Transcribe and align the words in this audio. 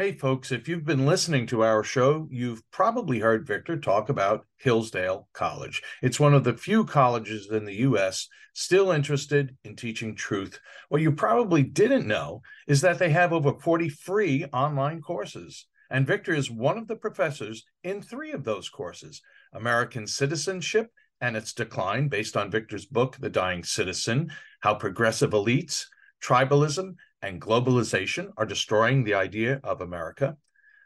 Hey, 0.00 0.12
folks, 0.12 0.50
if 0.50 0.66
you've 0.66 0.86
been 0.86 1.04
listening 1.04 1.46
to 1.48 1.62
our 1.62 1.84
show, 1.84 2.26
you've 2.30 2.62
probably 2.70 3.18
heard 3.18 3.46
Victor 3.46 3.76
talk 3.76 4.08
about 4.08 4.46
Hillsdale 4.56 5.28
College. 5.34 5.82
It's 6.00 6.18
one 6.18 6.32
of 6.32 6.42
the 6.42 6.56
few 6.56 6.86
colleges 6.86 7.50
in 7.50 7.66
the 7.66 7.80
U.S. 7.80 8.26
still 8.54 8.92
interested 8.92 9.54
in 9.62 9.76
teaching 9.76 10.14
truth. 10.14 10.58
What 10.88 11.02
you 11.02 11.12
probably 11.12 11.62
didn't 11.62 12.06
know 12.06 12.40
is 12.66 12.80
that 12.80 12.98
they 12.98 13.10
have 13.10 13.34
over 13.34 13.52
40 13.52 13.90
free 13.90 14.46
online 14.54 15.02
courses. 15.02 15.66
And 15.90 16.06
Victor 16.06 16.32
is 16.32 16.50
one 16.50 16.78
of 16.78 16.88
the 16.88 16.96
professors 16.96 17.66
in 17.84 18.00
three 18.00 18.32
of 18.32 18.42
those 18.42 18.70
courses 18.70 19.20
American 19.52 20.06
Citizenship 20.06 20.90
and 21.20 21.36
Its 21.36 21.52
Decline, 21.52 22.08
based 22.08 22.38
on 22.38 22.50
Victor's 22.50 22.86
book, 22.86 23.18
The 23.20 23.28
Dying 23.28 23.64
Citizen 23.64 24.32
How 24.60 24.76
Progressive 24.76 25.32
Elites, 25.32 25.84
Tribalism, 26.22 26.94
and 27.22 27.40
globalization 27.40 28.30
are 28.36 28.46
destroying 28.46 29.04
the 29.04 29.14
idea 29.14 29.60
of 29.62 29.80
America, 29.80 30.36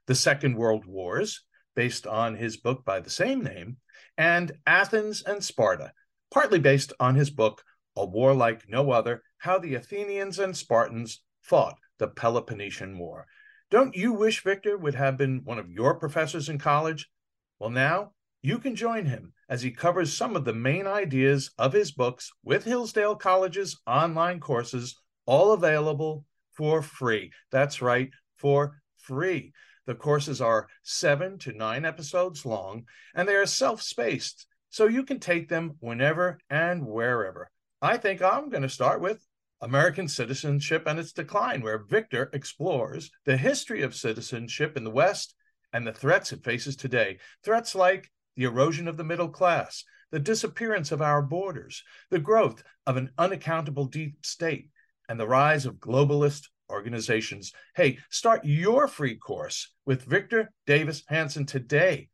the 0.07 0.15
Second 0.15 0.57
World 0.57 0.85
Wars, 0.87 1.45
based 1.75 2.07
on 2.07 2.37
his 2.37 2.57
book 2.57 2.85
by 2.85 3.01
the 3.01 3.11
same 3.11 3.43
name, 3.43 3.77
and 4.17 4.53
Athens 4.67 5.23
and 5.23 5.43
Sparta, 5.43 5.93
partly 6.33 6.59
based 6.59 6.93
on 7.01 7.15
his 7.15 7.31
book, 7.31 7.63
A 7.97 8.05
War 8.05 8.35
Like 8.35 8.69
No 8.69 8.91
Other 8.91 9.23
How 9.39 9.59
the 9.59 9.75
Athenians 9.75 10.39
and 10.39 10.57
Spartans 10.57 11.23
Fought 11.43 11.77
the 11.99 12.09
Peloponnesian 12.09 12.99
War. 12.99 13.27
Don't 13.71 13.95
you 13.95 14.13
wish 14.13 14.43
Victor 14.43 14.77
would 14.77 14.95
have 14.95 15.17
been 15.17 15.43
one 15.45 15.59
of 15.59 15.71
your 15.71 15.95
professors 15.95 16.49
in 16.49 16.59
college? 16.59 17.09
Well, 17.59 17.71
now 17.71 18.13
you 18.43 18.59
can 18.59 18.77
join 18.77 19.07
him 19.07 19.33
as 19.49 19.63
he 19.63 19.71
covers 19.71 20.13
some 20.13 20.37
of 20.37 20.45
the 20.45 20.53
main 20.53 20.87
ideas 20.87 21.51
of 21.59 21.73
his 21.73 21.93
books 21.93 22.31
with 22.43 22.65
Hillsdale 22.65 23.17
College's 23.17 23.81
online 23.87 24.41
courses 24.41 25.01
all 25.27 25.53
available 25.53 26.25
for 26.53 26.83
free. 26.83 27.33
That's 27.51 27.83
right, 27.83 28.11
for 28.37 28.81
free. 28.99 29.53
The 29.87 29.95
courses 29.95 30.41
are 30.41 30.69
seven 30.83 31.39
to 31.41 31.53
nine 31.53 31.85
episodes 31.85 32.47
long, 32.47 32.85
and 33.15 33.29
they 33.29 33.35
are 33.35 33.47
self 33.47 33.83
spaced, 33.83 34.47
so 34.71 34.87
you 34.87 35.05
can 35.05 35.21
take 35.21 35.49
them 35.49 35.77
whenever 35.81 36.39
and 36.49 36.87
wherever. 36.87 37.51
I 37.83 37.99
think 37.99 38.23
I'm 38.23 38.49
going 38.49 38.63
to 38.63 38.69
start 38.69 39.01
with 39.01 39.27
American 39.61 40.09
Citizenship 40.09 40.85
and 40.87 40.99
Its 40.99 41.13
Decline, 41.13 41.63
where 41.63 41.79
Victor 41.79 42.31
explores 42.33 43.11
the 43.25 43.37
history 43.37 43.83
of 43.83 43.95
citizenship 43.95 44.77
in 44.77 44.85
the 44.85 44.91
West 44.91 45.35
and 45.73 45.87
the 45.87 45.93
threats 45.93 46.33
it 46.33 46.45
faces 46.45 46.77
today. 46.77 47.19
Threats 47.43 47.75
like 47.75 48.11
the 48.37 48.45
erosion 48.45 48.89
of 48.89 48.97
the 48.97 49.05
middle 49.05 49.29
class, 49.29 49.85
the 50.11 50.19
disappearance 50.19 50.93
of 50.93 51.03
our 51.03 51.23
borders, 51.23 51.83
the 52.11 52.19
growth 52.19 52.63
of 52.87 52.97
an 52.97 53.11
unaccountable 53.19 53.87
deep 53.87 54.25
state, 54.25 54.71
and 55.09 55.19
the 55.19 55.27
rise 55.27 55.67
of 55.67 55.77
globalist 55.77 56.49
organizations. 56.71 57.53
Hey, 57.77 57.99
start 58.11 58.45
your 58.45 58.89
free 58.89 59.17
course 59.17 59.73
with 59.85 60.05
Victor 60.05 60.51
Davis 60.67 61.03
Hanson 61.09 61.47
today. 61.47 62.09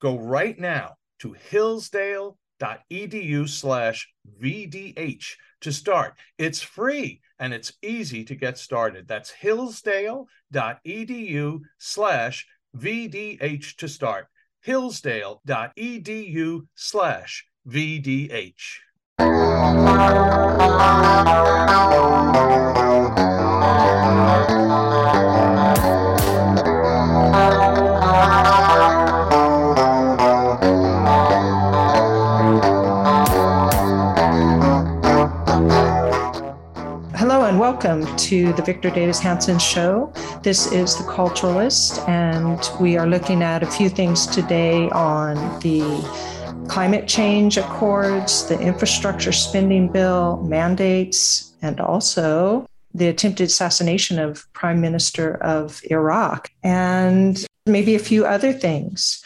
Go 0.00 0.18
right 0.18 0.58
now 0.58 0.94
to 1.20 1.32
hillsdale.edu 1.32 3.48
slash 3.48 4.12
VDH 4.40 5.26
to 5.60 5.72
start. 5.72 6.14
It's 6.38 6.62
free 6.62 7.20
and 7.38 7.54
it's 7.54 7.72
easy 7.82 8.24
to 8.24 8.34
get 8.34 8.58
started. 8.58 9.06
That's 9.08 9.30
hillsdale.edu 9.30 11.60
slash 11.78 12.46
VDH 12.76 13.76
to 13.76 13.88
start. 13.88 14.26
hillsdale.edu 14.60 16.66
slash 16.74 17.46
VDH. 17.66 18.54
Hello 37.18 37.44
and 37.44 37.58
welcome 37.58 38.06
to 38.16 38.52
the 38.52 38.62
Victor 38.62 38.90
Davis 38.90 39.18
Hanson 39.18 39.58
Show. 39.58 40.12
This 40.44 40.70
is 40.70 40.96
The 40.96 41.02
Culturalist, 41.02 42.08
and 42.08 42.70
we 42.80 42.96
are 42.96 43.06
looking 43.06 43.42
at 43.42 43.64
a 43.64 43.66
few 43.66 43.88
things 43.88 44.28
today 44.28 44.88
on 44.90 45.34
the 45.58 45.82
climate 46.78 47.08
change 47.08 47.56
accords, 47.56 48.46
the 48.46 48.56
infrastructure 48.60 49.32
spending 49.32 49.90
bill, 49.90 50.40
mandates, 50.44 51.52
and 51.60 51.80
also 51.80 52.68
the 52.94 53.08
attempted 53.08 53.48
assassination 53.48 54.16
of 54.20 54.46
Prime 54.52 54.80
Minister 54.80 55.42
of 55.42 55.80
Iraq, 55.90 56.52
and 56.62 57.44
maybe 57.66 57.96
a 57.96 57.98
few 57.98 58.24
other 58.24 58.52
things. 58.52 59.24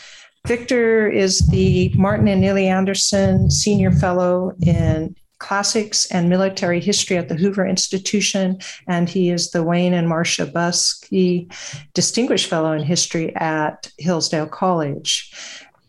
Victor 0.49 1.07
is 1.07 1.41
the 1.49 1.93
Martin 1.95 2.27
and 2.27 2.43
Illie 2.43 2.69
Anderson 2.69 3.51
Senior 3.51 3.93
Fellow 3.93 4.55
in 4.63 5.15
Classics 5.39 6.11
and 6.11 6.31
Military 6.31 6.81
History 6.81 7.19
at 7.19 7.29
the 7.29 7.34
Hoover 7.34 7.67
Institution, 7.67 8.61
and 8.89 9.11
he 9.11 9.29
is 9.29 9.51
the 9.51 9.63
Wayne 9.63 9.93
and 9.93 10.09
Marcia 10.09 10.47
Buske 10.47 11.53
Distinguished 11.93 12.49
Fellow 12.49 12.73
in 12.73 12.83
History 12.83 13.37
at 13.37 13.91
Hillsdale 13.99 14.47
College. 14.47 15.34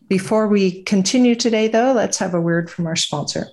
Before 0.07 0.47
we 0.47 0.83
continue 0.83 1.33
today, 1.33 1.67
though, 1.69 1.93
let's 1.93 2.17
have 2.17 2.33
a 2.33 2.41
word 2.41 2.69
from 2.69 2.85
our 2.87 2.95
sponsor. 2.95 3.47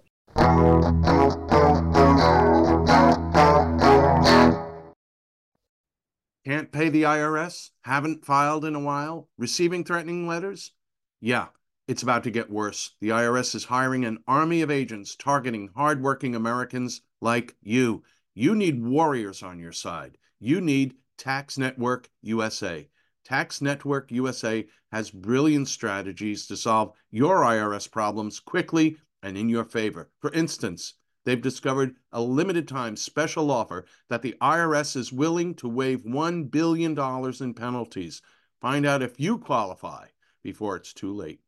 Can't 6.44 6.72
pay 6.72 6.88
the 6.88 7.04
IRS? 7.04 7.70
Haven't 7.82 8.24
filed 8.24 8.64
in 8.64 8.74
a 8.74 8.80
while? 8.80 9.28
Receiving 9.38 9.84
threatening 9.84 10.26
letters? 10.26 10.72
Yeah, 11.20 11.46
it's 11.86 12.02
about 12.02 12.24
to 12.24 12.32
get 12.32 12.50
worse. 12.50 12.96
The 13.00 13.10
IRS 13.10 13.54
is 13.54 13.64
hiring 13.64 14.04
an 14.04 14.18
army 14.26 14.62
of 14.62 14.70
agents 14.70 15.14
targeting 15.14 15.70
hardworking 15.76 16.34
Americans 16.34 17.02
like 17.20 17.54
you. 17.62 18.02
You 18.34 18.56
need 18.56 18.84
warriors 18.84 19.42
on 19.44 19.60
your 19.60 19.72
side. 19.72 20.18
You 20.40 20.60
need 20.60 20.94
Tax 21.16 21.56
Network 21.58 22.08
USA. 22.22 22.88
Tax 23.30 23.62
Network 23.62 24.10
USA 24.10 24.66
has 24.90 25.12
brilliant 25.12 25.68
strategies 25.68 26.48
to 26.48 26.56
solve 26.56 26.96
your 27.12 27.42
IRS 27.42 27.88
problems 27.88 28.40
quickly 28.40 28.96
and 29.22 29.38
in 29.38 29.48
your 29.48 29.62
favor. 29.62 30.10
For 30.18 30.32
instance, 30.32 30.94
they've 31.24 31.40
discovered 31.40 31.94
a 32.10 32.20
limited 32.20 32.66
time 32.66 32.96
special 32.96 33.52
offer 33.52 33.86
that 34.08 34.22
the 34.22 34.34
IRS 34.42 34.96
is 34.96 35.12
willing 35.12 35.54
to 35.54 35.68
waive 35.68 36.02
$1 36.02 36.50
billion 36.50 36.98
in 37.40 37.54
penalties. 37.54 38.20
Find 38.60 38.84
out 38.84 39.00
if 39.00 39.20
you 39.20 39.38
qualify 39.38 40.08
before 40.42 40.74
it's 40.74 40.92
too 40.92 41.14
late. 41.14 41.38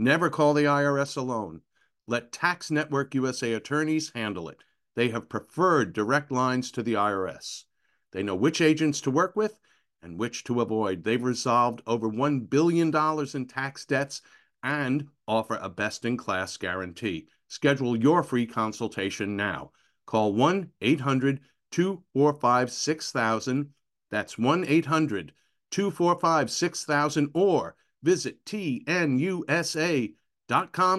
Never 0.00 0.30
call 0.30 0.52
the 0.52 0.64
IRS 0.64 1.16
alone. 1.16 1.60
Let 2.08 2.32
Tax 2.32 2.72
Network 2.72 3.14
USA 3.14 3.52
attorneys 3.52 4.10
handle 4.16 4.48
it. 4.48 4.64
They 4.96 5.10
have 5.10 5.28
preferred 5.28 5.92
direct 5.92 6.32
lines 6.32 6.72
to 6.72 6.82
the 6.82 6.94
IRS. 6.94 7.66
They 8.10 8.24
know 8.24 8.34
which 8.34 8.60
agents 8.60 9.00
to 9.02 9.12
work 9.12 9.36
with 9.36 9.59
and 10.02 10.18
which 10.18 10.44
to 10.44 10.60
avoid. 10.60 11.04
They've 11.04 11.22
resolved 11.22 11.82
over 11.86 12.08
$1 12.08 12.48
billion 12.48 12.94
in 13.34 13.46
tax 13.46 13.84
debts 13.84 14.22
and 14.62 15.08
offer 15.26 15.58
a 15.60 15.68
best 15.68 16.04
in 16.04 16.16
class 16.16 16.56
guarantee. 16.56 17.28
Schedule 17.48 17.96
your 17.96 18.22
free 18.22 18.46
consultation 18.46 19.36
now. 19.36 19.72
Call 20.06 20.32
1 20.34 20.70
800 20.80 21.40
245 21.70 22.72
6000. 22.72 23.70
That's 24.10 24.38
1 24.38 24.64
800 24.66 25.32
245 25.70 26.50
6000 26.50 27.30
or 27.34 27.76
visit 28.02 28.44
tnusa.com 28.44 30.12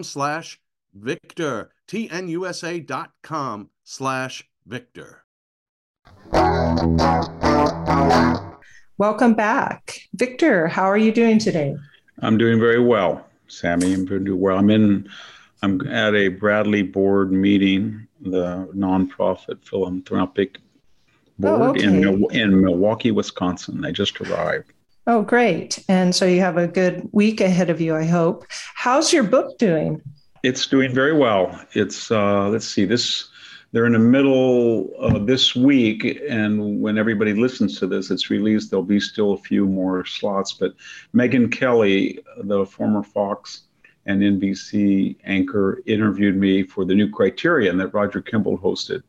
slash 0.04 0.62
victor 0.94 1.72
tnusa.com 1.88 3.70
slash 3.84 4.50
victor 4.66 5.26
Welcome 9.02 9.34
back. 9.34 10.00
Victor, 10.14 10.68
how 10.68 10.84
are 10.84 10.96
you 10.96 11.12
doing 11.12 11.40
today? 11.40 11.76
I'm 12.20 12.38
doing 12.38 12.60
very 12.60 12.80
well, 12.80 13.26
Sami. 13.48 13.96
I'm 13.96 14.06
doing 14.06 14.40
well. 14.40 14.60
I'm 14.60 14.70
in, 14.70 15.10
I'm 15.64 15.82
at 15.88 16.14
a 16.14 16.28
Bradley 16.28 16.84
board 16.84 17.32
meeting, 17.32 18.08
the 18.22 18.70
nonprofit 18.76 19.66
philanthropic 19.66 20.60
board 21.40 21.62
oh, 21.62 21.70
okay. 21.70 21.84
in, 21.84 22.26
in 22.30 22.62
Milwaukee, 22.62 23.10
Wisconsin. 23.10 23.84
I 23.84 23.90
just 23.90 24.22
arrived. 24.22 24.72
Oh, 25.08 25.24
great. 25.24 25.84
And 25.90 26.14
so 26.14 26.28
you 26.28 26.42
have 26.42 26.58
a 26.58 26.68
good 26.68 27.10
week 27.12 27.42
ahead 27.42 27.72
of 27.72 27.82
you, 27.82 27.96
I 27.96 28.06
hope. 28.06 28.46
How's 28.76 29.12
your 29.12 29.24
book 29.24 29.58
doing? 29.58 30.00
It's 30.44 30.68
doing 30.68 30.94
very 30.94 31.18
well. 31.18 31.60
It's, 31.72 32.12
uh, 32.12 32.50
let's 32.50 32.68
see, 32.68 32.86
this 32.86 33.31
they're 33.72 33.86
in 33.86 33.94
the 33.94 34.00
middle 34.00 34.94
of 34.98 35.28
this 35.28 35.56
week, 35.56 36.22
and 36.28 36.82
when 36.82 36.98
everybody 36.98 37.34
listens 37.34 37.80
to 37.80 37.88
this, 37.88 38.12
it's 38.12 38.30
released. 38.30 38.70
There'll 38.70 38.84
be 38.84 39.00
still 39.00 39.34
a 39.34 39.38
few 39.38 39.66
more 39.66 40.06
slots. 40.06 40.52
But 40.52 40.74
Megyn 41.16 41.52
Kelly, 41.52 42.20
the 42.38 42.66
former 42.66 43.02
Fox 43.02 43.64
and 44.06 44.22
NBC 44.22 45.16
anchor, 45.24 45.82
interviewed 45.86 46.36
me 46.36 46.64
for 46.64 46.84
the 46.84 46.96
new 46.96 47.10
Criterion 47.10 47.78
that 47.78 47.94
Roger 47.94 48.22
Kimball 48.22 48.58
hosted 48.58 49.04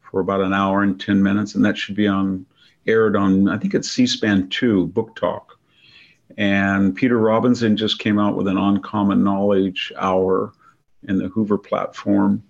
for 0.00 0.20
about 0.20 0.40
an 0.40 0.54
hour 0.54 0.82
and 0.82 0.98
10 0.98 1.22
minutes, 1.22 1.54
and 1.54 1.64
that 1.64 1.76
should 1.76 1.94
be 1.94 2.06
on 2.06 2.46
aired 2.86 3.14
on, 3.14 3.48
I 3.48 3.58
think 3.58 3.74
it's 3.74 3.90
C 3.90 4.06
SPAN 4.06 4.48
2, 4.48 4.86
Book 4.86 5.14
Talk. 5.14 5.58
And 6.36 6.94
Peter 6.94 7.18
Robinson 7.18 7.76
just 7.76 7.98
came 7.98 8.18
out 8.18 8.36
with 8.36 8.48
an 8.48 8.56
Uncommon 8.56 9.22
Knowledge 9.22 9.92
Hour 9.98 10.52
in 11.06 11.18
the 11.18 11.28
Hoover 11.28 11.58
platform 11.58 12.42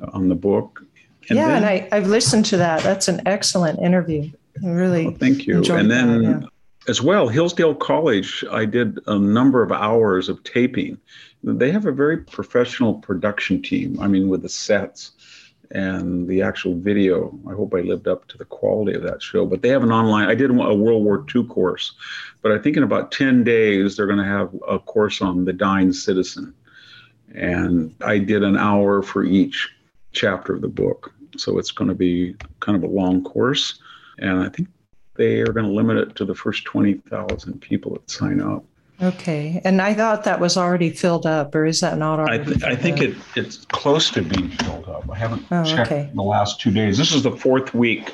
uh, 0.00 0.10
on 0.12 0.28
the 0.28 0.34
book. 0.34 0.84
And 1.28 1.36
yeah, 1.38 1.48
then, 1.48 1.56
and 1.58 1.66
I, 1.66 1.88
I've 1.92 2.06
listened 2.06 2.44
to 2.46 2.56
that. 2.56 2.82
That's 2.82 3.08
an 3.08 3.22
excellent 3.26 3.78
interview. 3.80 4.30
I 4.64 4.68
really 4.68 5.06
well, 5.06 5.16
thank 5.16 5.46
you. 5.46 5.58
And 5.58 5.90
then 5.90 6.22
that, 6.22 6.42
yeah. 6.42 6.48
as 6.88 7.00
well, 7.00 7.28
Hillsdale 7.28 7.74
College, 7.74 8.44
I 8.50 8.64
did 8.64 8.98
a 9.06 9.18
number 9.18 9.62
of 9.62 9.70
hours 9.70 10.28
of 10.28 10.42
taping. 10.44 10.98
They 11.42 11.70
have 11.70 11.86
a 11.86 11.92
very 11.92 12.18
professional 12.18 12.94
production 12.94 13.62
team. 13.62 13.98
I 14.00 14.08
mean, 14.08 14.28
with 14.28 14.42
the 14.42 14.48
sets 14.48 15.12
and 15.72 16.26
the 16.26 16.42
actual 16.42 16.74
video. 16.74 17.38
I 17.48 17.52
hope 17.52 17.74
I 17.74 17.80
lived 17.80 18.08
up 18.08 18.26
to 18.28 18.38
the 18.38 18.44
quality 18.44 18.94
of 18.94 19.02
that 19.02 19.22
show. 19.22 19.46
But 19.46 19.62
they 19.62 19.68
have 19.68 19.82
an 19.82 19.92
online. 19.92 20.28
I 20.28 20.34
did 20.34 20.50
a 20.50 20.54
World 20.54 21.04
War 21.04 21.24
II 21.34 21.44
course, 21.44 21.92
but 22.42 22.52
I 22.52 22.58
think 22.58 22.76
in 22.76 22.82
about 22.82 23.12
ten 23.12 23.44
days 23.44 23.96
they're 23.96 24.06
going 24.06 24.18
to 24.18 24.24
have 24.24 24.50
a 24.68 24.78
course 24.78 25.22
on 25.22 25.44
the 25.44 25.52
dying 25.52 25.92
citizen, 25.92 26.52
and 27.34 27.94
I 28.04 28.18
did 28.18 28.42
an 28.42 28.56
hour 28.56 29.02
for 29.02 29.24
each 29.24 29.70
chapter 30.12 30.54
of 30.54 30.60
the 30.60 30.68
book. 30.68 31.12
So 31.36 31.58
it's 31.58 31.70
going 31.70 31.88
to 31.88 31.94
be 31.94 32.34
kind 32.60 32.76
of 32.76 32.82
a 32.82 32.92
long 32.92 33.22
course, 33.22 33.80
and 34.18 34.40
I 34.40 34.48
think 34.48 34.68
they 35.14 35.40
are 35.40 35.52
going 35.52 35.66
to 35.66 35.72
limit 35.72 35.96
it 35.96 36.16
to 36.16 36.24
the 36.24 36.34
first 36.34 36.64
twenty 36.64 36.94
thousand 36.94 37.60
people 37.60 37.92
that 37.92 38.10
sign 38.10 38.40
up. 38.40 38.64
Okay, 39.02 39.62
and 39.64 39.80
I 39.80 39.94
thought 39.94 40.24
that 40.24 40.40
was 40.40 40.56
already 40.56 40.90
filled 40.90 41.24
up, 41.24 41.54
or 41.54 41.64
is 41.64 41.80
that 41.80 41.96
not 41.96 42.18
already? 42.18 42.42
I, 42.42 42.44
th- 42.44 42.62
I 42.64 42.76
think 42.76 43.00
it, 43.00 43.16
it's 43.36 43.64
close 43.66 44.10
to 44.10 44.22
being 44.22 44.50
filled 44.50 44.88
up. 44.88 45.08
I 45.10 45.16
haven't 45.16 45.46
oh, 45.50 45.64
checked 45.64 45.90
okay. 45.92 46.10
the 46.12 46.22
last 46.22 46.60
two 46.60 46.70
days. 46.70 46.98
This 46.98 47.12
is 47.12 47.22
the 47.22 47.32
fourth 47.32 47.72
week 47.72 48.12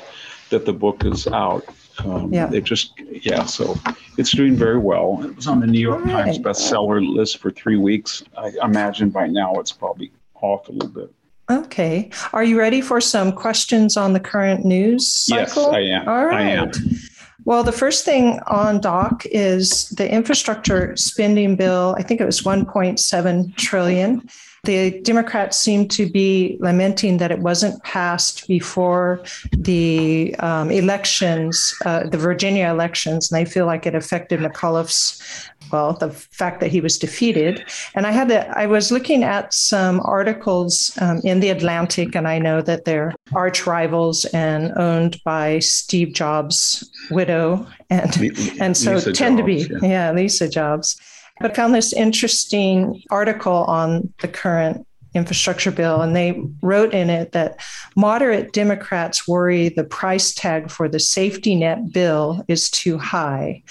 that 0.49 0.65
the 0.65 0.73
book 0.73 1.03
is 1.03 1.27
out. 1.27 1.65
Um, 2.05 2.31
yeah. 2.31 2.49
It 2.53 2.63
just, 2.63 2.93
yeah, 2.99 3.45
so 3.45 3.75
it's 4.17 4.31
doing 4.31 4.55
very 4.55 4.77
well. 4.77 5.19
It 5.23 5.35
was 5.35 5.47
on 5.47 5.59
the 5.59 5.67
New 5.67 5.79
York 5.79 6.05
right. 6.05 6.25
Times 6.25 6.37
bestseller 6.37 7.05
list 7.05 7.39
for 7.39 7.51
three 7.51 7.75
weeks. 7.77 8.23
I 8.37 8.53
imagine 8.63 9.09
by 9.09 9.27
now 9.27 9.55
it's 9.55 9.71
probably 9.71 10.11
off 10.35 10.69
a 10.69 10.71
little 10.71 10.89
bit. 10.89 11.11
Okay. 11.49 12.09
Are 12.33 12.43
you 12.43 12.59
ready 12.59 12.81
for 12.81 12.99
some 12.99 13.31
questions 13.31 13.95
on 13.95 14.13
the 14.13 14.19
current 14.19 14.65
news 14.65 15.11
cycle? 15.11 15.63
Yes, 15.63 15.73
I 15.73 15.79
am. 15.79 16.09
All 16.09 16.25
right. 16.25 16.47
I 16.47 16.49
am. 16.49 16.71
Well, 17.45 17.63
the 17.63 17.71
first 17.71 18.03
thing 18.03 18.39
on 18.47 18.81
doc 18.81 19.25
is 19.31 19.87
the 19.89 20.11
infrastructure 20.11 20.93
spending 20.97 21.55
bill. 21.55 21.95
I 21.97 22.03
think 22.03 22.19
it 22.19 22.25
was 22.25 22.41
1.7 22.41 23.55
trillion. 23.55 24.27
The 24.65 24.99
Democrats 24.99 25.57
seem 25.57 25.87
to 25.89 26.09
be 26.09 26.57
lamenting 26.59 27.19
that 27.19 27.31
it 27.31 27.39
wasn't 27.39 27.81
passed 27.83 28.49
before 28.49 29.23
the 29.53 30.35
um, 30.39 30.69
elections, 30.71 31.73
uh, 31.85 32.05
the 32.07 32.17
Virginia 32.17 32.67
elections, 32.69 33.31
and 33.31 33.39
they 33.39 33.49
feel 33.49 33.65
like 33.65 33.85
it 33.85 33.95
affected 33.95 34.41
McAuliffe's 34.41 35.21
well, 35.71 35.93
the 35.93 36.09
fact 36.11 36.59
that 36.59 36.71
he 36.71 36.81
was 36.81 36.97
defeated. 36.97 37.63
And 37.95 38.05
I 38.05 38.11
had 38.11 38.29
to, 38.29 38.47
I 38.57 38.65
was 38.65 38.91
looking 38.91 39.23
at 39.23 39.53
some 39.53 40.01
articles 40.03 40.97
um, 41.01 41.21
in 41.23 41.39
the 41.39 41.49
Atlantic, 41.49 42.15
and 42.15 42.27
I 42.27 42.39
know 42.39 42.61
that 42.61 42.85
they're 42.85 43.13
arch 43.33 43.65
rivals 43.65 44.25
and 44.25 44.71
owned 44.77 45.21
by 45.23 45.59
Steve 45.59 46.13
Jobs' 46.13 46.89
widow, 47.11 47.67
and 47.89 48.15
and 48.59 48.75
so 48.75 48.95
Lisa 48.95 49.13
tend 49.13 49.37
Jobs, 49.37 49.67
to 49.67 49.79
be, 49.79 49.87
yeah. 49.87 50.09
yeah, 50.09 50.11
Lisa 50.11 50.49
Jobs. 50.49 50.99
But 51.39 51.51
I 51.51 51.53
found 51.53 51.75
this 51.75 51.93
interesting 51.93 53.03
article 53.11 53.63
on 53.65 54.11
the 54.21 54.27
current 54.27 54.87
infrastructure 55.13 55.71
bill, 55.71 56.01
and 56.01 56.15
they 56.15 56.41
wrote 56.61 56.93
in 56.93 57.09
it 57.09 57.31
that 57.33 57.59
moderate 57.95 58.53
Democrats 58.53 59.27
worry 59.27 59.69
the 59.69 59.83
price 59.83 60.33
tag 60.33 60.69
for 60.69 60.87
the 60.87 60.99
safety 60.99 61.55
net 61.55 61.91
bill 61.91 62.43
is 62.47 62.69
too 62.69 62.97
high, 62.97 63.63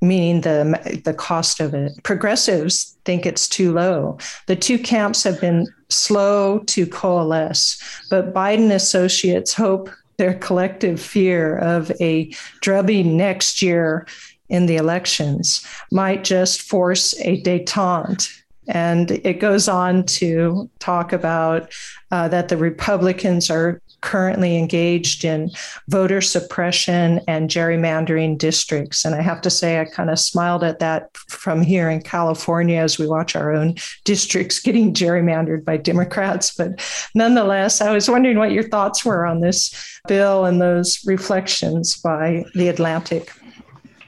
meaning 0.00 0.40
the, 0.40 1.00
the 1.04 1.14
cost 1.14 1.60
of 1.60 1.74
it. 1.74 1.92
Progressives 2.02 2.96
think 3.04 3.26
it's 3.26 3.48
too 3.48 3.72
low. 3.72 4.18
The 4.46 4.56
two 4.56 4.78
camps 4.78 5.22
have 5.24 5.40
been 5.40 5.66
slow 5.88 6.60
to 6.60 6.86
coalesce, 6.86 7.80
but 8.10 8.32
Biden 8.32 8.70
associates 8.70 9.52
hope 9.54 9.90
their 10.16 10.34
collective 10.34 11.00
fear 11.00 11.56
of 11.58 11.90
a 12.00 12.30
drubbing 12.60 13.16
next 13.16 13.62
year 13.62 14.06
in 14.50 14.66
the 14.66 14.76
elections 14.76 15.66
might 15.90 16.24
just 16.24 16.60
force 16.60 17.14
a 17.20 17.40
detente. 17.42 18.28
And 18.68 19.10
it 19.10 19.40
goes 19.40 19.66
on 19.66 20.04
to 20.04 20.68
talk 20.78 21.12
about 21.12 21.72
uh, 22.10 22.28
that 22.28 22.48
the 22.48 22.56
Republicans 22.56 23.50
are 23.50 23.80
currently 24.00 24.56
engaged 24.56 25.24
in 25.24 25.50
voter 25.88 26.20
suppression 26.20 27.20
and 27.28 27.50
gerrymandering 27.50 28.38
districts. 28.38 29.04
And 29.04 29.14
I 29.14 29.22
have 29.22 29.40
to 29.42 29.50
say, 29.50 29.80
I 29.80 29.84
kind 29.84 30.10
of 30.10 30.18
smiled 30.18 30.64
at 30.64 30.78
that 30.78 31.16
from 31.16 31.62
here 31.62 31.90
in 31.90 32.02
California 32.02 32.80
as 32.80 32.98
we 32.98 33.06
watch 33.06 33.36
our 33.36 33.52
own 33.52 33.74
districts 34.04 34.60
getting 34.70 34.94
gerrymandered 34.94 35.64
by 35.64 35.76
Democrats. 35.76 36.54
But 36.54 36.80
nonetheless, 37.14 37.80
I 37.80 37.92
was 37.92 38.08
wondering 38.08 38.38
what 38.38 38.52
your 38.52 38.68
thoughts 38.68 39.04
were 39.04 39.26
on 39.26 39.40
this 39.40 40.00
bill 40.08 40.44
and 40.44 40.60
those 40.60 41.04
reflections 41.06 41.96
by 41.96 42.44
the 42.54 42.68
Atlantic. 42.68 43.32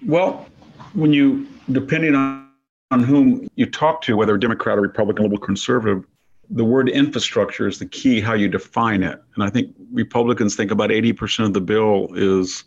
Well, 0.07 0.47
when 0.95 1.13
you, 1.13 1.47
depending 1.71 2.15
on, 2.15 2.49
on 2.91 3.03
whom 3.03 3.49
you 3.55 3.67
talk 3.67 4.03
to, 4.03 4.17
whether 4.17 4.37
Democrat 4.37 4.79
or 4.79 4.83
Republican, 4.83 5.25
liberal, 5.25 5.41
conservative, 5.41 6.05
the 6.53 6.65
word 6.65 6.89
infrastructure 6.89 7.67
is 7.67 7.79
the 7.79 7.87
key 7.87 8.21
how 8.21 8.35
you 8.35 8.49
define 8.49 9.03
it. 9.03 9.21
And 9.35 9.43
I 9.43 9.49
think 9.49 9.75
Republicans 9.93 10.55
think 10.55 10.71
about 10.71 10.91
80% 10.91 11.47
of 11.47 11.55
the 11.55 11.61
bill 11.61 12.09
is 12.15 12.65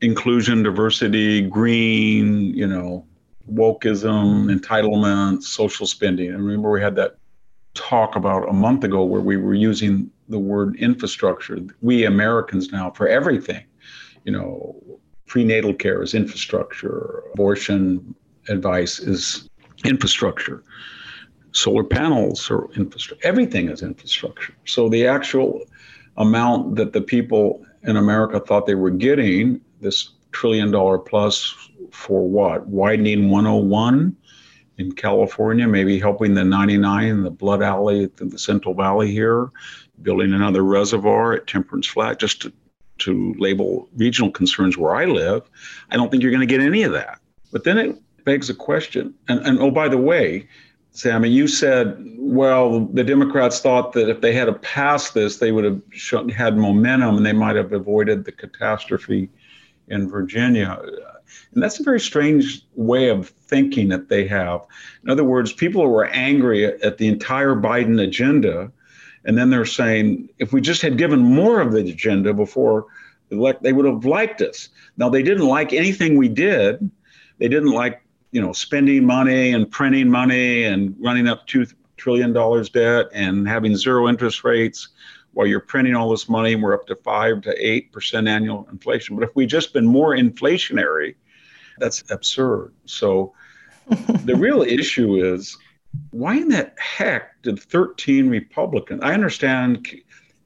inclusion, 0.00 0.62
diversity, 0.62 1.42
green, 1.42 2.54
you 2.54 2.66
know, 2.66 3.06
wokeism, 3.50 4.52
entitlement, 4.52 5.42
social 5.42 5.86
spending. 5.86 6.30
And 6.30 6.44
remember, 6.44 6.70
we 6.70 6.80
had 6.80 6.96
that 6.96 7.18
talk 7.74 8.16
about 8.16 8.48
a 8.48 8.52
month 8.52 8.82
ago 8.82 9.04
where 9.04 9.20
we 9.20 9.36
were 9.36 9.54
using 9.54 10.10
the 10.28 10.38
word 10.38 10.76
infrastructure. 10.76 11.58
We 11.82 12.04
Americans 12.04 12.72
now 12.72 12.90
for 12.90 13.06
everything, 13.06 13.64
you 14.24 14.32
know, 14.32 14.98
prenatal 15.26 15.72
care 15.74 16.02
is 16.02 16.14
infrastructure, 16.14 17.22
abortion 17.32 18.14
advice 18.48 18.98
is 18.98 19.48
infrastructure, 19.84 20.64
solar 21.56 21.84
panels 21.84 22.50
are 22.50 22.68
infrastructure, 22.72 23.26
everything 23.26 23.68
is 23.68 23.82
infrastructure. 23.82 24.54
So 24.66 24.88
the 24.88 25.06
actual 25.06 25.62
amount 26.16 26.76
that 26.76 26.92
the 26.92 27.00
people 27.00 27.64
in 27.82 27.96
America 27.96 28.40
thought 28.40 28.66
they 28.66 28.74
were 28.74 28.90
getting, 28.90 29.60
this 29.80 30.10
trillion 30.32 30.70
dollar 30.70 30.98
plus 30.98 31.54
for 31.90 32.28
what? 32.28 32.66
Widening 32.66 33.30
101 33.30 34.16
in 34.78 34.92
California, 34.92 35.66
maybe 35.66 35.98
helping 35.98 36.34
the 36.34 36.44
99, 36.44 37.04
in 37.04 37.22
the 37.22 37.30
Blood 37.30 37.62
Alley, 37.62 38.06
the 38.16 38.38
Central 38.38 38.74
Valley 38.74 39.10
here, 39.10 39.48
building 40.02 40.34
another 40.34 40.62
reservoir 40.62 41.32
at 41.32 41.46
Temperance 41.46 41.86
Flat, 41.86 42.18
just 42.18 42.42
to 42.42 42.52
to 42.98 43.34
label 43.38 43.88
regional 43.96 44.30
concerns 44.30 44.78
where 44.78 44.94
I 44.94 45.04
live, 45.04 45.42
I 45.90 45.96
don't 45.96 46.10
think 46.10 46.22
you're 46.22 46.32
going 46.32 46.46
to 46.46 46.46
get 46.46 46.60
any 46.60 46.82
of 46.82 46.92
that. 46.92 47.18
But 47.52 47.64
then 47.64 47.76
it 47.76 47.96
begs 48.24 48.48
a 48.48 48.54
question. 48.54 49.14
And, 49.28 49.40
and 49.46 49.58
oh, 49.58 49.70
by 49.70 49.88
the 49.88 49.98
way, 49.98 50.48
Sami, 50.96 51.28
you 51.28 51.46
said, 51.46 51.96
well, 52.16 52.86
the 52.86 53.04
Democrats 53.04 53.60
thought 53.60 53.92
that 53.92 54.08
if 54.08 54.22
they 54.22 54.32
had 54.32 54.62
passed 54.62 55.12
this, 55.12 55.36
they 55.36 55.52
would 55.52 55.64
have 55.64 56.30
had 56.30 56.56
momentum 56.56 57.18
and 57.18 57.26
they 57.26 57.34
might 57.34 57.56
have 57.56 57.72
avoided 57.72 58.24
the 58.24 58.32
catastrophe 58.32 59.28
in 59.88 60.08
Virginia. 60.08 60.80
And 61.52 61.62
that's 61.62 61.78
a 61.78 61.82
very 61.82 62.00
strange 62.00 62.64
way 62.74 63.10
of 63.10 63.28
thinking 63.28 63.88
that 63.88 64.08
they 64.08 64.26
have. 64.26 64.66
In 65.04 65.10
other 65.10 65.24
words, 65.24 65.52
people 65.52 65.86
were 65.86 66.06
angry 66.06 66.64
at 66.64 66.96
the 66.96 67.08
entire 67.08 67.54
Biden 67.54 68.02
agenda 68.02 68.72
and 69.26 69.36
then 69.36 69.50
they're 69.50 69.66
saying, 69.66 70.28
if 70.38 70.52
we 70.52 70.60
just 70.60 70.80
had 70.80 70.96
given 70.96 71.18
more 71.18 71.60
of 71.60 71.72
the 71.72 71.80
agenda 71.80 72.32
before 72.32 72.86
elect, 73.30 73.62
they 73.62 73.72
would 73.72 73.84
have 73.84 74.04
liked 74.04 74.40
us. 74.40 74.68
Now, 74.96 75.08
they 75.08 75.22
didn't 75.22 75.46
like 75.46 75.72
anything 75.72 76.16
we 76.16 76.28
did. 76.28 76.90
They 77.38 77.48
didn't 77.48 77.72
like, 77.72 78.00
you 78.30 78.40
know, 78.40 78.52
spending 78.52 79.04
money 79.04 79.52
and 79.52 79.70
printing 79.70 80.10
money 80.10 80.64
and 80.64 80.94
running 80.98 81.28
up 81.28 81.46
$2 81.46 81.72
trillion 81.96 82.32
debt 82.32 83.06
and 83.12 83.48
having 83.48 83.76
zero 83.76 84.08
interest 84.08 84.44
rates 84.44 84.88
while 85.32 85.46
you're 85.46 85.60
printing 85.60 85.94
all 85.94 86.10
this 86.10 86.28
money. 86.28 86.54
And 86.54 86.62
we're 86.62 86.74
up 86.74 86.86
to 86.86 86.96
5 86.96 87.42
to 87.42 87.58
8% 87.92 88.28
annual 88.28 88.68
inflation. 88.70 89.16
But 89.16 89.28
if 89.28 89.34
we 89.34 89.46
just 89.46 89.72
been 89.72 89.86
more 89.86 90.14
inflationary, 90.14 91.14
that's 91.78 92.04
absurd. 92.10 92.72
So 92.84 93.32
the 94.24 94.36
real 94.38 94.62
issue 94.62 95.16
is 95.16 95.56
why 96.10 96.36
in 96.36 96.48
the 96.48 96.70
heck 96.78 97.40
did 97.42 97.60
13 97.60 98.28
Republicans? 98.28 99.00
I 99.02 99.14
understand 99.14 99.86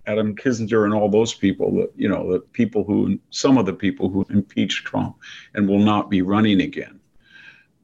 Adam 0.06 0.34
Kinzinger 0.34 0.84
and 0.84 0.94
all 0.94 1.08
those 1.08 1.34
people 1.34 1.74
that 1.76 1.92
you 1.96 2.08
know 2.08 2.32
the 2.32 2.40
people 2.40 2.84
who 2.84 3.18
some 3.30 3.58
of 3.58 3.66
the 3.66 3.72
people 3.72 4.08
who 4.08 4.26
impeached 4.30 4.86
Trump 4.86 5.16
and 5.54 5.68
will 5.68 5.78
not 5.78 6.10
be 6.10 6.22
running 6.22 6.60
again. 6.60 6.99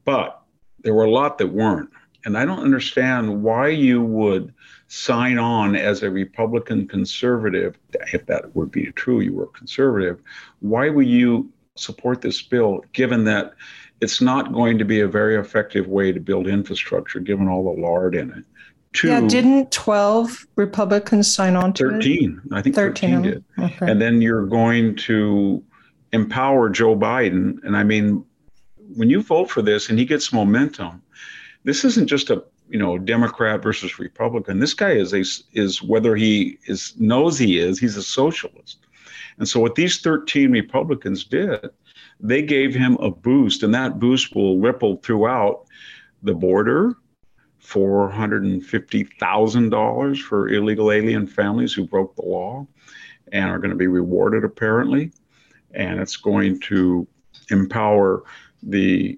But 0.07 0.41
there 0.83 0.93
were 0.93 1.03
a 1.03 1.11
lot 1.11 1.37
that 1.37 1.47
weren't. 1.47 1.89
And 2.23 2.37
I 2.37 2.45
don't 2.45 2.63
understand 2.63 3.43
why 3.43 3.67
you 3.67 4.01
would 4.01 4.53
sign 4.87 5.37
on 5.37 5.75
as 5.75 6.01
a 6.01 6.09
Republican 6.09 6.87
conservative, 6.87 7.77
if 8.13 8.25
that 8.27 8.55
would 8.55 8.71
be 8.71 8.85
true, 8.93 9.19
you 9.19 9.33
were 9.33 9.43
a 9.43 9.47
conservative. 9.47 10.21
Why 10.61 10.87
would 10.87 11.07
you 11.07 11.51
support 11.75 12.21
this 12.21 12.41
bill 12.41 12.85
given 12.93 13.25
that 13.25 13.53
it's 13.99 14.21
not 14.21 14.53
going 14.53 14.77
to 14.77 14.85
be 14.85 15.01
a 15.01 15.09
very 15.09 15.35
effective 15.35 15.87
way 15.87 16.13
to 16.13 16.21
build 16.21 16.47
infrastructure 16.47 17.19
given 17.19 17.49
all 17.49 17.75
the 17.75 17.81
lard 17.81 18.15
in 18.15 18.31
it? 18.31 18.45
Two, 18.93 19.09
yeah, 19.09 19.19
didn't 19.19 19.71
12 19.73 20.47
Republicans 20.55 21.33
sign 21.33 21.57
on 21.57 21.73
to 21.73 21.89
13, 21.89 22.41
it? 22.45 22.53
I 22.53 22.61
think 22.61 22.75
13, 22.75 23.21
13 23.21 23.21
did. 23.21 23.43
Okay. 23.59 23.91
And 23.91 24.01
then 24.01 24.21
you're 24.21 24.45
going 24.45 24.95
to 24.95 25.61
empower 26.13 26.69
Joe 26.69 26.95
Biden. 26.95 27.61
And 27.63 27.75
I 27.75 27.83
mean, 27.83 28.23
when 28.95 29.09
you 29.09 29.21
vote 29.21 29.49
for 29.49 29.61
this 29.61 29.89
and 29.89 29.99
he 29.99 30.05
gets 30.05 30.33
momentum, 30.33 31.01
this 31.63 31.83
isn't 31.83 32.07
just 32.07 32.29
a 32.29 32.43
you 32.69 32.79
know 32.79 32.97
Democrat 32.97 33.61
versus 33.63 33.99
Republican. 33.99 34.59
This 34.59 34.73
guy 34.73 34.91
is 34.91 35.13
a 35.13 35.23
is 35.53 35.81
whether 35.81 36.15
he 36.15 36.57
is 36.65 36.93
knows 36.99 37.37
he 37.37 37.59
is 37.59 37.79
he's 37.79 37.97
a 37.97 38.03
socialist, 38.03 38.79
and 39.37 39.47
so 39.47 39.59
what 39.59 39.75
these 39.75 39.99
thirteen 39.99 40.51
Republicans 40.51 41.23
did, 41.23 41.69
they 42.19 42.41
gave 42.41 42.73
him 42.73 42.95
a 42.95 43.09
boost, 43.09 43.63
and 43.63 43.73
that 43.73 43.99
boost 43.99 44.35
will 44.35 44.59
ripple 44.59 44.97
throughout 44.97 45.65
the 46.23 46.33
border. 46.33 46.95
Four 47.59 48.09
hundred 48.09 48.43
and 48.43 48.65
fifty 48.65 49.03
thousand 49.19 49.71
dollars 49.71 50.21
for 50.21 50.47
illegal 50.47 50.89
alien 50.89 51.27
families 51.27 51.73
who 51.73 51.85
broke 51.85 52.15
the 52.15 52.21
law, 52.21 52.65
and 53.33 53.49
are 53.49 53.59
going 53.59 53.71
to 53.71 53.75
be 53.75 53.87
rewarded 53.87 54.45
apparently, 54.45 55.11
and 55.73 55.99
it's 55.99 56.15
going 56.15 56.61
to 56.61 57.05
empower 57.49 58.23
the 58.63 59.17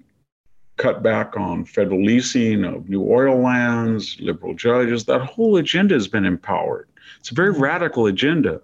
cut 0.76 1.02
back 1.02 1.36
on 1.36 1.64
federal 1.64 2.02
leasing 2.02 2.64
of 2.64 2.88
new 2.88 3.02
oil 3.02 3.38
lands, 3.38 4.16
liberal 4.20 4.54
judges. 4.54 5.04
That 5.04 5.20
whole 5.20 5.56
agenda 5.58 5.94
has 5.94 6.08
been 6.08 6.24
empowered. 6.24 6.88
It's 7.18 7.30
a 7.30 7.34
very 7.34 7.50
radical 7.50 8.06
agenda. 8.06 8.62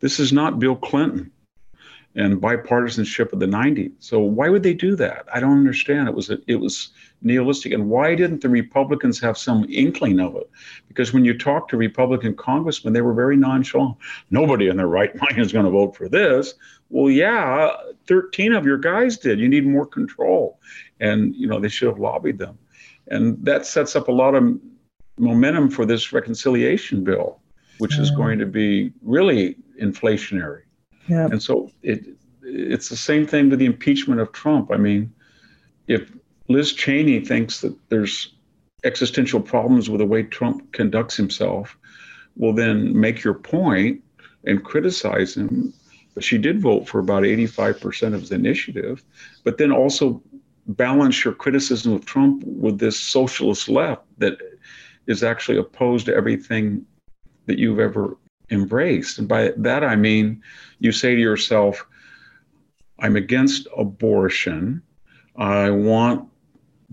This 0.00 0.20
is 0.20 0.32
not 0.32 0.58
Bill 0.60 0.76
Clinton 0.76 1.32
and 2.16 2.40
bipartisanship 2.40 3.32
of 3.32 3.40
the 3.40 3.46
90s. 3.46 3.92
So 3.98 4.18
why 4.18 4.48
would 4.48 4.62
they 4.62 4.72
do 4.72 4.96
that? 4.96 5.26
I 5.32 5.38
don't 5.38 5.58
understand. 5.58 6.08
It 6.08 6.14
was 6.14 6.30
a, 6.30 6.38
it 6.46 6.56
was 6.56 6.88
nihilistic. 7.20 7.72
And 7.72 7.90
why 7.90 8.14
didn't 8.14 8.40
the 8.40 8.48
Republicans 8.48 9.20
have 9.20 9.36
some 9.36 9.66
inkling 9.68 10.18
of 10.18 10.34
it? 10.34 10.48
Because 10.88 11.12
when 11.12 11.26
you 11.26 11.36
talk 11.36 11.68
to 11.68 11.76
Republican 11.76 12.34
congressmen, 12.34 12.94
they 12.94 13.02
were 13.02 13.12
very 13.12 13.36
nonchalant. 13.36 13.96
Nobody 14.30 14.68
in 14.68 14.78
their 14.78 14.88
right 14.88 15.14
mind 15.20 15.38
is 15.38 15.52
going 15.52 15.66
to 15.66 15.70
vote 15.70 15.94
for 15.94 16.08
this. 16.08 16.54
Well, 16.88 17.10
yeah, 17.10 17.70
13 18.06 18.54
of 18.54 18.64
your 18.64 18.78
guys 18.78 19.18
did. 19.18 19.38
You 19.38 19.48
need 19.48 19.66
more 19.66 19.86
control. 19.86 20.58
And, 21.00 21.34
you 21.36 21.46
know, 21.46 21.60
they 21.60 21.68
should 21.68 21.88
have 21.88 21.98
lobbied 21.98 22.38
them. 22.38 22.58
And 23.08 23.44
that 23.44 23.66
sets 23.66 23.94
up 23.94 24.08
a 24.08 24.12
lot 24.12 24.34
of 24.34 24.58
momentum 25.18 25.70
for 25.70 25.84
this 25.84 26.14
reconciliation 26.14 27.04
bill, 27.04 27.40
which 27.78 27.98
is 27.98 28.10
going 28.10 28.38
to 28.38 28.46
be 28.46 28.92
really 29.02 29.56
inflationary. 29.80 30.62
Yeah. 31.08 31.26
And 31.26 31.42
so 31.42 31.70
it 31.82 32.04
it's 32.42 32.88
the 32.88 32.96
same 32.96 33.26
thing 33.26 33.50
with 33.50 33.58
the 33.58 33.66
impeachment 33.66 34.20
of 34.20 34.32
Trump. 34.32 34.70
I 34.72 34.76
mean, 34.76 35.12
if 35.88 36.12
Liz 36.48 36.72
Cheney 36.72 37.20
thinks 37.20 37.60
that 37.60 37.76
there's 37.88 38.34
existential 38.84 39.40
problems 39.40 39.90
with 39.90 39.98
the 39.98 40.06
way 40.06 40.22
Trump 40.22 40.72
conducts 40.72 41.16
himself, 41.16 41.76
well, 42.36 42.52
then 42.52 42.98
make 42.98 43.24
your 43.24 43.34
point 43.34 44.02
and 44.44 44.64
criticize 44.64 45.36
him. 45.36 45.72
But 46.14 46.24
she 46.24 46.38
did 46.38 46.60
vote 46.62 46.88
for 46.88 46.98
about 46.98 47.24
85% 47.24 48.14
of 48.14 48.20
his 48.20 48.32
initiative, 48.32 49.02
but 49.44 49.58
then 49.58 49.72
also 49.72 50.22
balance 50.68 51.24
your 51.24 51.34
criticism 51.34 51.92
of 51.92 52.06
Trump 52.06 52.42
with 52.44 52.78
this 52.78 52.98
socialist 52.98 53.68
left 53.68 54.04
that 54.18 54.38
is 55.06 55.22
actually 55.22 55.58
opposed 55.58 56.06
to 56.06 56.14
everything 56.14 56.84
that 57.46 57.58
you've 57.58 57.80
ever 57.80 58.16
embraced. 58.50 59.18
And 59.18 59.28
by 59.28 59.52
that, 59.56 59.84
I 59.84 59.96
mean, 59.96 60.42
you 60.78 60.92
say 60.92 61.14
to 61.14 61.20
yourself, 61.20 61.86
I'm 62.98 63.16
against 63.16 63.66
abortion. 63.76 64.82
I 65.36 65.70
want 65.70 66.28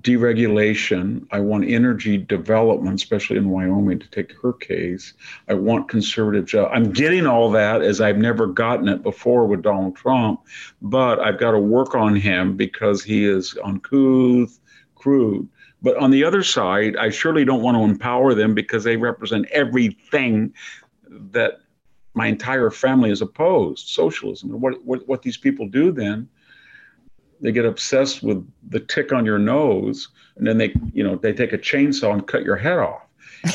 deregulation. 0.01 1.25
I 1.31 1.39
want 1.39 1.69
energy 1.69 2.17
development, 2.17 2.95
especially 2.95 3.37
in 3.37 3.49
Wyoming, 3.49 3.99
to 3.99 4.09
take 4.09 4.33
her 4.41 4.53
case. 4.53 5.13
I 5.47 5.53
want 5.53 5.87
conservative 5.87 6.45
job. 6.45 6.71
I'm 6.73 6.91
getting 6.91 7.25
all 7.25 7.51
that 7.51 7.81
as 7.81 8.01
I've 8.01 8.17
never 8.17 8.47
gotten 8.47 8.89
it 8.89 9.03
before 9.03 9.45
with 9.45 9.61
Donald 9.61 9.95
Trump, 9.95 10.41
but 10.81 11.19
I've 11.19 11.39
got 11.39 11.51
to 11.51 11.59
work 11.59 11.95
on 11.95 12.15
him 12.15 12.57
because 12.57 13.03
he 13.03 13.25
is 13.25 13.55
uncouth, 13.63 14.59
crude. 14.95 15.47
But 15.81 15.97
on 15.97 16.11
the 16.11 16.23
other 16.23 16.43
side, 16.43 16.95
I 16.95 17.09
surely 17.09 17.43
don't 17.45 17.61
want 17.61 17.77
to 17.77 17.83
empower 17.83 18.33
them 18.33 18.53
because 18.53 18.85
they 18.85 18.95
represent 18.95 19.45
everything 19.51 20.53
that 21.31 21.59
my 22.13 22.27
entire 22.27 22.69
family 22.69 23.09
is 23.09 23.21
opposed 23.21 23.87
socialism. 23.87 24.51
And 24.51 24.61
what, 24.61 24.83
what, 24.85 25.07
what 25.07 25.21
these 25.21 25.37
people 25.37 25.67
do 25.67 25.91
then 25.91 26.29
they 27.43 27.51
get 27.51 27.65
obsessed 27.65 28.23
with 28.23 28.49
the 28.69 28.79
tick 28.79 29.11
on 29.11 29.25
your 29.25 29.37
nose 29.37 30.07
and 30.37 30.47
then 30.47 30.57
they 30.57 30.73
you 30.93 31.03
know 31.03 31.15
they 31.17 31.33
take 31.33 31.53
a 31.53 31.57
chainsaw 31.57 32.13
and 32.13 32.25
cut 32.25 32.43
your 32.43 32.55
head 32.55 32.79
off. 32.79 33.03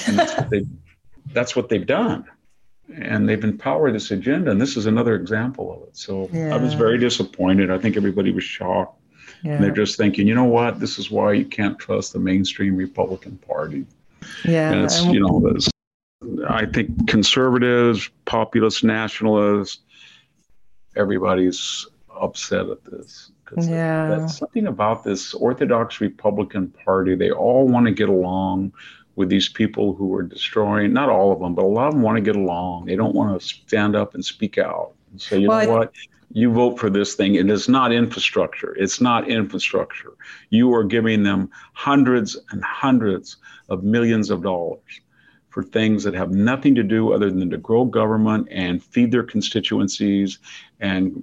And 0.07 0.19
that's 0.19 0.37
what 0.37 0.51
they 0.51 0.67
that's 1.33 1.57
what 1.57 1.69
they've 1.69 1.87
done. 1.87 2.25
And 2.95 3.29
they've 3.29 3.43
empowered 3.43 3.95
this 3.95 4.11
agenda 4.11 4.51
and 4.51 4.61
this 4.61 4.77
is 4.77 4.87
another 4.87 5.15
example 5.15 5.73
of 5.73 5.89
it. 5.89 5.97
So 5.97 6.29
yeah. 6.33 6.55
i 6.55 6.59
was 6.59 6.75
very 6.75 6.99
disappointed. 6.99 7.71
I 7.71 7.79
think 7.79 7.97
everybody 7.97 8.31
was 8.31 8.45
shocked. 8.45 9.01
Yeah. 9.43 9.53
and 9.53 9.65
they're 9.65 9.71
just 9.71 9.97
thinking 9.97 10.27
you 10.27 10.35
know 10.35 10.45
what? 10.45 10.81
This 10.81 10.99
is 10.99 11.11
why 11.11 11.33
you 11.33 11.47
can't 11.47 11.79
trust 11.79 12.13
the 12.13 12.19
mainstream 12.19 12.77
republican 12.77 13.39
party. 13.39 13.87
Yeah. 14.45 14.73
And 14.73 14.85
it's 14.85 15.03
you 15.05 15.21
know 15.21 15.41
this, 15.41 15.71
i 16.49 16.67
think 16.67 17.09
conservatives 17.09 18.11
populist 18.25 18.83
nationalists 18.85 19.81
everybody's 20.97 21.87
upset 22.21 22.69
at 22.69 22.85
this 22.85 23.31
yeah. 23.57 24.09
that's 24.09 24.39
something 24.39 24.67
about 24.67 25.05
this 25.05 25.35
Orthodox 25.35 26.01
Republican 26.01 26.69
Party. 26.85 27.15
They 27.15 27.31
all 27.31 27.67
want 27.67 27.87
to 27.87 27.93
get 27.93 28.09
along 28.09 28.73
with 29.17 29.29
these 29.29 29.49
people 29.49 29.95
who 29.95 30.15
are 30.15 30.23
destroying, 30.23 30.93
not 30.93 31.09
all 31.09 31.33
of 31.33 31.41
them, 31.41 31.55
but 31.55 31.65
a 31.65 31.67
lot 31.67 31.89
of 31.89 31.95
them 31.95 32.03
want 32.03 32.17
to 32.17 32.23
get 32.23 32.37
along. 32.37 32.87
They 32.87 32.97
don't 32.97 33.15
want 33.15 33.41
to 33.41 33.47
stand 33.47 33.97
up 33.97 34.15
and 34.15 34.25
speak 34.25 34.59
out 34.59 34.95
and 35.11 35.21
say, 35.21 35.39
you 35.39 35.49
well, 35.49 35.67
know 35.67 35.75
I, 35.75 35.79
what? 35.79 35.93
You 36.31 36.53
vote 36.53 36.79
for 36.79 36.91
this 36.91 37.15
thing. 37.15 37.37
It 37.37 37.49
is 37.51 37.69
not 37.69 37.91
infrastructure. 37.91 38.77
It's 38.77 39.01
not 39.01 39.29
infrastructure. 39.29 40.13
You 40.51 40.73
are 40.75 40.85
giving 40.85 41.23
them 41.23 41.51
hundreds 41.73 42.37
and 42.51 42.63
hundreds 42.63 43.39
of 43.71 43.83
millions 43.83 44.29
of 44.31 44.43
dollars 44.43 45.01
for 45.49 45.63
things 45.63 46.05
that 46.05 46.15
have 46.15 46.31
nothing 46.31 46.75
to 46.75 46.83
do 46.83 47.13
other 47.13 47.31
than 47.31 47.51
to 47.51 47.57
grow 47.57 47.85
government 47.85 48.49
and 48.51 48.83
feed 48.83 49.11
their 49.13 49.23
constituencies 49.23 50.39
and 50.81 51.23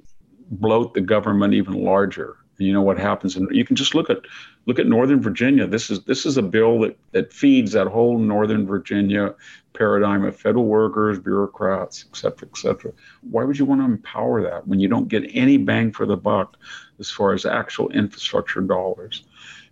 bloat 0.51 0.93
the 0.93 1.01
government 1.01 1.53
even 1.53 1.73
larger. 1.73 2.37
And 2.57 2.67
you 2.67 2.73
know 2.73 2.81
what 2.81 2.97
happens, 2.97 3.35
and 3.35 3.47
you 3.51 3.65
can 3.65 3.75
just 3.75 3.95
look 3.95 4.09
at 4.09 4.19
look 4.65 4.79
at 4.79 4.87
Northern 4.87 5.21
Virginia. 5.21 5.67
This 5.67 5.89
is 5.89 6.03
this 6.05 6.25
is 6.25 6.37
a 6.37 6.41
bill 6.41 6.79
that 6.79 6.97
that 7.11 7.33
feeds 7.33 7.73
that 7.73 7.87
whole 7.87 8.17
Northern 8.17 8.65
Virginia 8.65 9.35
paradigm 9.73 10.23
of 10.23 10.37
federal 10.37 10.65
workers, 10.65 11.19
bureaucrats, 11.19 12.05
et 12.09 12.15
cetera, 12.15 12.47
et 12.49 12.57
cetera. 12.57 12.93
Why 13.29 13.43
would 13.43 13.59
you 13.59 13.65
want 13.65 13.81
to 13.81 13.85
empower 13.85 14.41
that 14.43 14.65
when 14.67 14.79
you 14.79 14.87
don't 14.87 15.09
get 15.09 15.29
any 15.33 15.57
bang 15.57 15.91
for 15.91 16.05
the 16.05 16.15
buck 16.15 16.55
as 16.97 17.11
far 17.11 17.33
as 17.33 17.45
actual 17.45 17.89
infrastructure 17.89 18.61
dollars? 18.61 19.25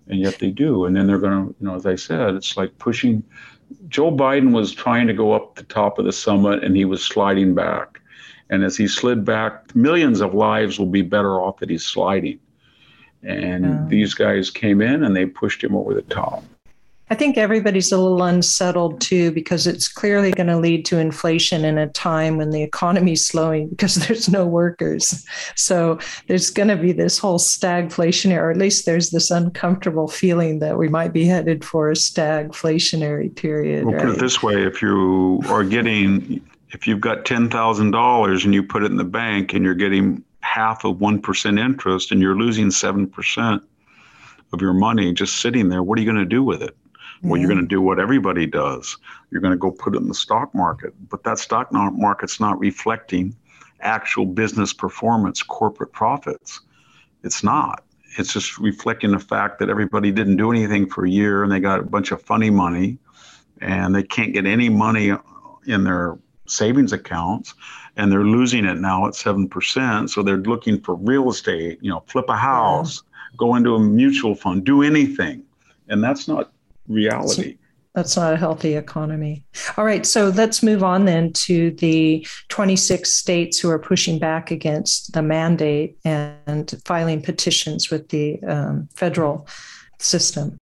And 0.07 0.19
yet 0.19 0.39
they 0.39 0.51
do. 0.51 0.83
And 0.83 0.93
then 0.93 1.07
they're 1.07 1.19
going 1.19 1.47
to, 1.47 1.55
you 1.61 1.65
know, 1.65 1.75
as 1.75 1.85
I 1.85 1.95
said, 1.95 2.35
it's 2.35 2.57
like 2.57 2.77
pushing. 2.79 3.23
Joe 3.87 4.11
Biden 4.11 4.51
was 4.51 4.71
trying 4.73 5.07
to 5.07 5.13
go 5.13 5.33
up 5.33 5.55
the 5.55 5.63
top 5.63 5.99
of 5.99 6.05
the 6.05 6.11
summit 6.11 6.63
and 6.63 6.75
he 6.75 6.85
was 6.85 7.03
sliding 7.03 7.53
back. 7.53 7.99
And 8.49 8.63
as 8.63 8.77
he 8.77 8.87
slid 8.87 9.25
back, 9.25 9.75
millions 9.75 10.21
of 10.21 10.33
lives 10.33 10.77
will 10.77 10.87
be 10.87 11.01
better 11.01 11.41
off 11.41 11.59
that 11.59 11.69
he's 11.69 11.85
sliding. 11.85 12.39
And 13.23 13.63
yeah. 13.63 13.85
these 13.87 14.13
guys 14.13 14.49
came 14.51 14.81
in 14.81 15.03
and 15.03 15.15
they 15.15 15.25
pushed 15.25 15.63
him 15.63 15.75
over 15.75 15.93
the 15.93 16.01
top. 16.03 16.43
I 17.13 17.15
think 17.15 17.37
everybody's 17.37 17.91
a 17.91 17.99
little 17.99 18.23
unsettled 18.23 18.99
too 18.99 19.31
because 19.33 19.67
it's 19.67 19.87
clearly 19.87 20.31
going 20.31 20.47
to 20.47 20.57
lead 20.57 20.83
to 20.85 20.97
inflation 20.97 21.63
in 21.63 21.77
a 21.77 21.87
time 21.87 22.37
when 22.37 22.49
the 22.49 22.63
economy's 22.63 23.23
slowing 23.23 23.67
because 23.67 23.93
there's 24.07 24.29
no 24.29 24.47
workers. 24.47 25.23
So 25.55 25.99
there's 26.25 26.49
going 26.49 26.69
to 26.69 26.75
be 26.75 26.91
this 26.91 27.19
whole 27.19 27.37
stagflationary, 27.37 28.39
or 28.39 28.49
at 28.49 28.57
least 28.57 28.87
there's 28.87 29.11
this 29.11 29.29
uncomfortable 29.29 30.07
feeling 30.07 30.57
that 30.57 30.79
we 30.79 30.87
might 30.87 31.13
be 31.13 31.23
headed 31.25 31.63
for 31.63 31.91
a 31.91 31.93
stagflationary 31.93 33.35
period. 33.35 33.85
We'll 33.85 33.93
right? 33.93 34.05
put 34.05 34.15
it 34.15 34.19
this 34.19 34.41
way: 34.41 34.63
if 34.63 34.81
you 34.81 35.39
are 35.49 35.63
getting 35.63 36.41
if 36.71 36.87
you've 36.87 37.01
got 37.01 37.25
$10,000 37.25 38.43
and 38.43 38.53
you 38.55 38.63
put 38.63 38.81
it 38.81 38.87
in 38.87 38.97
the 38.97 39.03
bank 39.03 39.53
and 39.53 39.63
you're 39.63 39.75
getting 39.75 40.23
half 40.39 40.83
of 40.83 40.97
1% 40.97 41.59
interest 41.59 42.11
and 42.11 42.21
you're 42.21 42.35
losing 42.35 42.69
7% 42.69 43.61
of 44.51 44.61
your 44.61 44.73
money 44.73 45.13
just 45.13 45.41
sitting 45.41 45.69
there, 45.69 45.83
what 45.83 45.99
are 45.99 46.01
you 46.01 46.11
going 46.11 46.17
to 46.17 46.25
do 46.25 46.41
with 46.41 46.63
it? 46.63 46.75
Yeah. 47.23 47.29
Well, 47.29 47.39
you're 47.39 47.47
going 47.47 47.57
to 47.57 47.63
mm-hmm. 47.63 47.69
do 47.69 47.81
what 47.81 47.99
everybody 47.99 48.45
does. 48.45 48.97
You're 49.31 49.41
going 49.41 49.53
to 49.53 49.57
go 49.57 49.71
put 49.71 49.95
it 49.95 50.01
in 50.01 50.07
the 50.07 50.13
stock 50.13 50.53
market. 50.53 50.93
But 51.09 51.23
that 51.23 51.39
stock 51.39 51.71
market's 51.71 52.39
not 52.39 52.59
reflecting 52.59 53.35
actual 53.81 54.25
business 54.25 54.73
performance, 54.73 55.41
corporate 55.41 55.91
profits. 55.91 56.61
It's 57.23 57.43
not. 57.43 57.83
it's 58.17 58.31
just 58.31 58.59
reflecting 58.59 59.11
the 59.11 59.19
fact 59.19 59.59
that 59.59 59.69
everybody 59.69 60.11
didn't 60.11 60.37
do 60.37 60.51
anything 60.51 60.87
for 60.87 61.05
a 61.05 61.09
year 61.09 61.43
and 61.43 61.51
they 61.51 61.59
got 61.59 61.79
a 61.79 61.83
bunch 61.83 62.11
of 62.11 62.21
funny 62.21 62.49
money 62.49 62.97
and 63.61 63.95
they 63.95 64.03
can't 64.03 64.33
get 64.33 64.45
any 64.45 64.69
money 64.69 65.11
in 65.65 65.83
their 65.83 66.17
savings 66.45 66.93
accounts 66.93 67.55
and 67.95 68.11
they're 68.11 68.23
losing 68.23 68.65
it 68.65 68.75
now 68.75 69.07
at 69.07 69.13
7%. 69.13 70.09
So 70.09 70.21
they're 70.21 70.37
looking 70.37 70.79
for 70.81 70.95
real 70.95 71.29
estate, 71.29 71.79
you 71.81 71.89
know, 71.89 72.03
flip 72.07 72.25
a 72.29 72.35
house, 72.35 73.01
yeah. 73.03 73.37
go 73.37 73.55
into 73.55 73.75
a 73.75 73.79
mutual 73.79 74.35
fund, 74.35 74.63
do 74.63 74.83
anything. 74.83 75.43
And 75.87 76.03
that's 76.03 76.27
not 76.27 76.52
reality. 76.87 77.57
That's 77.95 78.17
not 78.17 78.33
a 78.33 78.37
healthy 78.37 78.75
economy. 78.75 79.45
All 79.77 79.85
right, 79.85 80.03
so 80.03 80.29
let's 80.29 80.63
move 80.63 80.83
on 80.83 81.05
then 81.05 81.31
to 81.33 81.71
the 81.71 82.25
26 82.49 83.13
states 83.13 83.59
who 83.59 83.69
are 83.69 83.77
pushing 83.77 84.17
back 84.17 84.49
against 84.49 85.13
the 85.13 85.21
mandate 85.21 85.97
and 86.03 86.81
filing 86.85 87.21
petitions 87.21 87.91
with 87.91 88.09
the 88.09 88.41
um, 88.43 88.89
federal 88.95 89.47
system. 89.99 90.57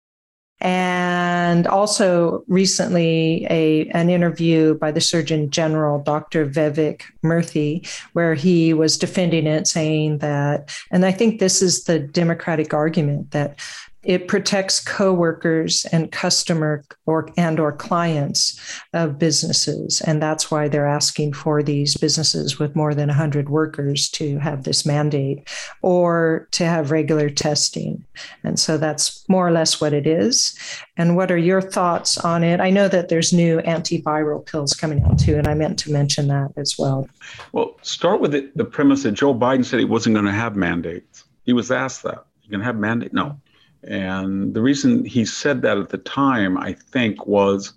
And 0.59 1.65
also 1.65 2.43
recently, 2.47 3.47
a, 3.49 3.87
an 3.89 4.11
interview 4.11 4.75
by 4.75 4.91
the 4.91 5.01
Surgeon 5.01 5.49
General, 5.49 6.03
Dr. 6.03 6.45
Vivek 6.45 7.01
Murthy, 7.23 7.89
where 8.13 8.35
he 8.35 8.71
was 8.73 8.97
defending 8.97 9.47
it, 9.47 9.65
saying 9.65 10.19
that, 10.19 10.69
and 10.91 11.03
I 11.03 11.13
think 11.13 11.39
this 11.39 11.63
is 11.63 11.85
the 11.85 11.97
Democratic 11.97 12.75
argument 12.75 13.31
that 13.31 13.57
it 14.03 14.27
protects 14.27 14.79
coworkers 14.79 15.85
and 15.91 16.11
customer 16.11 16.83
or 17.05 17.29
and 17.37 17.59
or 17.59 17.71
clients 17.71 18.59
of 18.93 19.19
businesses. 19.19 20.01
And 20.01 20.21
that's 20.21 20.49
why 20.49 20.67
they're 20.67 20.87
asking 20.87 21.33
for 21.33 21.61
these 21.61 21.95
businesses 21.97 22.57
with 22.57 22.75
more 22.75 22.95
than 22.95 23.09
100 23.09 23.49
workers 23.49 24.09
to 24.11 24.39
have 24.39 24.63
this 24.63 24.85
mandate 24.85 25.47
or 25.83 26.47
to 26.51 26.65
have 26.65 26.89
regular 26.89 27.29
testing. 27.29 28.03
And 28.43 28.59
so 28.59 28.77
that's 28.77 29.23
more 29.29 29.47
or 29.47 29.51
less 29.51 29.79
what 29.79 29.93
it 29.93 30.07
is. 30.07 30.57
And 30.97 31.15
what 31.15 31.31
are 31.31 31.37
your 31.37 31.61
thoughts 31.61 32.17
on 32.17 32.43
it? 32.43 32.59
I 32.59 32.71
know 32.71 32.87
that 32.87 33.09
there's 33.09 33.31
new 33.31 33.59
antiviral 33.59 34.45
pills 34.45 34.73
coming 34.73 35.03
out 35.03 35.19
too 35.19 35.37
and 35.37 35.47
i 35.47 35.53
meant 35.53 35.77
to 35.79 35.91
mention 35.91 36.27
that 36.27 36.51
as 36.57 36.75
well. 36.77 37.07
Well 37.51 37.77
start 37.81 38.21
with 38.21 38.31
the, 38.31 38.49
the 38.55 38.65
premise 38.65 39.03
that 39.03 39.11
joe 39.11 39.33
biden 39.33 39.65
said 39.65 39.79
he 39.79 39.85
wasn't 39.85 40.15
going 40.15 40.25
to 40.25 40.31
have 40.31 40.55
mandates. 40.55 41.25
He 41.43 41.53
was 41.53 41.71
asked 41.71 42.03
that. 42.03 42.25
You're 42.41 42.51
going 42.51 42.59
to 42.59 42.65
have 42.65 42.77
mandate? 42.77 43.13
No 43.13 43.39
and 43.83 44.53
the 44.53 44.61
reason 44.61 45.05
he 45.05 45.25
said 45.25 45.61
that 45.63 45.77
at 45.77 45.89
the 45.89 45.97
time, 45.97 46.57
I 46.57 46.73
think, 46.73 47.25
was 47.25 47.73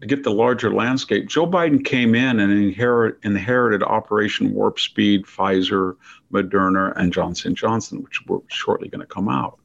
to 0.00 0.06
get 0.06 0.22
the 0.22 0.30
larger 0.30 0.72
landscape. 0.72 1.26
Joe 1.26 1.46
Biden 1.46 1.84
came 1.84 2.14
in 2.14 2.40
and 2.40 2.52
inherit, 2.52 3.18
inherited 3.24 3.82
Operation 3.82 4.54
Warp 4.54 4.78
Speed, 4.78 5.24
Pfizer, 5.24 5.96
Moderna, 6.32 6.92
and 6.96 7.12
Johnson 7.12 7.54
Johnson, 7.54 8.02
which 8.02 8.24
were 8.26 8.40
shortly 8.48 8.88
going 8.88 9.00
to 9.00 9.06
come 9.06 9.28
out. 9.28 9.58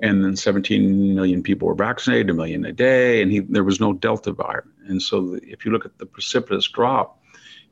And 0.00 0.24
then 0.24 0.36
17 0.36 1.14
million 1.14 1.42
people 1.42 1.68
were 1.68 1.74
vaccinated, 1.74 2.30
a 2.30 2.34
million 2.34 2.64
a 2.64 2.72
day, 2.72 3.22
and 3.22 3.30
he, 3.30 3.40
there 3.40 3.64
was 3.64 3.80
no 3.80 3.92
Delta 3.92 4.32
virus. 4.32 4.66
And 4.86 5.00
so, 5.00 5.38
if 5.42 5.64
you 5.64 5.70
look 5.70 5.86
at 5.86 5.98
the 5.98 6.06
precipitous 6.06 6.68
drop 6.68 7.20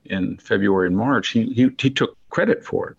in 0.04 0.38
February 0.38 0.86
and 0.86 0.96
March, 0.96 1.30
he, 1.30 1.52
he, 1.52 1.70
he 1.78 1.90
took 1.90 2.16
credit 2.30 2.64
for 2.64 2.90
it. 2.90 2.96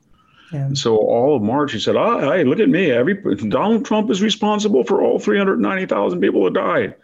So 0.73 0.97
all 0.97 1.35
of 1.35 1.41
March, 1.41 1.73
he 1.73 1.79
said, 1.79 1.95
oh, 1.95 2.31
"Hey, 2.31 2.43
look 2.43 2.59
at 2.59 2.69
me! 2.69 2.91
Every 2.91 3.15
Donald 3.49 3.85
Trump 3.85 4.09
is 4.11 4.21
responsible 4.21 4.83
for 4.83 5.01
all 5.01 5.19
390,000 5.19 6.21
people 6.21 6.43
that 6.43 6.53
died." 6.53 6.95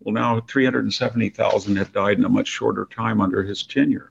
Well, 0.00 0.12
now 0.12 0.40
370,000 0.40 1.76
have 1.76 1.92
died 1.92 2.18
in 2.18 2.24
a 2.24 2.28
much 2.28 2.48
shorter 2.48 2.86
time 2.94 3.20
under 3.20 3.42
his 3.42 3.62
tenure, 3.62 4.10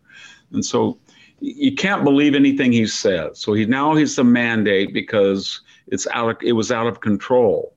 and 0.52 0.66
so 0.66 0.98
you 1.42 1.76
can't 1.76 2.04
believe 2.04 2.36
anything 2.36 2.72
he 2.72 2.88
says. 2.88 3.40
So 3.40 3.54
he 3.54 3.66
now 3.66 3.96
he's 3.96 4.16
the 4.16 4.24
mandate 4.24 4.94
because 4.94 5.62
it's 5.88 6.08
out. 6.14 6.30
Of, 6.30 6.38
it 6.42 6.54
was 6.54 6.72
out 6.72 6.88
of 6.88 7.02
control. 7.02 7.74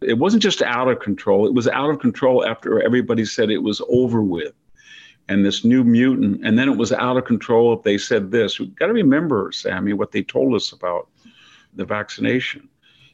It 0.00 0.18
wasn't 0.18 0.42
just 0.42 0.62
out 0.62 0.88
of 0.88 1.00
control. 1.00 1.46
It 1.46 1.54
was 1.54 1.68
out 1.68 1.90
of 1.90 1.98
control 1.98 2.46
after 2.46 2.80
everybody 2.80 3.24
said 3.24 3.50
it 3.50 3.62
was 3.62 3.82
over 3.88 4.22
with 4.22 4.54
and 5.28 5.44
this 5.44 5.64
new 5.64 5.84
mutant, 5.84 6.44
and 6.44 6.58
then 6.58 6.68
it 6.68 6.76
was 6.76 6.92
out 6.92 7.16
of 7.16 7.24
control 7.24 7.72
if 7.74 7.82
they 7.82 7.98
said 7.98 8.30
this. 8.30 8.58
We've 8.58 8.74
got 8.74 8.86
to 8.86 8.92
remember, 8.92 9.52
Sami, 9.52 9.92
what 9.92 10.12
they 10.12 10.22
told 10.22 10.54
us 10.54 10.72
about 10.72 11.08
the 11.74 11.84
vaccination. 11.84 12.68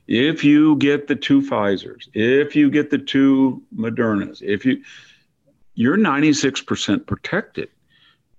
If 0.07 0.45
you 0.45 0.77
get 0.77 1.09
the 1.09 1.17
two 1.17 1.41
Pfizer's, 1.41 2.09
if 2.15 2.55
you 2.55 2.71
get 2.71 2.91
the 2.91 2.99
two 2.99 3.63
Modernas, 3.75 4.43
if 4.43 4.65
you 4.65 4.83
you're 5.75 5.97
96% 5.97 7.07
protected. 7.07 7.69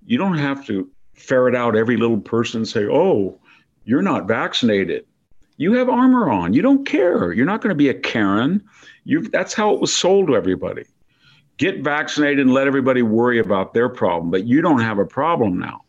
You 0.05 0.17
don't 0.17 0.37
have 0.37 0.65
to 0.67 0.89
ferret 1.15 1.55
out 1.55 1.75
every 1.75 1.97
little 1.97 2.19
person 2.19 2.59
and 2.59 2.67
say, 2.67 2.85
"Oh, 2.85 3.39
you're 3.83 4.01
not 4.01 4.27
vaccinated." 4.27 5.05
You 5.57 5.73
have 5.73 5.89
armor 5.89 6.29
on. 6.29 6.53
You 6.53 6.61
don't 6.61 6.85
care. 6.85 7.33
You're 7.33 7.45
not 7.45 7.61
going 7.61 7.71
to 7.71 7.75
be 7.75 7.89
a 7.89 7.93
Karen. 7.93 8.63
You 9.03 9.21
that's 9.21 9.53
how 9.53 9.73
it 9.73 9.81
was 9.81 9.95
sold 9.95 10.27
to 10.27 10.35
everybody 10.35 10.85
get 11.57 11.79
vaccinated 11.79 12.39
and 12.39 12.53
let 12.53 12.67
everybody 12.67 13.01
worry 13.01 13.39
about 13.39 13.73
their 13.73 13.89
problem, 13.89 14.31
but 14.31 14.45
you 14.45 14.61
don't 14.61 14.81
have 14.81 14.99
a 14.99 15.05
problem 15.05 15.57
now. 15.59 15.83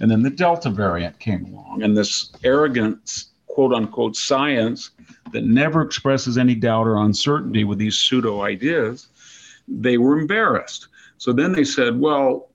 And 0.00 0.10
then 0.10 0.22
the 0.22 0.30
Delta 0.30 0.70
variant 0.70 1.18
came 1.20 1.44
along, 1.44 1.82
and 1.82 1.96
this 1.96 2.32
arrogant, 2.42 3.24
quote 3.46 3.72
unquote, 3.72 4.16
science 4.16 4.90
that 5.32 5.44
never 5.44 5.82
expresses 5.82 6.36
any 6.36 6.54
doubt 6.54 6.86
or 6.86 6.96
uncertainty 6.96 7.64
with 7.64 7.78
these 7.78 7.96
pseudo 7.96 8.42
ideas, 8.42 9.06
they 9.68 9.98
were 9.98 10.18
embarrassed. 10.18 10.88
So 11.18 11.32
then 11.32 11.52
they 11.52 11.64
said, 11.64 11.98
well, 12.00 12.50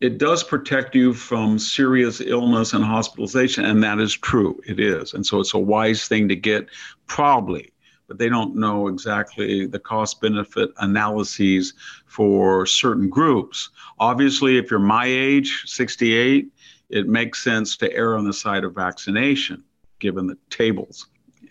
it 0.00 0.16
does 0.16 0.42
protect 0.42 0.94
you 0.94 1.12
from 1.12 1.58
serious 1.58 2.22
illness 2.22 2.72
and 2.72 2.82
hospitalization, 2.82 3.66
and 3.66 3.82
that 3.84 4.00
is 4.00 4.14
true. 4.14 4.58
It 4.66 4.80
is. 4.80 5.12
And 5.12 5.26
so 5.26 5.40
it's 5.40 5.52
a 5.52 5.58
wise 5.58 6.08
thing 6.08 6.28
to 6.28 6.36
get, 6.36 6.68
probably 7.06 7.72
but 8.10 8.18
they 8.18 8.28
don't 8.28 8.56
know 8.56 8.88
exactly 8.88 9.66
the 9.66 9.78
cost 9.78 10.20
benefit 10.20 10.70
analyses 10.78 11.74
for 12.06 12.66
certain 12.66 13.08
groups. 13.08 13.70
Obviously, 14.00 14.58
if 14.58 14.68
you're 14.68 14.80
my 14.80 15.06
age, 15.06 15.62
68, 15.66 16.48
it 16.88 17.06
makes 17.06 17.44
sense 17.44 17.76
to 17.76 17.94
err 17.94 18.16
on 18.16 18.24
the 18.24 18.32
side 18.32 18.64
of 18.64 18.74
vaccination, 18.74 19.62
given 20.00 20.26
the 20.26 20.36
tables. 20.50 21.06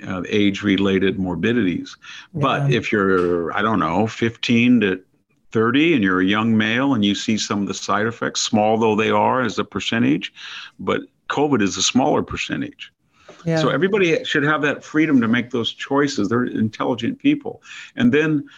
Uh, 0.05 0.23
age 0.29 0.63
related 0.63 1.19
morbidities. 1.19 1.97
Yeah. 2.33 2.41
But 2.41 2.71
if 2.71 2.89
you're, 2.89 3.53
I 3.53 3.61
don't 3.61 3.79
know, 3.79 4.07
15 4.07 4.79
to 4.81 5.01
30 5.51 5.95
and 5.95 6.03
you're 6.03 6.21
a 6.21 6.25
young 6.25 6.57
male 6.57 6.93
and 6.93 7.03
you 7.03 7.15
see 7.15 7.37
some 7.37 7.61
of 7.61 7.67
the 7.67 7.73
side 7.73 8.05
effects, 8.05 8.41
small 8.41 8.77
though 8.77 8.95
they 8.95 9.09
are 9.09 9.41
as 9.41 9.59
a 9.59 9.65
percentage, 9.65 10.33
but 10.79 11.01
COVID 11.29 11.61
is 11.61 11.75
a 11.75 11.81
smaller 11.81 12.23
percentage. 12.23 12.93
Yeah. 13.45 13.57
So 13.57 13.69
everybody 13.69 14.23
should 14.23 14.43
have 14.43 14.61
that 14.63 14.83
freedom 14.83 15.21
to 15.21 15.27
make 15.27 15.51
those 15.51 15.73
choices. 15.73 16.29
They're 16.29 16.45
intelligent 16.45 17.19
people. 17.19 17.61
And 17.95 18.13
then 18.13 18.49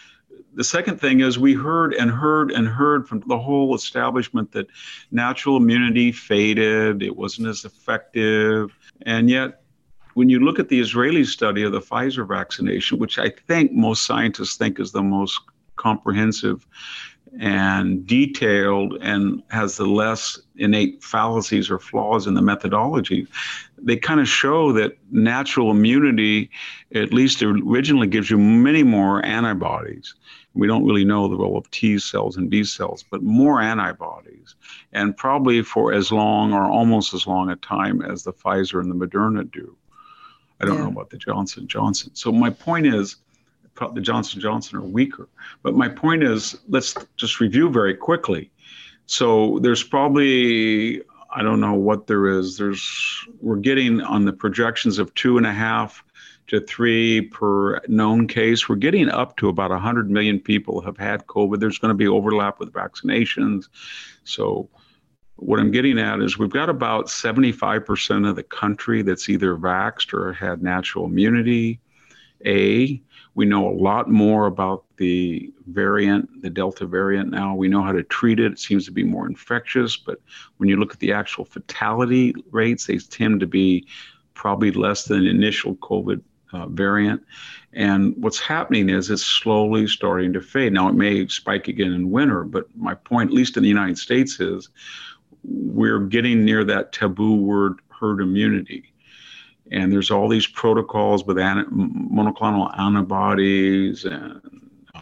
the 0.53 0.63
second 0.63 0.99
thing 0.99 1.21
is 1.21 1.39
we 1.39 1.53
heard 1.53 1.93
and 1.93 2.11
heard 2.11 2.51
and 2.51 2.67
heard 2.67 3.07
from 3.07 3.23
the 3.27 3.37
whole 3.37 3.73
establishment 3.75 4.51
that 4.51 4.67
natural 5.11 5.57
immunity 5.57 6.11
faded, 6.11 7.01
it 7.01 7.15
wasn't 7.15 7.47
as 7.47 7.63
effective. 7.63 8.71
And 9.03 9.29
yet, 9.29 9.61
when 10.13 10.27
you 10.27 10.39
look 10.39 10.59
at 10.59 10.67
the 10.67 10.79
Israeli 10.79 11.23
study 11.23 11.63
of 11.63 11.71
the 11.71 11.79
Pfizer 11.79 12.27
vaccination, 12.27 12.99
which 12.99 13.17
I 13.17 13.29
think 13.47 13.71
most 13.71 14.05
scientists 14.05 14.57
think 14.57 14.79
is 14.79 14.91
the 14.91 15.03
most 15.03 15.39
comprehensive 15.77 16.67
and 17.39 18.05
detailed 18.05 18.97
and 19.01 19.41
has 19.49 19.77
the 19.77 19.85
less 19.85 20.39
innate 20.57 21.03
fallacies 21.03 21.69
or 21.69 21.79
flaws 21.79 22.27
in 22.27 22.33
the 22.33 22.41
methodology, 22.41 23.27
they 23.77 23.95
kind 23.95 24.19
of 24.19 24.27
show 24.27 24.71
that 24.73 24.97
natural 25.11 25.71
immunity, 25.71 26.49
at 26.93 27.13
least 27.13 27.41
originally, 27.41 28.07
gives 28.07 28.29
you 28.29 28.37
many 28.37 28.83
more 28.83 29.25
antibodies. 29.25 30.13
We 30.53 30.67
don't 30.67 30.85
really 30.85 31.05
know 31.05 31.29
the 31.29 31.37
role 31.37 31.57
of 31.57 31.71
T 31.71 31.97
cells 31.97 32.35
and 32.35 32.49
B 32.49 32.63
cells, 32.65 33.05
but 33.09 33.23
more 33.23 33.61
antibodies, 33.61 34.55
and 34.91 35.15
probably 35.15 35.61
for 35.61 35.93
as 35.93 36.11
long 36.11 36.53
or 36.53 36.65
almost 36.65 37.13
as 37.13 37.25
long 37.25 37.49
a 37.49 37.55
time 37.55 38.01
as 38.01 38.23
the 38.23 38.33
Pfizer 38.33 38.81
and 38.81 38.91
the 38.91 39.07
Moderna 39.07 39.49
do. 39.49 39.75
I 40.59 40.65
don't 40.65 40.75
yeah. 40.75 40.83
know 40.83 40.89
about 40.89 41.09
the 41.09 41.17
Johnson 41.17 41.67
Johnson. 41.67 42.11
So 42.13 42.31
my 42.31 42.49
point 42.49 42.85
is, 42.85 43.15
the 43.75 44.01
Johnson 44.01 44.39
Johnson 44.39 44.77
are 44.77 44.81
weaker. 44.81 45.27
But 45.63 45.75
my 45.75 45.89
point 45.89 46.23
is, 46.23 46.57
let's 46.67 46.95
just 47.15 47.39
review 47.39 47.69
very 47.69 47.95
quickly. 47.95 48.51
So 49.05 49.59
there's 49.59 49.83
probably 49.83 51.01
I 51.33 51.43
don't 51.43 51.59
know 51.59 51.73
what 51.73 52.07
there 52.07 52.27
is. 52.27 52.57
There's 52.57 53.25
we're 53.39 53.55
getting 53.57 54.01
on 54.01 54.25
the 54.25 54.33
projections 54.33 54.99
of 54.99 55.13
two 55.13 55.37
and 55.37 55.45
a 55.45 55.53
half 55.53 56.03
to 56.47 56.59
three 56.59 57.21
per 57.21 57.79
known 57.87 58.27
case. 58.27 58.67
We're 58.67 58.75
getting 58.75 59.09
up 59.09 59.37
to 59.37 59.47
about 59.47 59.71
100 59.71 60.09
million 60.09 60.39
people 60.39 60.81
have 60.81 60.97
had 60.97 61.25
COVID. 61.27 61.59
There's 61.59 61.79
going 61.79 61.89
to 61.89 61.95
be 61.95 62.07
overlap 62.07 62.59
with 62.59 62.73
vaccinations. 62.73 63.69
So 64.25 64.69
what 65.37 65.59
I'm 65.59 65.71
getting 65.71 65.97
at 65.97 66.21
is 66.21 66.37
we've 66.37 66.49
got 66.49 66.69
about 66.69 67.07
75% 67.07 68.29
of 68.29 68.35
the 68.35 68.43
country 68.43 69.01
that's 69.01 69.29
either 69.29 69.55
vaxxed 69.55 70.13
or 70.13 70.33
had 70.33 70.61
natural 70.61 71.05
immunity. 71.05 71.79
A, 72.45 73.01
we 73.33 73.45
know 73.45 73.67
a 73.67 73.71
lot 73.71 74.09
more 74.09 74.45
about 74.45 74.83
the 74.97 75.53
variant, 75.67 76.41
the 76.41 76.49
Delta 76.49 76.85
variant 76.85 77.29
now. 77.29 77.55
We 77.55 77.69
know 77.69 77.81
how 77.81 77.93
to 77.93 78.03
treat 78.03 78.39
it. 78.39 78.51
It 78.51 78.59
seems 78.59 78.85
to 78.85 78.91
be 78.91 79.03
more 79.03 79.25
infectious, 79.25 79.95
but 79.95 80.19
when 80.57 80.67
you 80.67 80.75
look 80.75 80.93
at 80.93 80.99
the 80.99 81.13
actual 81.13 81.45
fatality 81.45 82.35
rates, 82.51 82.85
they 82.85 82.97
tend 82.97 83.39
to 83.39 83.47
be 83.47 83.87
probably 84.33 84.71
less 84.71 85.05
than 85.05 85.25
initial 85.25 85.75
COVID 85.77 86.21
uh, 86.53 86.67
variant. 86.67 87.23
And 87.73 88.13
what's 88.17 88.39
happening 88.39 88.89
is 88.89 89.09
it's 89.09 89.23
slowly 89.23 89.87
starting 89.87 90.33
to 90.33 90.41
fade. 90.41 90.73
Now, 90.73 90.89
it 90.89 90.95
may 90.95 91.25
spike 91.27 91.69
again 91.69 91.93
in 91.93 92.11
winter, 92.11 92.43
but 92.43 92.65
my 92.75 92.95
point, 92.95 93.29
at 93.29 93.35
least 93.35 93.55
in 93.55 93.63
the 93.63 93.69
United 93.69 93.97
States, 93.97 94.39
is 94.41 94.69
we're 95.43 95.99
getting 95.99 96.43
near 96.43 96.65
that 96.65 96.91
taboo 96.91 97.35
word 97.35 97.79
herd 97.89 98.19
immunity. 98.19 98.90
And 99.71 99.91
there's 99.91 100.11
all 100.11 100.27
these 100.27 100.47
protocols 100.47 101.25
with 101.25 101.37
monoclonal 101.37 102.77
antibodies 102.77 104.05
and 104.05 104.41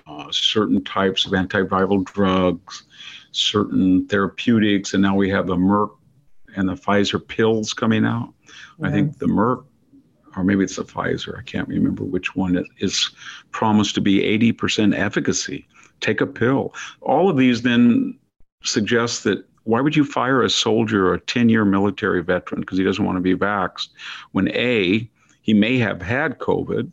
uh, 0.06 0.28
certain 0.32 0.84
types 0.84 1.26
of 1.26 1.32
antiviral 1.32 2.04
drugs, 2.06 2.84
certain 3.32 4.08
therapeutics, 4.08 4.94
and 4.94 5.02
now 5.02 5.16
we 5.16 5.30
have 5.30 5.48
the 5.48 5.56
Merck 5.56 5.90
and 6.56 6.70
the 6.70 6.76
Pfizer 6.76 7.26
pills 7.26 7.74
coming 7.74 8.06
out. 8.06 8.34
Yeah. 8.80 8.88
I 8.88 8.92
think 8.92 9.18
the 9.18 9.28
Merck 9.28 9.66
or 10.36 10.44
maybe 10.44 10.64
it's 10.64 10.76
the 10.76 10.84
Pfizer, 10.84 11.38
I 11.38 11.42
can't 11.44 11.68
remember 11.68 12.04
which 12.04 12.36
one, 12.36 12.64
is 12.78 13.10
promised 13.52 13.96
to 13.96 14.02
be 14.02 14.20
80% 14.54 14.98
efficacy. 14.98 15.68
Take 16.02 16.22
a 16.22 16.28
pill. 16.28 16.74
All 17.02 17.30
of 17.30 17.38
these 17.38 17.62
then 17.62 18.18
suggest 18.64 19.24
that 19.26 19.44
why 19.64 19.82
would 19.82 19.96
you 19.96 20.04
fire 20.04 20.42
a 20.42 20.50
soldier 20.50 21.08
or 21.08 21.14
a 21.16 21.20
10 21.20 21.50
year 21.50 21.66
military 21.66 22.24
veteran 22.24 22.62
because 22.62 22.78
he 22.78 22.84
doesn't 22.84 23.06
want 23.06 23.18
to 23.18 23.22
be 23.22 23.36
vaxxed 23.36 23.90
when 24.32 24.50
A, 24.50 25.10
he 25.42 25.54
may 25.54 25.78
have 25.78 26.02
had 26.02 26.40
COVID? 26.40 26.92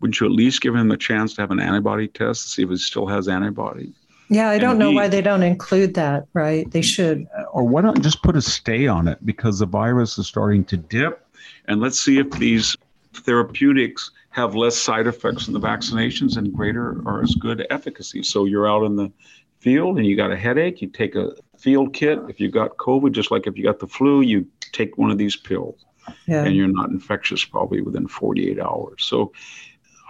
Wouldn't 0.00 0.20
you 0.20 0.26
at 0.26 0.32
least 0.32 0.60
give 0.60 0.74
him 0.74 0.90
a 0.90 0.96
chance 0.96 1.34
to 1.34 1.40
have 1.40 1.50
an 1.50 1.60
antibody 1.60 2.08
test 2.08 2.42
to 2.42 2.48
see 2.48 2.62
if 2.62 2.68
he 2.68 2.76
still 2.76 3.06
has 3.06 3.28
antibody? 3.28 3.92
Yeah, 4.30 4.48
I 4.48 4.58
don't 4.58 4.78
know 4.78 4.90
why 4.90 5.08
they 5.08 5.20
don't 5.20 5.42
include 5.42 5.94
that, 5.94 6.26
right? 6.32 6.70
They 6.70 6.82
should. 6.82 7.26
Or 7.52 7.62
why 7.62 7.82
don't 7.82 8.02
just 8.02 8.22
put 8.22 8.36
a 8.36 8.42
stay 8.42 8.86
on 8.86 9.06
it 9.06 9.24
because 9.24 9.58
the 9.58 9.66
virus 9.66 10.18
is 10.18 10.26
starting 10.26 10.64
to 10.64 10.76
dip 10.76 11.24
and 11.66 11.80
let's 11.80 11.98
see 11.98 12.18
if 12.18 12.30
these 12.32 12.76
therapeutics 13.12 14.10
have 14.30 14.54
less 14.54 14.76
side 14.76 15.06
effects 15.06 15.46
than 15.46 15.54
the 15.54 15.60
vaccinations 15.60 16.36
and 16.36 16.52
greater 16.52 17.00
or 17.06 17.22
as 17.22 17.34
good 17.36 17.66
efficacy. 17.70 18.22
So 18.22 18.44
you're 18.44 18.68
out 18.68 18.84
in 18.84 18.96
the 18.96 19.12
field 19.60 19.96
and 19.96 20.06
you 20.06 20.16
got 20.16 20.32
a 20.32 20.36
headache, 20.36 20.82
you 20.82 20.88
take 20.88 21.14
a 21.14 21.32
field 21.64 21.94
kit. 21.94 22.18
If 22.28 22.38
you 22.40 22.50
got 22.50 22.76
COVID, 22.76 23.12
just 23.12 23.30
like 23.30 23.46
if 23.46 23.56
you 23.56 23.64
got 23.64 23.80
the 23.80 23.88
flu, 23.88 24.20
you 24.20 24.46
take 24.72 24.98
one 24.98 25.10
of 25.10 25.18
these 25.18 25.36
pills. 25.36 25.84
Yeah. 26.26 26.44
And 26.44 26.54
you're 26.54 26.68
not 26.68 26.90
infectious 26.90 27.44
probably 27.44 27.80
within 27.80 28.06
48 28.06 28.60
hours. 28.60 29.02
So 29.04 29.32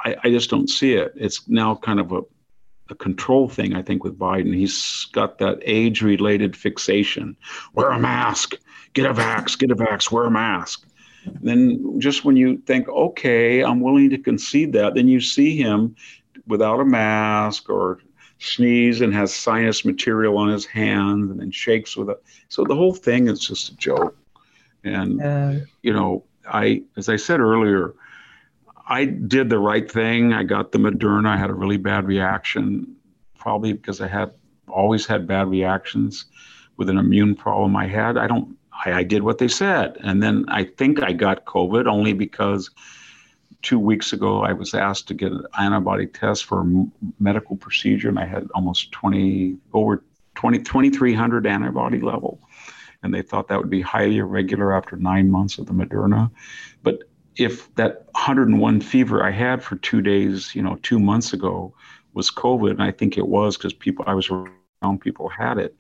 I, 0.04 0.16
I 0.24 0.30
just 0.30 0.50
don't 0.50 0.68
see 0.68 0.94
it. 0.94 1.12
It's 1.14 1.48
now 1.48 1.76
kind 1.76 2.00
of 2.00 2.12
a 2.12 2.22
a 2.90 2.94
control 2.94 3.48
thing, 3.48 3.74
I 3.74 3.80
think, 3.80 4.04
with 4.04 4.18
Biden. 4.18 4.54
He's 4.54 5.06
got 5.12 5.38
that 5.38 5.58
age 5.62 6.02
related 6.02 6.54
fixation. 6.54 7.34
Wear 7.72 7.90
a 7.90 7.98
mask, 7.98 8.56
get 8.92 9.06
a 9.06 9.14
vax, 9.14 9.58
get 9.58 9.70
a 9.70 9.74
vax, 9.74 10.10
wear 10.10 10.24
a 10.24 10.30
mask 10.30 10.86
then 11.42 12.00
just 12.00 12.24
when 12.24 12.36
you 12.36 12.58
think, 12.66 12.88
okay, 12.88 13.62
I'm 13.62 13.80
willing 13.80 14.10
to 14.10 14.18
concede 14.18 14.72
that, 14.74 14.94
then 14.94 15.08
you 15.08 15.20
see 15.20 15.56
him 15.56 15.96
without 16.46 16.80
a 16.80 16.84
mask 16.84 17.70
or 17.70 18.00
sneeze 18.44 19.00
and 19.00 19.14
has 19.14 19.34
sinus 19.34 19.84
material 19.84 20.36
on 20.36 20.48
his 20.48 20.66
hands 20.66 21.30
and 21.30 21.40
then 21.40 21.50
shakes 21.50 21.96
with 21.96 22.10
it. 22.10 22.22
So 22.48 22.64
the 22.64 22.74
whole 22.74 22.94
thing 22.94 23.28
is 23.28 23.40
just 23.40 23.70
a 23.70 23.76
joke. 23.76 24.16
And 24.84 25.22
uh, 25.22 25.54
you 25.82 25.92
know, 25.92 26.24
I 26.46 26.82
as 26.96 27.08
I 27.08 27.16
said 27.16 27.40
earlier, 27.40 27.94
I 28.88 29.06
did 29.06 29.48
the 29.48 29.58
right 29.58 29.90
thing. 29.90 30.32
I 30.32 30.42
got 30.42 30.72
the 30.72 30.78
Moderna. 30.78 31.28
I 31.28 31.36
had 31.36 31.50
a 31.50 31.54
really 31.54 31.78
bad 31.78 32.06
reaction, 32.06 32.94
probably 33.38 33.72
because 33.72 34.00
I 34.00 34.08
had 34.08 34.32
always 34.68 35.06
had 35.06 35.26
bad 35.26 35.48
reactions 35.48 36.26
with 36.76 36.88
an 36.88 36.98
immune 36.98 37.34
problem 37.34 37.76
I 37.76 37.86
had. 37.86 38.18
I 38.18 38.26
don't 38.26 38.56
I, 38.84 38.92
I 38.92 39.02
did 39.02 39.22
what 39.22 39.38
they 39.38 39.48
said. 39.48 39.96
And 40.00 40.22
then 40.22 40.44
I 40.48 40.64
think 40.64 41.02
I 41.02 41.12
got 41.12 41.44
COVID 41.46 41.86
only 41.86 42.12
because 42.12 42.70
two 43.64 43.78
weeks 43.78 44.12
ago 44.12 44.42
I 44.42 44.52
was 44.52 44.74
asked 44.74 45.08
to 45.08 45.14
get 45.14 45.32
an 45.32 45.46
antibody 45.58 46.06
test 46.06 46.44
for 46.44 46.60
a 46.60 46.84
medical 47.18 47.56
procedure, 47.56 48.08
and 48.08 48.18
I 48.18 48.26
had 48.26 48.46
almost 48.54 48.92
20 48.92 49.56
over 49.72 50.04
20 50.36 50.58
2300 50.58 51.46
antibody 51.46 52.00
level, 52.00 52.38
and 53.02 53.12
they 53.12 53.22
thought 53.22 53.48
that 53.48 53.58
would 53.58 53.70
be 53.70 53.80
highly 53.80 54.18
irregular 54.18 54.72
after 54.72 54.96
nine 54.96 55.30
months 55.30 55.58
of 55.58 55.66
the 55.66 55.72
Moderna. 55.72 56.30
But 56.82 57.04
if 57.36 57.74
that 57.74 58.06
101 58.12 58.80
fever 58.82 59.24
I 59.24 59.30
had 59.30 59.64
for 59.64 59.76
two 59.76 60.00
days, 60.00 60.54
you 60.54 60.62
know, 60.62 60.76
two 60.82 61.00
months 61.00 61.32
ago 61.32 61.74
was 62.12 62.30
COVID, 62.30 62.70
and 62.70 62.82
I 62.82 62.92
think 62.92 63.16
it 63.16 63.26
was 63.26 63.56
because 63.56 63.72
people 63.72 64.04
I 64.06 64.14
was 64.14 64.30
around 64.30 65.00
people 65.00 65.28
had 65.28 65.58
it 65.58 65.74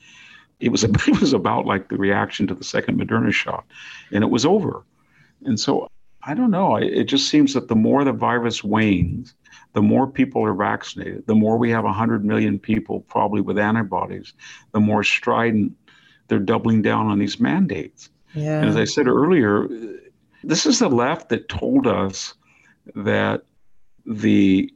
it 0.58 0.70
was 0.70 0.84
it 0.84 1.20
was 1.20 1.34
about 1.34 1.66
like 1.66 1.90
the 1.90 1.98
reaction 1.98 2.46
to 2.46 2.54
the 2.54 2.64
second 2.64 2.98
Moderna 2.98 3.32
shot, 3.32 3.64
and 4.10 4.24
it 4.24 4.30
was 4.30 4.46
over. 4.46 4.84
And 5.44 5.60
so 5.60 5.88
I 6.26 6.34
don't 6.34 6.50
know. 6.50 6.76
It 6.76 7.04
just 7.04 7.28
seems 7.28 7.54
that 7.54 7.68
the 7.68 7.76
more 7.76 8.02
the 8.04 8.12
virus 8.12 8.64
wanes, 8.64 9.34
the 9.74 9.82
more 9.82 10.06
people 10.06 10.44
are 10.44 10.54
vaccinated, 10.54 11.26
the 11.26 11.34
more 11.34 11.58
we 11.58 11.70
have 11.70 11.84
100 11.84 12.24
million 12.24 12.58
people 12.58 13.00
probably 13.00 13.40
with 13.40 13.58
antibodies, 13.58 14.32
the 14.72 14.80
more 14.80 15.02
strident 15.04 15.72
they're 16.28 16.38
doubling 16.38 16.80
down 16.80 17.06
on 17.06 17.18
these 17.18 17.38
mandates. 17.38 18.08
Yeah. 18.34 18.60
And 18.60 18.68
as 18.68 18.76
I 18.76 18.84
said 18.84 19.06
earlier, 19.06 19.68
this 20.42 20.64
is 20.66 20.78
the 20.78 20.88
left 20.88 21.28
that 21.28 21.48
told 21.48 21.86
us 21.86 22.34
that 22.94 23.42
the 24.06 24.72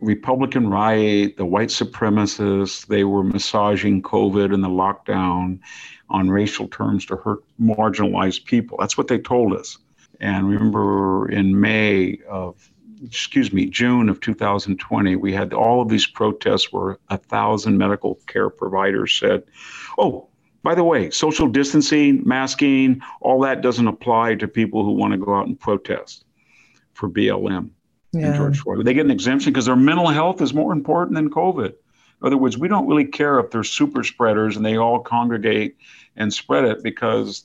Republican 0.00 0.68
right, 0.68 1.34
the 1.36 1.46
white 1.46 1.68
supremacists, 1.68 2.86
they 2.86 3.04
were 3.04 3.24
massaging 3.24 4.02
COVID 4.02 4.52
and 4.52 4.62
the 4.62 4.68
lockdown 4.68 5.60
on 6.10 6.28
racial 6.28 6.68
terms 6.68 7.06
to 7.06 7.16
hurt 7.16 7.40
marginalized 7.60 8.44
people. 8.44 8.76
That's 8.78 8.98
what 8.98 9.08
they 9.08 9.18
told 9.18 9.54
us. 9.54 9.78
And 10.20 10.48
remember 10.48 11.28
in 11.30 11.60
May 11.60 12.18
of, 12.28 12.70
excuse 13.04 13.52
me, 13.52 13.66
June 13.66 14.08
of 14.08 14.20
2020, 14.20 15.16
we 15.16 15.32
had 15.32 15.52
all 15.52 15.82
of 15.82 15.88
these 15.88 16.06
protests 16.06 16.72
where 16.72 16.98
a 17.10 17.18
thousand 17.18 17.78
medical 17.78 18.16
care 18.26 18.50
providers 18.50 19.12
said, 19.12 19.44
oh, 19.98 20.28
by 20.62 20.74
the 20.74 20.84
way, 20.84 21.10
social 21.10 21.46
distancing, 21.46 22.22
masking, 22.26 23.00
all 23.20 23.40
that 23.40 23.62
doesn't 23.62 23.86
apply 23.86 24.34
to 24.34 24.48
people 24.48 24.84
who 24.84 24.92
want 24.92 25.12
to 25.12 25.18
go 25.18 25.34
out 25.34 25.46
and 25.46 25.58
protest 25.58 26.24
for 26.94 27.08
BLM 27.08 27.70
yeah. 28.12 28.26
and 28.26 28.34
George 28.34 28.58
Floyd. 28.58 28.84
They 28.84 28.94
get 28.94 29.04
an 29.04 29.10
exemption 29.10 29.52
because 29.52 29.66
their 29.66 29.76
mental 29.76 30.08
health 30.08 30.40
is 30.40 30.54
more 30.54 30.72
important 30.72 31.14
than 31.14 31.30
COVID. 31.30 31.68
In 31.68 32.26
other 32.26 32.38
words, 32.38 32.56
we 32.56 32.68
don't 32.68 32.88
really 32.88 33.04
care 33.04 33.38
if 33.38 33.50
they're 33.50 33.62
super 33.62 34.02
spreaders 34.02 34.56
and 34.56 34.64
they 34.64 34.76
all 34.76 35.00
congregate 35.00 35.76
and 36.16 36.32
spread 36.32 36.64
it 36.64 36.82
because 36.82 37.44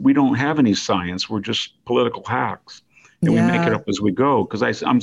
we 0.00 0.12
don't 0.12 0.34
have 0.34 0.58
any 0.58 0.74
science. 0.74 1.28
We're 1.28 1.40
just 1.40 1.84
political 1.84 2.24
hacks, 2.24 2.82
and 3.22 3.32
yeah. 3.32 3.46
we 3.46 3.58
make 3.58 3.66
it 3.66 3.72
up 3.72 3.88
as 3.88 4.00
we 4.00 4.12
go. 4.12 4.44
Because 4.44 4.62
I, 4.62 4.88
I'm, 4.88 5.00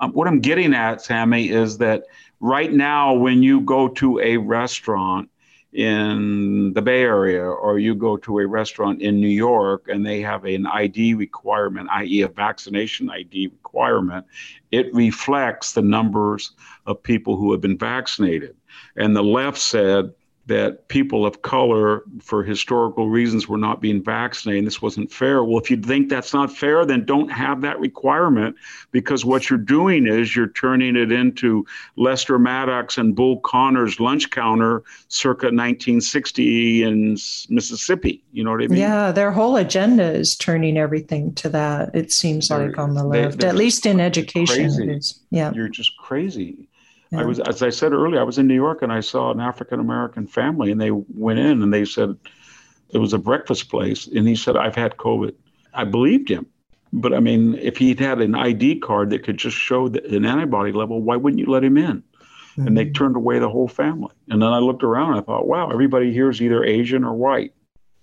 I'm, 0.00 0.10
um, 0.10 0.12
what 0.12 0.28
I'm 0.28 0.40
getting 0.40 0.74
at, 0.74 1.02
Sami, 1.02 1.48
is 1.48 1.78
that 1.78 2.04
right 2.40 2.72
now 2.72 3.14
when 3.14 3.42
you 3.42 3.60
go 3.60 3.88
to 3.88 4.18
a 4.20 4.36
restaurant 4.36 5.30
in 5.72 6.72
the 6.72 6.80
Bay 6.80 7.02
Area 7.02 7.44
or 7.44 7.78
you 7.78 7.94
go 7.94 8.16
to 8.16 8.38
a 8.38 8.46
restaurant 8.46 9.02
in 9.02 9.20
New 9.20 9.28
York 9.28 9.88
and 9.88 10.06
they 10.06 10.22
have 10.22 10.44
an 10.44 10.66
ID 10.66 11.14
requirement, 11.14 11.88
i.e., 11.92 12.22
a 12.22 12.28
vaccination 12.28 13.10
ID 13.10 13.48
requirement, 13.48 14.24
it 14.70 14.92
reflects 14.94 15.72
the 15.72 15.82
numbers 15.82 16.52
of 16.86 17.02
people 17.02 17.36
who 17.36 17.52
have 17.52 17.60
been 17.60 17.76
vaccinated. 17.76 18.56
And 18.96 19.14
the 19.14 19.22
left 19.22 19.58
said, 19.58 20.14
that 20.46 20.86
people 20.86 21.26
of 21.26 21.42
color, 21.42 22.04
for 22.20 22.44
historical 22.44 23.08
reasons, 23.08 23.48
were 23.48 23.58
not 23.58 23.80
being 23.80 24.02
vaccinated. 24.02 24.64
This 24.64 24.80
wasn't 24.80 25.10
fair. 25.10 25.42
Well, 25.42 25.58
if 25.58 25.70
you 25.70 25.76
think 25.76 26.08
that's 26.08 26.32
not 26.32 26.56
fair, 26.56 26.86
then 26.86 27.04
don't 27.04 27.28
have 27.30 27.62
that 27.62 27.80
requirement 27.80 28.54
because 28.92 29.24
what 29.24 29.50
you're 29.50 29.58
doing 29.58 30.06
is 30.06 30.36
you're 30.36 30.48
turning 30.48 30.94
it 30.94 31.10
into 31.10 31.66
Lester 31.96 32.38
Maddox 32.38 32.96
and 32.96 33.16
Bull 33.16 33.40
Connor's 33.40 33.98
lunch 33.98 34.30
counter 34.30 34.84
circa 35.08 35.46
1960 35.46 36.84
in 36.84 37.16
Mississippi. 37.48 38.22
You 38.32 38.44
know 38.44 38.52
what 38.52 38.62
I 38.62 38.68
mean? 38.68 38.78
Yeah, 38.78 39.10
their 39.10 39.32
whole 39.32 39.56
agenda 39.56 40.12
is 40.12 40.36
turning 40.36 40.78
everything 40.78 41.34
to 41.34 41.48
that, 41.48 41.92
it 41.92 42.12
seems 42.12 42.48
they're, 42.48 42.68
like 42.68 42.78
on 42.78 42.94
the 42.94 43.02
left, 43.04 43.40
they, 43.40 43.48
at 43.48 43.56
least 43.56 43.84
in 43.84 43.98
education. 43.98 45.00
yeah. 45.30 45.52
You're 45.52 45.68
just 45.68 45.96
crazy. 45.96 46.68
Yeah. 47.10 47.20
I 47.20 47.24
was, 47.24 47.38
as 47.40 47.62
I 47.62 47.70
said 47.70 47.92
earlier, 47.92 48.20
I 48.20 48.24
was 48.24 48.38
in 48.38 48.46
New 48.46 48.54
York 48.54 48.82
and 48.82 48.92
I 48.92 49.00
saw 49.00 49.30
an 49.30 49.40
African 49.40 49.80
American 49.80 50.26
family, 50.26 50.72
and 50.72 50.80
they 50.80 50.90
went 50.90 51.38
in 51.38 51.62
and 51.62 51.72
they 51.72 51.84
said 51.84 52.16
it 52.90 52.98
was 52.98 53.12
a 53.12 53.18
breakfast 53.18 53.68
place, 53.68 54.06
and 54.06 54.26
he 54.26 54.34
said, 54.34 54.56
"I've 54.56 54.74
had 54.74 54.96
COVID." 54.96 55.34
I 55.74 55.84
believed 55.84 56.28
him, 56.28 56.46
but 56.92 57.12
I 57.12 57.20
mean, 57.20 57.54
if 57.54 57.76
he'd 57.76 58.00
had 58.00 58.20
an 58.20 58.34
ID 58.34 58.80
card 58.80 59.10
that 59.10 59.22
could 59.22 59.36
just 59.36 59.56
show 59.56 59.86
an 59.86 60.24
antibody 60.24 60.72
level, 60.72 61.02
why 61.02 61.16
wouldn't 61.16 61.40
you 61.40 61.46
let 61.46 61.62
him 61.64 61.76
in? 61.76 62.02
Mm-hmm. 62.56 62.66
And 62.66 62.76
they 62.76 62.86
mm-hmm. 62.86 62.92
turned 62.92 63.16
away 63.16 63.38
the 63.38 63.50
whole 63.50 63.68
family. 63.68 64.14
And 64.28 64.40
then 64.40 64.48
I 64.48 64.58
looked 64.58 64.82
around 64.82 65.10
and 65.10 65.18
I 65.18 65.22
thought, 65.22 65.46
wow, 65.46 65.70
everybody 65.70 66.12
here 66.12 66.30
is 66.30 66.40
either 66.40 66.64
Asian 66.64 67.04
or 67.04 67.12
white. 67.12 67.52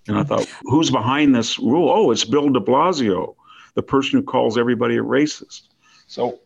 And 0.06 0.18
I 0.18 0.22
thought, 0.22 0.46
who's 0.64 0.90
behind 0.90 1.34
this 1.34 1.58
rule? 1.58 1.90
Oh, 1.90 2.10
it's 2.10 2.24
Bill 2.24 2.50
de 2.50 2.60
Blasio, 2.60 3.34
the 3.74 3.82
person 3.82 4.20
who 4.20 4.22
calls 4.22 4.58
everybody 4.58 4.96
a 4.96 5.02
racist. 5.02 5.62
So 6.06 6.38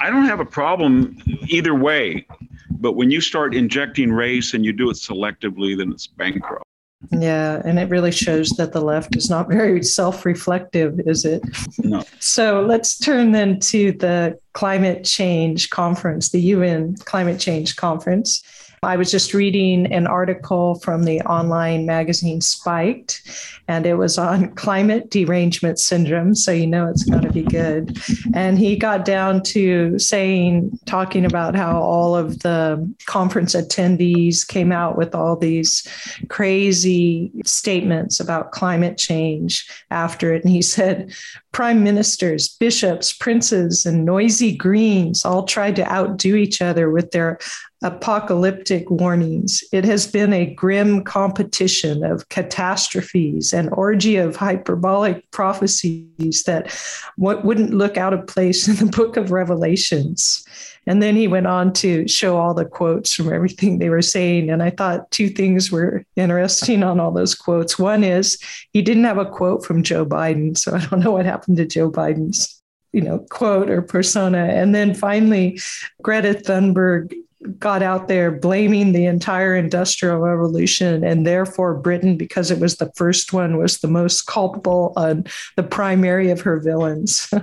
I 0.00 0.10
don't 0.10 0.26
have 0.26 0.40
a 0.40 0.44
problem 0.44 1.16
either 1.48 1.74
way, 1.74 2.26
but 2.70 2.92
when 2.92 3.10
you 3.10 3.20
start 3.20 3.54
injecting 3.54 4.12
race 4.12 4.54
and 4.54 4.64
you 4.64 4.72
do 4.72 4.90
it 4.90 4.94
selectively, 4.94 5.76
then 5.76 5.92
it's 5.92 6.06
bankrupt. 6.06 6.64
Yeah, 7.10 7.60
and 7.64 7.78
it 7.78 7.90
really 7.90 8.10
shows 8.10 8.50
that 8.50 8.72
the 8.72 8.80
left 8.80 9.14
is 9.16 9.28
not 9.28 9.48
very 9.48 9.82
self 9.82 10.24
reflective, 10.24 11.00
is 11.00 11.24
it? 11.24 11.42
No. 11.78 12.02
So 12.18 12.62
let's 12.62 12.98
turn 12.98 13.32
then 13.32 13.60
to 13.60 13.92
the 13.92 14.38
climate 14.52 15.04
change 15.04 15.70
conference, 15.70 16.30
the 16.30 16.40
UN 16.40 16.96
climate 16.96 17.38
change 17.38 17.76
conference. 17.76 18.42
I 18.84 18.96
was 18.96 19.10
just 19.10 19.34
reading 19.34 19.92
an 19.92 20.06
article 20.06 20.76
from 20.76 21.04
the 21.04 21.20
online 21.22 21.86
magazine 21.86 22.40
Spiked, 22.40 23.22
and 23.66 23.86
it 23.86 23.94
was 23.94 24.18
on 24.18 24.48
climate 24.54 25.10
derangement 25.10 25.78
syndrome. 25.78 26.34
So 26.34 26.52
you 26.52 26.66
know 26.66 26.88
it's 26.88 27.04
got 27.04 27.22
to 27.22 27.32
be 27.32 27.42
good. 27.42 27.98
And 28.34 28.58
he 28.58 28.76
got 28.76 29.04
down 29.04 29.42
to 29.44 29.98
saying, 29.98 30.78
talking 30.86 31.24
about 31.24 31.56
how 31.56 31.80
all 31.80 32.14
of 32.14 32.40
the 32.40 32.92
conference 33.06 33.54
attendees 33.54 34.46
came 34.46 34.72
out 34.72 34.96
with 34.96 35.14
all 35.14 35.36
these 35.36 35.86
crazy 36.28 37.32
statements 37.44 38.20
about 38.20 38.52
climate 38.52 38.98
change 38.98 39.68
after 39.90 40.32
it. 40.34 40.44
And 40.44 40.52
he 40.52 40.62
said, 40.62 41.14
prime 41.54 41.84
ministers, 41.84 42.48
bishops, 42.48 43.12
princes, 43.12 43.86
and 43.86 44.04
noisy 44.04 44.54
greens 44.54 45.24
all 45.24 45.44
tried 45.44 45.76
to 45.76 45.90
outdo 45.90 46.34
each 46.34 46.60
other 46.60 46.90
with 46.90 47.12
their 47.12 47.38
apocalyptic 47.82 48.90
warnings. 48.90 49.62
It 49.72 49.84
has 49.84 50.06
been 50.06 50.32
a 50.32 50.52
grim 50.52 51.04
competition 51.04 52.02
of 52.02 52.28
catastrophes, 52.28 53.52
an 53.52 53.68
orgy 53.68 54.16
of 54.16 54.34
hyperbolic 54.34 55.30
prophecies 55.30 56.42
that 56.42 56.76
wouldn't 57.16 57.72
look 57.72 57.96
out 57.96 58.12
of 58.12 58.26
place 58.26 58.66
in 58.68 58.74
the 58.76 58.86
book 58.86 59.16
of 59.16 59.30
Revelations. 59.30 60.44
And 60.86 61.02
then 61.02 61.16
he 61.16 61.28
went 61.28 61.46
on 61.46 61.72
to 61.74 62.06
show 62.08 62.36
all 62.36 62.54
the 62.54 62.64
quotes 62.64 63.14
from 63.14 63.32
everything 63.32 63.78
they 63.78 63.88
were 63.88 64.02
saying. 64.02 64.50
And 64.50 64.62
I 64.62 64.70
thought 64.70 65.10
two 65.10 65.28
things 65.28 65.70
were 65.70 66.04
interesting 66.16 66.82
on 66.82 67.00
all 67.00 67.10
those 67.10 67.34
quotes. 67.34 67.78
One 67.78 68.04
is 68.04 68.38
he 68.72 68.82
didn't 68.82 69.04
have 69.04 69.18
a 69.18 69.26
quote 69.26 69.64
from 69.64 69.82
Joe 69.82 70.04
Biden. 70.04 70.56
So 70.56 70.74
I 70.74 70.84
don't 70.86 71.00
know 71.00 71.12
what 71.12 71.26
happened 71.26 71.56
to 71.58 71.66
Joe 71.66 71.90
Biden's 71.90 72.60
you 72.92 73.00
know 73.00 73.18
quote 73.28 73.68
or 73.68 73.82
persona 73.82 74.38
and 74.38 74.72
then 74.72 74.94
finally 74.94 75.58
greta 76.00 76.32
thunberg 76.32 77.12
got 77.58 77.82
out 77.82 78.08
there 78.08 78.30
blaming 78.30 78.92
the 78.92 79.06
entire 79.06 79.54
industrial 79.54 80.18
revolution 80.18 81.04
and 81.04 81.26
therefore 81.26 81.74
britain 81.74 82.16
because 82.16 82.50
it 82.50 82.58
was 82.58 82.76
the 82.76 82.90
first 82.96 83.32
one 83.32 83.56
was 83.56 83.78
the 83.78 83.88
most 83.88 84.26
culpable 84.26 84.92
on 84.96 85.24
the 85.56 85.62
primary 85.62 86.30
of 86.30 86.40
her 86.40 86.58
villains. 86.58 87.32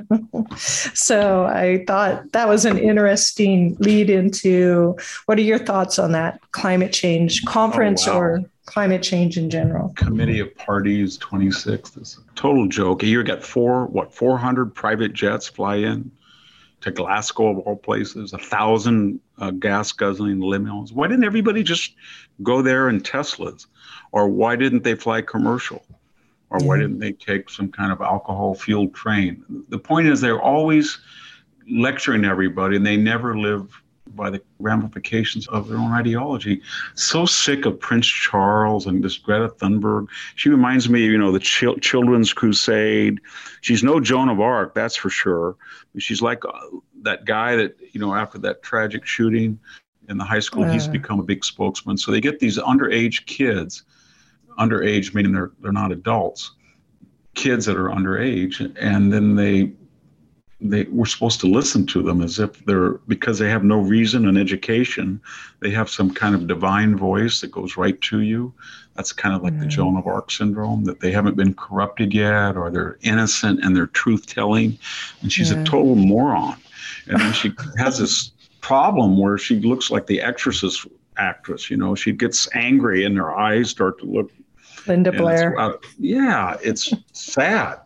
So 0.94 1.46
i 1.46 1.84
thought 1.88 2.32
that 2.34 2.48
was 2.48 2.66
an 2.66 2.78
interesting 2.78 3.76
lead 3.80 4.10
into 4.10 4.98
what 5.26 5.38
are 5.38 5.44
your 5.44 5.60
thoughts 5.60 6.00
on 6.00 6.12
that 6.12 6.40
climate 6.52 6.94
change 6.94 7.44
conference 7.46 8.08
oh, 8.08 8.14
wow. 8.14 8.20
or 8.20 8.46
climate 8.66 9.04
change 9.04 9.38
in 9.38 9.50
general? 9.50 9.90
Committee 9.98 10.40
of 10.40 10.56
parties 10.56 11.18
26 11.18 11.92
this 11.92 12.20
total 12.36 12.68
joke. 12.68 13.04
You 13.04 13.24
got 13.24 13.44
four 13.44 13.86
what 13.88 14.14
400 14.14 14.74
private 14.74 15.14
jets 15.14 15.48
fly 15.48 15.76
in 15.78 16.12
to 16.82 16.92
Glasgow 16.92 17.50
of 17.50 17.60
all 17.60 17.76
places, 17.76 18.34
a 18.34 18.38
thousand 18.38 19.20
uh, 19.42 19.52
gas 19.52 19.92
guzzling 19.92 20.40
limos. 20.40 20.94
Why 20.94 21.08
didn't 21.08 21.26
everybody 21.26 21.64
just 21.64 21.96
go 22.44 22.62
there 22.62 22.88
in 22.88 23.02
Teslas? 23.02 23.66
Or 24.14 24.30
why 24.30 24.56
didn't 24.56 24.84
they 24.84 24.96
fly 24.96 25.22
commercial? 25.22 25.84
Or 26.50 26.60
why 26.60 26.78
didn't 26.78 27.00
they 27.00 27.14
take 27.14 27.50
some 27.50 27.72
kind 27.72 27.92
of 27.92 28.02
alcohol 28.02 28.56
fueled 28.56 28.94
train? 28.94 29.44
The 29.70 29.80
point 29.80 30.08
is, 30.08 30.22
they're 30.22 30.42
always 30.42 31.00
lecturing 31.70 32.26
everybody 32.26 32.76
and 32.76 32.86
they 32.86 32.98
never 32.98 33.38
live 33.38 33.82
by 34.16 34.30
the 34.30 34.42
ramifications 34.60 35.48
of 35.48 35.70
their 35.70 35.78
own 35.78 35.92
ideology. 35.92 36.62
So 36.96 37.26
sick 37.26 37.66
of 37.66 37.80
Prince 37.80 38.08
Charles 38.08 38.86
and 38.86 39.02
this 39.02 39.18
Greta 39.18 39.48
Thunberg. 39.48 40.08
She 40.36 40.50
reminds 40.50 40.90
me, 40.90 41.04
you 41.06 41.18
know, 41.18 41.32
the 41.32 41.40
Ch- 41.40 41.80
Children's 41.82 42.34
Crusade. 42.34 43.22
She's 43.62 43.84
no 43.84 44.00
Joan 44.00 44.28
of 44.28 44.42
Arc, 44.42 44.76
that's 44.76 44.98
for 44.98 45.10
sure. 45.10 45.56
She's 45.98 46.22
like 46.22 46.44
uh, 46.46 46.52
that 47.02 47.26
guy 47.26 47.56
that, 47.56 47.76
you 47.92 48.00
know, 48.00 48.14
after 48.14 48.38
that 48.40 48.62
tragic 48.64 49.06
shooting 49.06 49.60
in 50.10 50.18
the 50.18 50.24
high 50.24 50.40
school, 50.40 50.64
uh. 50.64 50.72
he's 50.72 50.88
become 50.88 51.20
a 51.20 51.24
big 51.24 51.44
spokesman. 51.44 51.98
So 51.98 52.12
they 52.12 52.22
get 52.22 52.40
these 52.40 52.58
underage 52.58 53.26
kids, 53.26 53.84
underage 54.60 55.14
meaning 55.14 55.34
they're 55.34 55.52
they're 55.62 55.72
not 55.72 55.92
adults, 55.92 56.52
kids 57.34 57.66
that 57.66 57.78
are 57.78 57.90
underage, 57.90 58.76
and 58.80 59.12
then 59.12 59.36
they 59.36 59.72
they 60.62 60.84
we're 60.84 61.06
supposed 61.06 61.40
to 61.40 61.48
listen 61.48 61.86
to 61.88 62.04
them 62.04 62.22
as 62.22 62.40
if 62.40 62.64
they're 62.66 62.94
because 63.08 63.40
they 63.40 63.50
have 63.50 63.64
no 63.64 63.80
reason 63.80 64.28
and 64.28 64.38
education 64.38 65.20
they 65.60 65.72
have 65.72 65.90
some 65.90 66.14
kind 66.14 66.36
of 66.36 66.46
divine 66.46 66.96
voice 66.96 67.42
that 67.42 67.52
goes 67.52 67.78
right 67.78 68.00
to 68.02 68.22
you 68.22 68.54
that's 68.96 69.12
kind 69.12 69.36
of 69.36 69.42
like 69.42 69.54
mm-hmm. 69.54 69.64
the 69.64 69.68
joan 69.68 69.98
of 69.98 70.06
arc 70.06 70.30
syndrome 70.30 70.84
that 70.84 71.00
they 71.00 71.12
haven't 71.12 71.36
been 71.36 71.54
corrupted 71.56 72.14
yet 72.14 72.56
or 72.56 72.70
they're 72.70 73.00
innocent 73.02 73.64
and 73.64 73.76
they're 73.76 73.88
truth 73.88 74.28
telling 74.28 74.78
and 75.22 75.32
she's 75.32 75.52
yeah. 75.52 75.60
a 75.60 75.66
total 75.66 75.96
moron 75.96 76.56
and 77.08 77.20
then 77.20 77.34
she 77.34 77.52
has 77.78 77.98
this 77.98 78.32
problem 78.62 79.18
where 79.18 79.38
she 79.38 79.60
looks 79.60 79.90
like 79.90 80.08
the 80.08 80.22
exorcist 80.22 80.88
actress 81.18 81.70
you 81.70 81.78
know 81.78 81.96
she 81.96 82.12
gets 82.12 82.48
angry 82.56 83.06
and 83.06 83.18
her 83.18 83.36
eyes 83.36 83.70
start 83.70 84.00
to 84.00 84.06
look 84.06 84.32
linda 84.88 85.12
blair 85.12 85.56
it's, 85.58 85.88
yeah 85.98 86.58
it's 86.64 86.94
sad 87.12 87.80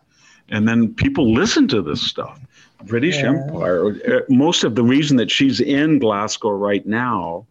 and 0.48 0.68
then 0.68 0.94
people 0.94 1.32
listen 1.32 1.66
to 1.66 1.82
this 1.82 2.00
stuff 2.00 2.40
British 2.84 3.16
yeah. 3.16 3.28
Empire. 3.28 3.88
Uh, 3.88 4.20
most 4.28 4.64
of 4.64 4.74
the 4.74 4.82
reason 4.82 5.16
that 5.16 5.30
she's 5.30 5.60
in 5.60 5.98
Glasgow 5.98 6.50
right 6.50 6.84
now, 6.86 7.46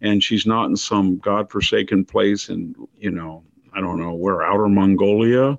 and 0.00 0.22
she's 0.22 0.46
not 0.46 0.66
in 0.66 0.76
some 0.76 1.18
godforsaken 1.18 2.04
place 2.04 2.48
in, 2.48 2.74
you 2.98 3.10
know, 3.10 3.42
I 3.74 3.80
don't 3.80 3.98
know 3.98 4.14
where, 4.14 4.42
outer 4.42 4.68
Mongolia, 4.68 5.58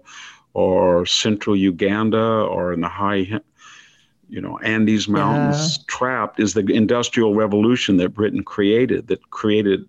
or 0.54 1.06
central 1.06 1.56
Uganda, 1.56 2.44
or 2.44 2.74
in 2.74 2.82
the 2.82 2.90
high, 2.90 3.40
you 4.30 4.42
know, 4.42 4.58
Andes 4.60 5.08
Mountains, 5.08 5.78
yeah. 5.78 5.84
trapped, 5.88 6.40
is 6.40 6.54
the 6.54 6.66
industrial 6.72 7.36
revolution 7.36 7.98
that 7.98 8.10
Britain 8.10 8.44
created, 8.44 9.08
that 9.08 9.30
created 9.30 9.86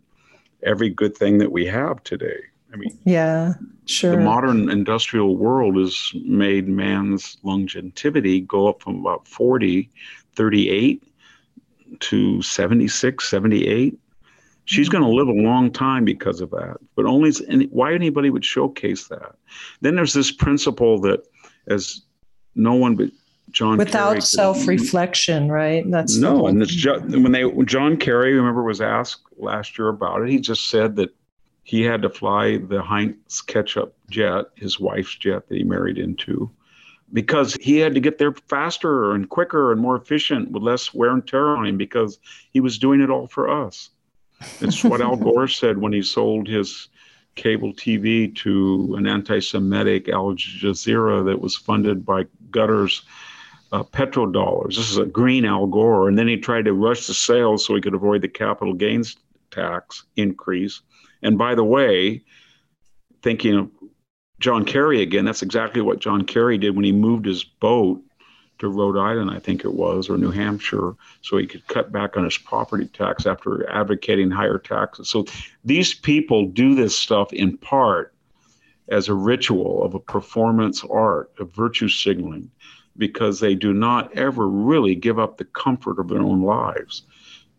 every 0.62 0.88
good 0.88 1.16
thing 1.16 1.38
that 1.38 1.53
we 1.53 1.66
have 1.66 2.03
today. 2.05 2.40
I 2.72 2.77
mean, 2.77 2.98
yeah, 3.05 3.55
sure. 3.87 4.12
The 4.12 4.18
modern 4.18 4.68
industrial 4.70 5.37
world 5.37 5.77
has 5.77 6.12
made 6.24 6.68
man's 6.68 7.38
longevity 7.42 8.40
go 8.42 8.68
up 8.68 8.83
from 8.83 9.01
about 9.01 9.27
40, 9.27 9.90
38 10.37 11.03
to 12.01 12.42
76, 12.42 13.29
78. 13.29 13.98
She's 14.64 14.88
mm-hmm. 14.88 14.92
going 14.92 15.05
to 15.05 15.16
live 15.16 15.29
a 15.29 15.48
long 15.48 15.72
time 15.72 16.05
because 16.05 16.42
of 16.42 16.51
that. 16.51 16.77
But 16.94 17.07
only 17.07 17.33
why 17.70 17.94
anybody 17.94 18.29
would 18.29 18.44
showcase 18.44 19.09
that. 19.09 19.35
Then 19.81 19.96
there's 19.96 20.12
this 20.12 20.31
principle 20.31 21.01
that 21.01 21.27
as 21.68 22.03
no 22.55 22.74
one 22.74 22.96
but 22.96 23.09
John 23.51 23.77
without 23.77 24.11
Kerry 24.11 24.21
self-reflection, 24.21 25.51
right? 25.51 25.89
That's 25.91 26.17
no, 26.17 26.47
and 26.47 26.63
it's 26.63 26.75
just, 26.75 27.05
when 27.05 27.33
they 27.33 27.45
when 27.45 27.67
John 27.67 27.97
Kerry, 27.97 28.35
remember, 28.35 28.63
was 28.63 28.81
asked 28.81 29.23
last 29.37 29.79
year 29.79 29.89
about 29.89 30.23
it. 30.23 30.29
He 30.29 30.39
just 30.39 30.69
said 30.71 30.97
that 30.97 31.15
he 31.65 31.83
had 31.83 32.03
to 32.03 32.11
fly 32.11 32.59
the 32.59 32.83
Heinz 32.83 33.43
Ketchup 33.43 33.95
jet, 34.11 34.47
his 34.55 34.81
wife's 34.81 35.15
jet 35.17 35.49
that 35.49 35.55
he 35.55 35.65
married 35.65 35.99
into, 35.99 36.51
because 37.13 37.55
he 37.61 37.79
had 37.79 37.95
to 37.95 38.01
get 38.01 38.19
there 38.19 38.33
faster 38.49 39.13
and 39.13 39.29
quicker 39.29 39.73
and 39.73 39.81
more 39.81 39.97
efficient 39.97 40.51
with 40.51 40.63
less 40.63 40.95
wear 40.95 41.11
and 41.11 41.27
tear 41.27 41.57
on 41.57 41.67
him 41.67 41.77
because 41.77 42.19
he 42.53 42.61
was 42.61 42.79
doing 42.79 43.01
it 43.01 43.11
all 43.11 43.27
for 43.27 43.51
us. 43.51 43.91
It's 44.61 44.85
what 44.85 45.01
Al 45.01 45.17
Gore 45.25 45.49
said 45.49 45.79
when 45.79 45.93
he 45.93 46.03
sold 46.03 46.49
his 46.49 46.89
cable 47.35 47.73
TV 47.73 48.35
to 48.37 48.95
an 48.99 49.07
anti 49.07 49.41
Semitic 49.41 50.09
Al 50.09 50.35
Jazeera 50.35 51.25
that 51.27 51.41
was 51.41 51.57
funded 51.57 52.05
by 52.05 52.25
Qatari 52.51 53.03
uh, 53.73 53.83
petrodollars. 53.83 54.77
This 54.77 54.91
is 54.91 54.99
a 54.99 55.05
green 55.05 55.45
Al 55.45 55.67
Gore. 55.67 56.09
And 56.09 56.19
then 56.19 56.29
he 56.29 56.37
tried 56.37 56.65
to 56.65 56.73
rush 56.73 57.07
the 57.07 57.15
sales 57.15 57.65
so 57.65 57.75
he 57.75 57.81
could 57.81 57.95
avoid 57.95 58.23
the 58.23 58.29
capital 58.29 58.75
gains 58.75 59.17
tax 59.51 60.05
increase. 60.17 60.83
And 61.23 61.37
by 61.39 61.55
the 61.55 61.65
way, 61.65 62.23
thinking 63.23 63.57
of 63.57 63.71
John 64.41 64.65
Kerry 64.65 65.03
again, 65.03 65.25
that's 65.25 65.43
exactly 65.43 65.83
what 65.83 66.01
John 66.01 66.25
Kerry 66.25 66.59
did 66.59 66.77
when 66.77 66.85
he 66.85 66.93
moved 66.93 67.27
his 67.27 67.45
boat 67.45 68.01
to 68.59 68.69
Rhode 68.69 68.99
Island, 68.99 69.31
I 69.31 69.39
think 69.39 69.65
it 69.65 69.75
was, 69.75 70.09
or 70.09 70.19
New 70.19 70.31
Hampshire, 70.31 70.95
so 71.23 71.37
he 71.37 71.47
could 71.47 71.67
cut 71.69 71.93
back 71.93 72.17
on 72.17 72.25
his 72.25 72.37
property 72.39 72.87
tax 72.87 73.25
after 73.25 73.69
advocating 73.71 74.31
higher 74.31 74.59
taxes. 74.59 75.09
So 75.09 75.27
these 75.65 75.95
people 75.95 76.47
do 76.47 76.75
this 76.75 76.97
stuff 76.97 77.33
in 77.33 77.57
part 77.57 78.15
as 78.89 79.09
a 79.09 79.15
ritual 79.15 79.85
of 79.85 79.95
a 79.95 80.01
performance 80.01 80.83
art, 80.91 81.31
of 81.39 81.53
virtue 81.53 81.89
signaling, 81.89 82.51
because 82.99 83.41
they 83.41 83.55
do 83.55 83.73
not 83.73 84.13
ever 84.17 84.49
really 84.49 84.95
give 84.95 85.19
up 85.19 85.39
the 85.39 85.45
comfort 85.45 85.99
of 85.99 86.09
their 86.09 86.21
own 86.21 86.43
lives. 86.43 87.03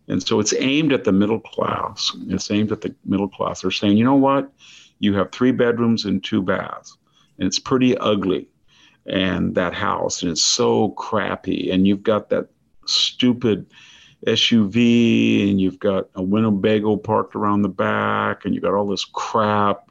And 0.08 0.22
so 0.22 0.40
it's 0.40 0.54
aimed 0.58 0.92
at 0.92 1.04
the 1.04 1.12
middle 1.12 1.40
class. 1.40 2.14
It's 2.28 2.50
aimed 2.50 2.72
at 2.72 2.82
the 2.82 2.94
middle 3.04 3.28
class. 3.28 3.62
They're 3.62 3.70
saying, 3.70 3.96
you 3.96 4.04
know 4.04 4.16
what? 4.16 4.52
You 4.98 5.14
have 5.14 5.32
three 5.32 5.52
bedrooms 5.52 6.04
and 6.04 6.22
two 6.22 6.42
baths, 6.42 6.96
and 7.38 7.46
it's 7.46 7.58
pretty 7.58 7.96
ugly. 7.98 8.48
And 9.06 9.54
that 9.54 9.72
house, 9.72 10.22
and 10.22 10.30
it's 10.30 10.42
so 10.42 10.90
crappy. 10.90 11.70
And 11.70 11.86
you've 11.86 12.02
got 12.02 12.28
that 12.28 12.48
stupid 12.86 13.66
SUV, 14.26 15.48
and 15.48 15.60
you've 15.60 15.78
got 15.78 16.08
a 16.14 16.22
Winnebago 16.22 16.96
parked 16.96 17.34
around 17.34 17.62
the 17.62 17.68
back, 17.68 18.44
and 18.44 18.54
you've 18.54 18.62
got 18.62 18.74
all 18.74 18.86
this 18.86 19.04
crap. 19.06 19.89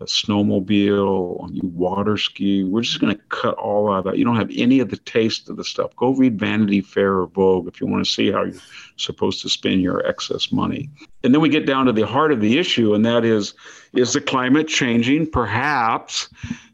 A 0.00 0.04
snowmobile, 0.04 1.50
you 1.52 1.68
water 1.68 2.16
ski. 2.16 2.64
We're 2.64 2.80
just 2.80 3.00
going 3.00 3.14
to 3.14 3.22
cut 3.28 3.54
all 3.56 3.92
of 3.92 4.04
that. 4.04 4.16
You 4.16 4.24
don't 4.24 4.36
have 4.36 4.50
any 4.54 4.80
of 4.80 4.88
the 4.88 4.96
taste 4.96 5.48
of 5.50 5.56
the 5.56 5.64
stuff. 5.64 5.94
Go 5.96 6.14
read 6.14 6.38
Vanity 6.38 6.80
Fair 6.80 7.18
or 7.18 7.26
Vogue 7.26 7.68
if 7.68 7.80
you 7.80 7.86
want 7.86 8.04
to 8.04 8.10
see 8.10 8.32
how 8.32 8.44
you're 8.44 8.60
supposed 8.96 9.42
to 9.42 9.48
spend 9.48 9.82
your 9.82 10.06
excess 10.06 10.50
money. 10.50 10.88
And 11.22 11.34
then 11.34 11.42
we 11.42 11.50
get 11.50 11.66
down 11.66 11.86
to 11.86 11.92
the 11.92 12.06
heart 12.06 12.32
of 12.32 12.40
the 12.40 12.58
issue, 12.58 12.94
and 12.94 13.04
that 13.04 13.24
is 13.24 13.54
is 13.92 14.12
the 14.14 14.20
climate 14.20 14.68
changing? 14.68 15.30
Perhaps, 15.30 16.30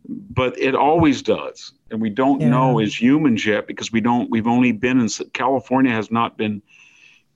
but 0.09 0.59
it 0.59 0.75
always 0.75 1.23
does. 1.23 1.73
And 1.91 2.01
we 2.01 2.11
don't 2.11 2.41
yeah. 2.41 2.51
know 2.51 2.79
as 2.79 3.01
humans 3.01 3.47
yet 3.47 3.67
because 3.67 3.93
we 3.93 4.01
don't, 4.01 4.31
we've 4.31 4.47
only 4.47 4.73
been 4.73 5.01
in 5.01 5.09
California 5.33 5.93
has 5.93 6.11
not 6.11 6.37
been 6.37 6.63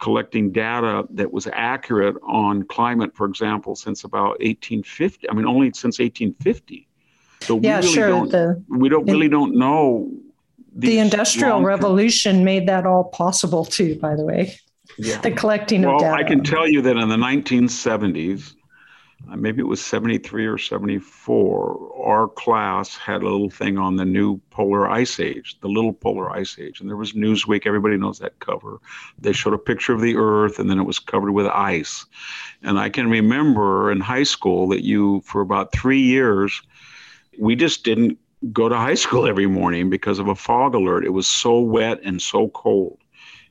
collecting 0.00 0.50
data 0.50 1.06
that 1.10 1.32
was 1.32 1.46
accurate 1.52 2.16
on 2.26 2.64
climate, 2.64 3.14
for 3.14 3.26
example, 3.26 3.76
since 3.76 4.02
about 4.04 4.40
1850. 4.40 5.28
I 5.30 5.34
mean, 5.34 5.46
only 5.46 5.68
since 5.68 5.98
1850. 5.98 6.88
So 7.42 7.56
we 7.56 7.66
yeah, 7.66 7.76
really 7.76 7.88
sure. 7.88 8.08
Don't, 8.08 8.30
the, 8.30 8.64
we 8.68 8.88
don't 8.88 9.06
really 9.06 9.28
don't 9.28 9.54
know. 9.54 10.10
The 10.74 10.98
industrial 10.98 11.62
revolution 11.62 12.44
made 12.44 12.68
that 12.68 12.86
all 12.86 13.04
possible 13.04 13.64
too. 13.64 13.98
By 13.98 14.16
the 14.16 14.24
way, 14.24 14.56
yeah. 14.98 15.20
the 15.20 15.30
collecting 15.30 15.82
well, 15.82 15.96
of 15.96 16.00
data. 16.00 16.14
I 16.14 16.24
can 16.24 16.42
tell 16.42 16.68
you 16.68 16.80
that 16.82 16.96
in 16.96 17.08
the 17.08 17.16
1970s, 17.16 18.54
uh, 19.30 19.36
maybe 19.36 19.60
it 19.60 19.66
was 19.66 19.84
73 19.84 20.46
or 20.46 20.58
74, 20.58 21.89
our 22.02 22.28
class 22.28 22.96
had 22.96 23.22
a 23.22 23.28
little 23.28 23.50
thing 23.50 23.78
on 23.78 23.96
the 23.96 24.04
new 24.04 24.38
polar 24.50 24.88
ice 24.88 25.20
age, 25.20 25.58
the 25.60 25.68
little 25.68 25.92
polar 25.92 26.30
ice 26.30 26.58
age. 26.58 26.80
And 26.80 26.88
there 26.88 26.96
was 26.96 27.12
Newsweek, 27.12 27.66
everybody 27.66 27.96
knows 27.96 28.18
that 28.18 28.38
cover. 28.40 28.78
They 29.18 29.32
showed 29.32 29.54
a 29.54 29.58
picture 29.58 29.92
of 29.92 30.00
the 30.00 30.16
Earth 30.16 30.58
and 30.58 30.70
then 30.70 30.78
it 30.78 30.84
was 30.84 30.98
covered 30.98 31.32
with 31.32 31.46
ice. 31.46 32.06
And 32.62 32.78
I 32.78 32.88
can 32.88 33.10
remember 33.10 33.90
in 33.90 34.00
high 34.00 34.24
school 34.24 34.68
that 34.68 34.84
you, 34.84 35.20
for 35.22 35.40
about 35.40 35.72
three 35.72 36.00
years, 36.00 36.60
we 37.38 37.56
just 37.56 37.84
didn't 37.84 38.18
go 38.52 38.68
to 38.68 38.76
high 38.76 38.94
school 38.94 39.26
every 39.26 39.46
morning 39.46 39.90
because 39.90 40.18
of 40.18 40.28
a 40.28 40.34
fog 40.34 40.74
alert. 40.74 41.04
It 41.04 41.12
was 41.12 41.26
so 41.26 41.60
wet 41.60 42.00
and 42.02 42.20
so 42.20 42.48
cold. 42.48 42.98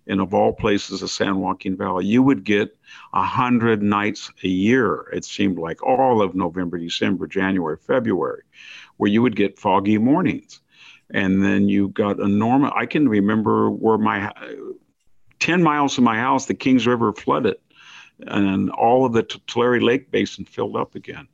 And 0.09 0.19
of 0.19 0.33
all 0.33 0.51
places, 0.51 0.99
the 0.99 1.07
San 1.07 1.39
Joaquin 1.39 1.77
Valley, 1.77 2.05
you 2.05 2.21
would 2.23 2.43
get 2.43 2.75
a 3.13 3.23
hundred 3.23 3.81
nights 3.81 4.31
a 4.43 4.47
year. 4.47 5.07
It 5.13 5.23
seemed 5.23 5.57
like 5.57 5.81
all 5.83 6.21
of 6.21 6.35
November, 6.35 6.77
December, 6.77 7.27
January, 7.27 7.77
February, 7.77 8.43
where 8.97 9.09
you 9.09 9.21
would 9.21 9.35
get 9.35 9.59
foggy 9.59 9.97
mornings. 9.97 10.61
And 11.11 11.43
then 11.43 11.69
you 11.69 11.89
got 11.89 12.19
a 12.19 12.27
normal. 12.27 12.71
I 12.75 12.85
can 12.85 13.07
remember 13.07 13.69
where 13.69 13.97
my 13.97 14.31
10 15.39 15.63
miles 15.63 15.95
from 15.95 16.03
my 16.03 16.17
house, 16.17 16.45
the 16.45 16.53
Kings 16.53 16.85
River 16.85 17.13
flooded 17.13 17.55
and 18.27 18.69
all 18.71 19.05
of 19.05 19.13
the 19.13 19.23
Tulare 19.23 19.81
Lake 19.81 20.11
Basin 20.11 20.45
filled 20.45 20.75
up 20.75 20.95
again. 20.95 21.27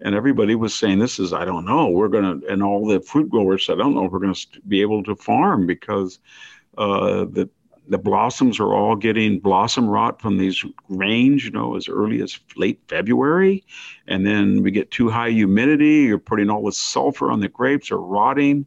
And 0.00 0.14
everybody 0.14 0.54
was 0.54 0.74
saying, 0.74 0.98
This 0.98 1.18
is, 1.18 1.32
I 1.32 1.44
don't 1.44 1.64
know, 1.64 1.88
we're 1.88 2.08
going 2.08 2.40
to, 2.40 2.46
and 2.48 2.62
all 2.62 2.86
the 2.86 3.00
fruit 3.00 3.28
growers 3.28 3.66
said, 3.66 3.74
I 3.74 3.78
don't 3.78 3.94
know 3.94 4.06
if 4.06 4.12
we're 4.12 4.18
going 4.18 4.34
to 4.34 4.46
be 4.66 4.80
able 4.80 5.02
to 5.04 5.14
farm 5.14 5.66
because 5.66 6.18
uh, 6.76 7.24
the 7.24 7.48
the 7.88 7.98
blossoms 7.98 8.60
are 8.60 8.74
all 8.74 8.96
getting 8.96 9.40
blossom 9.40 9.88
rot 9.88 10.20
from 10.20 10.38
these 10.38 10.64
rains, 10.88 11.44
you 11.44 11.50
know, 11.50 11.76
as 11.76 11.88
early 11.88 12.22
as 12.22 12.38
late 12.56 12.80
February. 12.88 13.64
And 14.06 14.26
then 14.26 14.62
we 14.62 14.70
get 14.70 14.90
too 14.90 15.10
high 15.10 15.30
humidity, 15.30 16.02
you're 16.02 16.18
putting 16.18 16.48
all 16.48 16.64
this 16.64 16.78
sulfur 16.78 17.30
on 17.30 17.40
the 17.40 17.48
grapes, 17.48 17.90
are 17.90 18.00
rotting. 18.00 18.66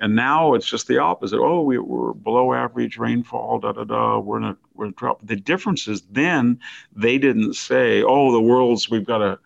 And 0.00 0.14
now 0.14 0.54
it's 0.54 0.66
just 0.66 0.86
the 0.86 0.98
opposite. 0.98 1.38
Oh, 1.40 1.62
we, 1.62 1.76
are 1.76 2.14
below 2.14 2.54
average 2.54 2.98
rainfall, 2.98 3.58
da 3.58 3.72
da 3.72 3.84
da. 3.84 4.18
We're 4.18 4.38
in 4.38 4.44
a 4.44 4.56
we're 4.74 4.86
in 4.86 4.92
drop. 4.92 5.26
The 5.26 5.36
difference 5.36 5.88
is 5.88 6.02
then 6.02 6.60
they 6.94 7.18
didn't 7.18 7.54
say, 7.54 8.02
oh, 8.02 8.30
the 8.30 8.40
world's 8.40 8.88
we've 8.88 9.04
got 9.04 9.18
to 9.18 9.38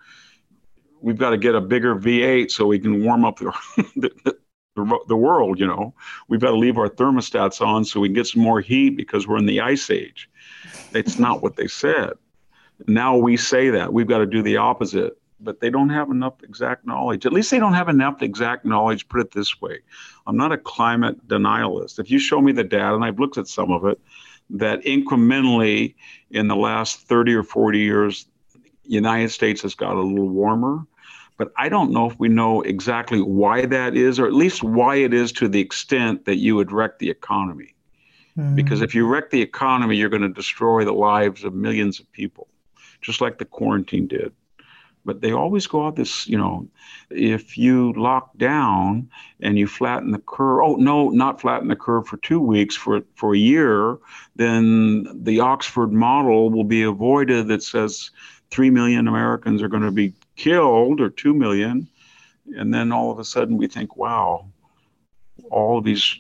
we've 1.00 1.18
got 1.18 1.30
to 1.30 1.38
get 1.38 1.54
a 1.54 1.60
bigger 1.60 1.96
V8 1.96 2.50
so 2.50 2.66
we 2.66 2.78
can 2.78 3.02
warm 3.02 3.24
up 3.24 3.38
the, 3.38 3.52
the, 3.96 4.36
the, 4.74 4.98
the 5.08 5.16
world, 5.16 5.58
you 5.60 5.66
know. 5.66 5.94
We've 6.28 6.40
got 6.40 6.50
to 6.50 6.56
leave 6.56 6.78
our 6.78 6.88
thermostats 6.88 7.60
on 7.60 7.84
so 7.84 8.00
we 8.00 8.08
can 8.08 8.14
get 8.14 8.26
some 8.26 8.42
more 8.42 8.60
heat 8.60 8.90
because 8.90 9.26
we're 9.26 9.38
in 9.38 9.46
the 9.46 9.60
ice 9.60 9.90
age. 9.90 10.30
It's 10.94 11.18
not 11.18 11.42
what 11.42 11.56
they 11.56 11.66
said. 11.66 12.12
Now 12.86 13.16
we 13.16 13.36
say 13.36 13.70
that. 13.70 13.92
We've 13.92 14.08
got 14.08 14.18
to 14.18 14.26
do 14.26 14.42
the 14.42 14.56
opposite. 14.56 15.18
But 15.40 15.58
they 15.58 15.70
don't 15.70 15.88
have 15.88 16.08
enough 16.10 16.34
exact 16.44 16.86
knowledge. 16.86 17.26
At 17.26 17.32
least 17.32 17.50
they 17.50 17.58
don't 17.58 17.74
have 17.74 17.88
enough 17.88 18.22
exact 18.22 18.64
knowledge. 18.64 19.08
Put 19.08 19.22
it 19.22 19.32
this 19.32 19.60
way 19.60 19.80
I'm 20.24 20.36
not 20.36 20.52
a 20.52 20.56
climate 20.56 21.26
denialist. 21.26 21.98
If 21.98 22.12
you 22.12 22.20
show 22.20 22.40
me 22.40 22.52
the 22.52 22.62
data, 22.62 22.94
and 22.94 23.04
I've 23.04 23.18
looked 23.18 23.38
at 23.38 23.48
some 23.48 23.72
of 23.72 23.84
it, 23.84 23.98
that 24.50 24.82
incrementally 24.84 25.96
in 26.30 26.46
the 26.46 26.54
last 26.54 27.08
30 27.08 27.34
or 27.34 27.42
40 27.42 27.80
years, 27.80 28.28
the 28.52 28.60
United 28.84 29.30
States 29.30 29.62
has 29.62 29.74
got 29.74 29.96
a 29.96 30.00
little 30.00 30.28
warmer 30.28 30.86
but 31.42 31.52
I 31.56 31.68
don't 31.68 31.90
know 31.90 32.08
if 32.08 32.16
we 32.20 32.28
know 32.28 32.62
exactly 32.62 33.20
why 33.20 33.66
that 33.66 33.96
is, 33.96 34.20
or 34.20 34.28
at 34.28 34.32
least 34.32 34.62
why 34.62 34.94
it 34.94 35.12
is 35.12 35.32
to 35.32 35.48
the 35.48 35.58
extent 35.58 36.24
that 36.26 36.36
you 36.36 36.54
would 36.54 36.70
wreck 36.70 37.00
the 37.00 37.10
economy. 37.10 37.74
Mm. 38.38 38.54
Because 38.54 38.80
if 38.80 38.94
you 38.94 39.08
wreck 39.08 39.30
the 39.30 39.42
economy, 39.42 39.96
you're 39.96 40.08
going 40.08 40.22
to 40.22 40.28
destroy 40.28 40.84
the 40.84 40.92
lives 40.92 41.42
of 41.42 41.52
millions 41.52 41.98
of 41.98 42.12
people, 42.12 42.46
just 43.00 43.20
like 43.20 43.38
the 43.38 43.44
quarantine 43.44 44.06
did. 44.06 44.32
But 45.04 45.20
they 45.20 45.32
always 45.32 45.66
go 45.66 45.84
out 45.84 45.96
this, 45.96 46.28
you 46.28 46.38
know, 46.38 46.68
if 47.10 47.58
you 47.58 47.92
lock 47.94 48.38
down 48.38 49.10
and 49.40 49.58
you 49.58 49.66
flatten 49.66 50.12
the 50.12 50.18
curve, 50.18 50.60
oh, 50.62 50.76
no, 50.76 51.08
not 51.08 51.40
flatten 51.40 51.66
the 51.66 51.74
curve 51.74 52.06
for 52.06 52.18
two 52.18 52.38
weeks, 52.38 52.76
for, 52.76 53.02
for 53.16 53.34
a 53.34 53.38
year, 53.38 53.98
then 54.36 55.08
the 55.24 55.40
Oxford 55.40 55.92
model 55.92 56.50
will 56.50 56.62
be 56.62 56.84
avoided 56.84 57.48
that 57.48 57.64
says 57.64 58.12
3 58.52 58.70
million 58.70 59.08
Americans 59.08 59.60
are 59.60 59.68
going 59.68 59.82
to 59.82 59.90
be 59.90 60.12
killed 60.36 61.00
or 61.00 61.10
2 61.10 61.34
million. 61.34 61.88
And 62.56 62.72
then 62.72 62.92
all 62.92 63.10
of 63.10 63.18
a 63.18 63.24
sudden 63.24 63.56
we 63.56 63.66
think, 63.66 63.96
wow, 63.96 64.46
all 65.50 65.78
of 65.78 65.84
these 65.84 66.18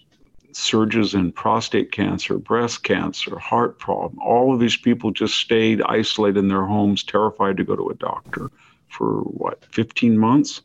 surges 0.52 1.14
in 1.14 1.32
prostate 1.32 1.92
cancer, 1.92 2.38
breast 2.38 2.84
cancer, 2.84 3.38
heart 3.38 3.78
problem, 3.78 4.18
all 4.20 4.52
of 4.52 4.60
these 4.60 4.76
people 4.76 5.10
just 5.10 5.34
stayed 5.34 5.82
isolated 5.82 6.38
in 6.38 6.48
their 6.48 6.64
homes, 6.64 7.02
terrified 7.02 7.56
to 7.56 7.64
go 7.64 7.74
to 7.74 7.88
a 7.88 7.94
doctor 7.94 8.50
for 8.88 9.20
what, 9.22 9.64
15 9.64 10.18
months? 10.18 10.62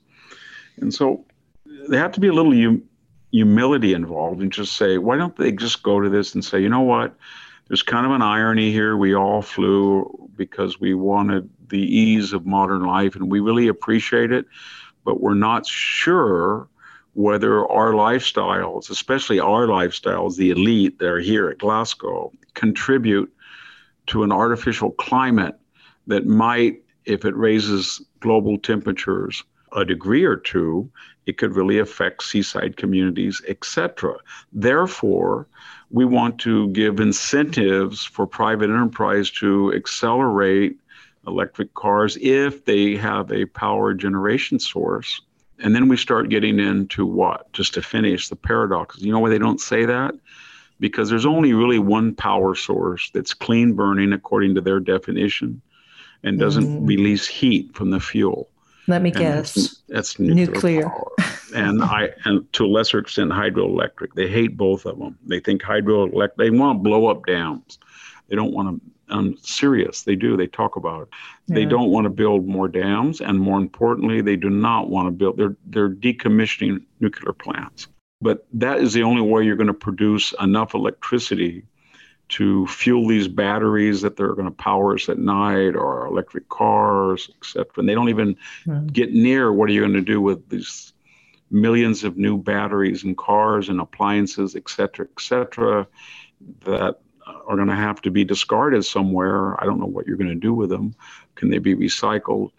And 0.77 0.93
so 0.93 1.25
there 1.87 1.99
have 1.99 2.11
to 2.13 2.19
be 2.19 2.27
a 2.27 2.33
little 2.33 2.53
hum- 2.53 2.83
humility 3.31 3.93
involved 3.93 4.41
and 4.41 4.51
just 4.51 4.75
say, 4.75 4.97
why 4.97 5.17
don't 5.17 5.35
they 5.37 5.51
just 5.51 5.83
go 5.83 5.99
to 5.99 6.09
this 6.09 6.33
and 6.33 6.43
say, 6.43 6.59
you 6.59 6.69
know 6.69 6.81
what? 6.81 7.15
There's 7.67 7.83
kind 7.83 8.05
of 8.05 8.11
an 8.11 8.21
irony 8.21 8.71
here. 8.71 8.95
We 8.95 9.13
all 9.13 9.41
flew 9.41 10.26
because 10.37 10.79
we 10.79 10.93
wanted 10.93 11.49
the 11.69 11.81
ease 11.81 12.31
of 12.33 12.45
modern 12.45 12.83
life, 12.83 13.15
and 13.15 13.31
we 13.31 13.39
really 13.39 13.67
appreciate 13.67 14.31
it. 14.31 14.45
But 15.03 15.21
we're 15.21 15.33
not 15.33 15.65
sure 15.65 16.67
whether 17.13 17.67
our 17.67 17.93
lifestyles, 17.93 18.89
especially 18.89 19.39
our 19.39 19.65
lifestyles, 19.67 20.35
the 20.35 20.51
elite 20.51 20.99
that 20.99 21.07
are 21.07 21.19
here 21.19 21.49
at 21.49 21.57
Glasgow, 21.57 22.31
contribute 22.53 23.33
to 24.07 24.23
an 24.23 24.31
artificial 24.31 24.91
climate 24.91 25.55
that 26.05 26.25
might, 26.25 26.83
if 27.05 27.25
it 27.25 27.35
raises 27.35 28.01
global 28.19 28.57
temperatures 28.57 29.43
a 29.75 29.83
degree 29.83 30.23
or 30.23 30.35
two, 30.35 30.89
it 31.25 31.37
could 31.37 31.55
really 31.55 31.79
affect 31.79 32.23
seaside 32.23 32.77
communities, 32.77 33.41
etc. 33.47 34.15
Therefore, 34.53 35.47
we 35.89 36.05
want 36.05 36.39
to 36.39 36.67
give 36.69 36.99
incentives 36.99 38.03
for 38.03 38.27
private 38.27 38.69
enterprise 38.69 39.29
to 39.31 39.73
accelerate 39.73 40.77
electric 41.25 41.73
cars 41.73 42.17
if 42.21 42.65
they 42.65 42.95
have 42.95 43.31
a 43.31 43.45
power 43.45 43.93
generation 43.93 44.59
source. 44.59 45.21
And 45.59 45.75
then 45.75 45.87
we 45.87 45.97
start 45.97 46.29
getting 46.29 46.59
into 46.59 47.05
what? 47.05 47.51
Just 47.53 47.73
to 47.75 47.81
finish 47.81 48.29
the 48.29 48.35
paradox. 48.35 48.99
You 48.99 49.11
know 49.11 49.19
why 49.19 49.29
they 49.29 49.39
don't 49.39 49.61
say 49.61 49.85
that? 49.85 50.13
Because 50.79 51.09
there's 51.09 51.25
only 51.25 51.53
really 51.53 51.79
one 51.79 52.13
power 52.13 52.53
source 52.53 53.09
that's 53.13 53.33
clean 53.33 53.73
burning 53.73 54.13
according 54.13 54.55
to 54.55 54.61
their 54.61 54.79
definition 54.79 55.61
and 56.23 56.39
doesn't 56.39 56.65
mm. 56.65 56.87
release 56.87 57.27
heat 57.27 57.73
from 57.75 57.89
the 57.89 57.99
fuel. 57.99 58.49
Let 58.87 59.01
me 59.01 59.09
and 59.09 59.19
guess. 59.19 59.53
That's, 59.53 59.83
that's 59.87 60.19
nuclear. 60.19 60.85
nuclear. 60.85 60.91
and 61.55 61.83
I 61.83 62.09
and 62.25 62.51
to 62.53 62.65
a 62.65 62.67
lesser 62.67 62.99
extent 62.99 63.31
hydroelectric. 63.31 64.13
They 64.15 64.27
hate 64.27 64.57
both 64.57 64.85
of 64.85 64.99
them. 64.99 65.17
They 65.25 65.39
think 65.39 65.61
hydroelectric. 65.61 66.35
They 66.37 66.49
want 66.49 66.79
to 66.79 66.83
blow 66.83 67.07
up 67.07 67.25
dams. 67.25 67.79
They 68.27 68.35
don't 68.35 68.53
want 68.53 68.81
to 68.81 68.91
I'm 69.09 69.37
serious. 69.37 70.03
They 70.03 70.15
do. 70.15 70.35
They 70.35 70.47
talk 70.47 70.75
about 70.75 71.03
it. 71.03 71.07
Yeah. 71.47 71.55
They 71.55 71.65
don't 71.65 71.89
want 71.89 72.05
to 72.05 72.09
build 72.09 72.45
more 72.45 72.67
dams, 72.67 73.21
and 73.21 73.39
more 73.39 73.57
importantly, 73.57 74.21
they 74.21 74.35
do 74.35 74.49
not 74.49 74.89
want 74.89 75.07
to 75.07 75.11
build. 75.11 75.37
They're 75.37 75.55
they're 75.65 75.89
decommissioning 75.89 76.83
nuclear 76.99 77.33
plants. 77.33 77.87
But 78.19 78.47
that 78.53 78.79
is 78.79 78.93
the 78.93 79.03
only 79.03 79.21
way 79.21 79.43
you're 79.43 79.55
going 79.55 79.67
to 79.67 79.73
produce 79.73 80.33
enough 80.41 80.73
electricity 80.73 81.63
to 82.29 82.67
fuel 82.67 83.07
these 83.07 83.27
batteries 83.27 84.01
that 84.01 84.17
they're 84.17 84.33
going 84.33 84.47
to 84.47 84.51
power 84.51 84.95
us 84.95 85.07
at 85.07 85.19
night 85.19 85.75
or 85.75 86.07
electric 86.07 86.49
cars, 86.49 87.29
etc. 87.37 87.65
And 87.77 87.87
they 87.87 87.93
don't 87.93 88.09
even 88.09 88.35
mm. 88.65 88.91
get 88.91 89.13
near 89.13 89.53
what 89.53 89.69
are 89.69 89.73
you 89.73 89.81
going 89.81 89.93
to 89.93 90.01
do 90.01 90.19
with 90.19 90.49
these 90.49 90.93
millions 91.49 92.03
of 92.03 92.17
new 92.17 92.37
batteries 92.37 93.03
and 93.03 93.17
cars 93.17 93.69
and 93.69 93.79
appliances, 93.79 94.55
et 94.55 94.69
cetera, 94.69 95.05
et 95.05 95.21
cetera, 95.21 95.87
that 96.65 96.99
are 97.25 97.55
going 97.55 97.67
to 97.67 97.75
have 97.75 98.01
to 98.01 98.11
be 98.11 98.23
discarded 98.23 98.85
somewhere. 98.85 99.61
I 99.61 99.65
don't 99.65 99.79
know 99.79 99.85
what 99.85 100.07
you're 100.07 100.17
going 100.17 100.29
to 100.29 100.35
do 100.35 100.53
with 100.53 100.69
them. 100.69 100.95
Can 101.35 101.49
they 101.49 101.59
be 101.59 101.75
recycled? 101.75 102.51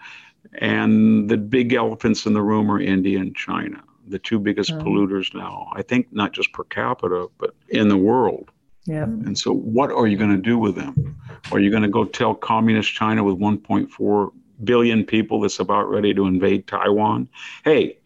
And 0.54 1.28
the 1.28 1.36
big 1.36 1.74
elephants 1.74 2.26
in 2.26 2.32
the 2.32 2.42
room 2.42 2.70
are 2.70 2.80
India 2.80 3.18
and 3.18 3.34
China, 3.34 3.82
the 4.06 4.18
two 4.18 4.38
biggest 4.38 4.70
mm. 4.70 4.82
polluters 4.82 5.34
now. 5.34 5.70
I 5.74 5.82
think 5.82 6.08
not 6.12 6.32
just 6.32 6.52
per 6.52 6.64
capita, 6.64 7.28
but 7.38 7.54
in 7.68 7.88
the 7.88 7.96
world. 7.96 8.50
Yeah. 8.86 9.04
And 9.04 9.38
so, 9.38 9.52
what 9.52 9.90
are 9.90 10.06
you 10.06 10.16
going 10.16 10.34
to 10.34 10.40
do 10.40 10.56
with 10.56 10.74
them? 10.74 11.20
Are 11.52 11.60
you 11.60 11.70
going 11.70 11.82
to 11.82 11.90
go 11.90 12.06
tell 12.06 12.34
communist 12.34 12.94
China 12.94 13.22
with 13.22 13.38
1.4 13.38 14.30
billion 14.64 15.04
people 15.04 15.42
that's 15.42 15.60
about 15.60 15.90
ready 15.90 16.14
to 16.14 16.26
invade 16.26 16.66
Taiwan? 16.66 17.28
Hey, 17.64 17.98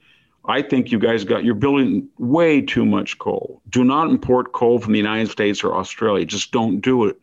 I 0.44 0.62
think 0.62 0.90
you 0.90 0.98
guys 0.98 1.24
got 1.24 1.44
you're 1.44 1.54
building 1.54 2.08
way 2.18 2.60
too 2.60 2.84
much 2.84 3.18
coal. 3.18 3.62
Do 3.68 3.84
not 3.84 4.10
import 4.10 4.52
coal 4.52 4.80
from 4.80 4.92
the 4.92 4.98
United 4.98 5.30
States 5.30 5.62
or 5.62 5.74
Australia. 5.74 6.24
Just 6.24 6.50
don't 6.50 6.80
do 6.80 7.06
it. 7.06 7.16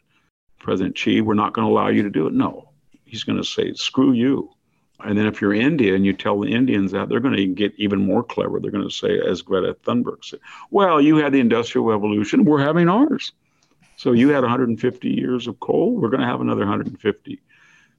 President 0.59 0.97
Xi, 0.97 1.21
we're 1.21 1.33
not 1.33 1.53
going 1.53 1.67
to 1.67 1.71
allow 1.71 1.87
you 1.87 2.03
to 2.03 2.09
do 2.09 2.27
it. 2.27 2.33
No. 2.33 2.69
He's 3.05 3.23
going 3.23 3.37
to 3.37 3.43
say, 3.43 3.73
screw 3.73 4.13
you. 4.13 4.51
And 5.01 5.17
then 5.17 5.25
if 5.25 5.41
you're 5.41 5.53
India 5.53 5.95
and 5.95 6.05
you 6.05 6.13
tell 6.13 6.39
the 6.39 6.51
Indians 6.51 6.91
that, 6.91 7.07
they're 7.07 7.21
going 7.21 7.35
to 7.35 7.47
get 7.47 7.73
even 7.77 7.99
more 7.99 8.23
clever. 8.23 8.59
They're 8.59 8.71
going 8.71 8.87
to 8.87 8.93
say, 8.93 9.19
as 9.19 9.41
Greta 9.41 9.75
Thunberg 9.85 10.25
said, 10.25 10.39
well, 10.71 10.99
you 10.99 11.17
had 11.17 11.31
the 11.31 11.39
Industrial 11.39 11.85
Revolution, 11.85 12.43
we're 12.43 12.61
having 12.61 12.89
ours. 12.89 13.31
So 13.95 14.11
you 14.11 14.29
had 14.29 14.41
150 14.41 15.09
years 15.09 15.47
of 15.47 15.59
coal, 15.61 15.95
we're 15.95 16.09
going 16.09 16.21
to 16.21 16.27
have 16.27 16.41
another 16.41 16.61
150. 16.61 17.39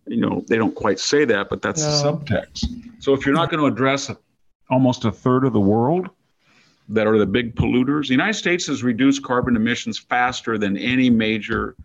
You 0.07 0.17
know, 0.17 0.45
they 0.49 0.57
don't 0.57 0.75
quite 0.75 0.99
say 0.99 1.25
that, 1.25 1.49
but 1.49 1.63
that's 1.63 1.83
no. 1.83 1.91
the 1.91 1.97
subtext. 1.97 2.67
So 3.03 3.15
if 3.15 3.25
you're 3.25 3.35
not 3.35 3.51
going 3.51 3.61
to 3.61 3.67
address 3.67 4.11
almost 4.71 5.05
a 5.05 5.13
third 5.13 5.45
of 5.45 5.53
the 5.53 5.61
world 5.61 6.09
that 6.89 7.07
are 7.07 7.19
the 7.19 7.27
big 7.27 7.55
polluters, 7.55 8.09
the 8.09 8.15
United 8.15 8.35
States 8.35 8.67
has 8.67 8.83
reduced 8.83 9.23
carbon 9.23 9.57
emissions 9.57 9.99
faster 9.99 10.59
than 10.59 10.77
any 10.77 11.11
major 11.11 11.77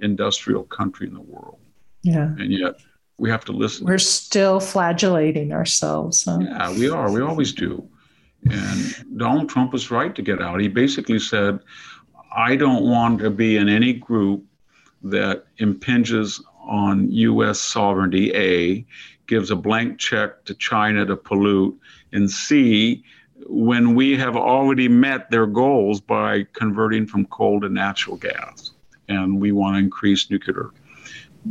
industrial 0.00 0.64
country 0.64 1.06
in 1.06 1.14
the 1.14 1.20
world. 1.20 1.58
Yeah. 2.02 2.34
And 2.38 2.52
yet 2.52 2.76
we 3.18 3.30
have 3.30 3.44
to 3.46 3.52
listen. 3.52 3.86
We're 3.86 3.98
still 3.98 4.60
flagellating 4.60 5.52
ourselves. 5.52 6.24
Huh? 6.24 6.38
Yeah, 6.40 6.72
we 6.72 6.88
are. 6.88 7.10
We 7.10 7.20
always 7.20 7.52
do. 7.52 7.88
And 8.50 9.18
Donald 9.18 9.48
Trump 9.48 9.72
was 9.72 9.90
right 9.90 10.14
to 10.14 10.22
get 10.22 10.42
out. 10.42 10.60
He 10.60 10.68
basically 10.68 11.20
said, 11.20 11.60
I 12.34 12.56
don't 12.56 12.84
want 12.88 13.20
to 13.20 13.30
be 13.30 13.56
in 13.56 13.68
any 13.68 13.92
group 13.92 14.44
that 15.02 15.44
impinges 15.58 16.42
on 16.60 17.10
U.S. 17.10 17.60
sovereignty, 17.60 18.32
A, 18.34 18.86
gives 19.26 19.50
a 19.50 19.56
blank 19.56 19.98
check 19.98 20.44
to 20.44 20.54
China 20.54 21.04
to 21.06 21.16
pollute, 21.16 21.78
and 22.12 22.30
C, 22.30 23.04
when 23.46 23.94
we 23.94 24.16
have 24.16 24.36
already 24.36 24.88
met 24.88 25.30
their 25.30 25.46
goals 25.46 26.00
by 26.00 26.46
converting 26.52 27.06
from 27.06 27.26
coal 27.26 27.60
to 27.60 27.68
natural 27.68 28.16
gas. 28.16 28.72
And 29.08 29.40
we 29.40 29.52
want 29.52 29.74
to 29.74 29.78
increase 29.80 30.30
nuclear 30.30 30.70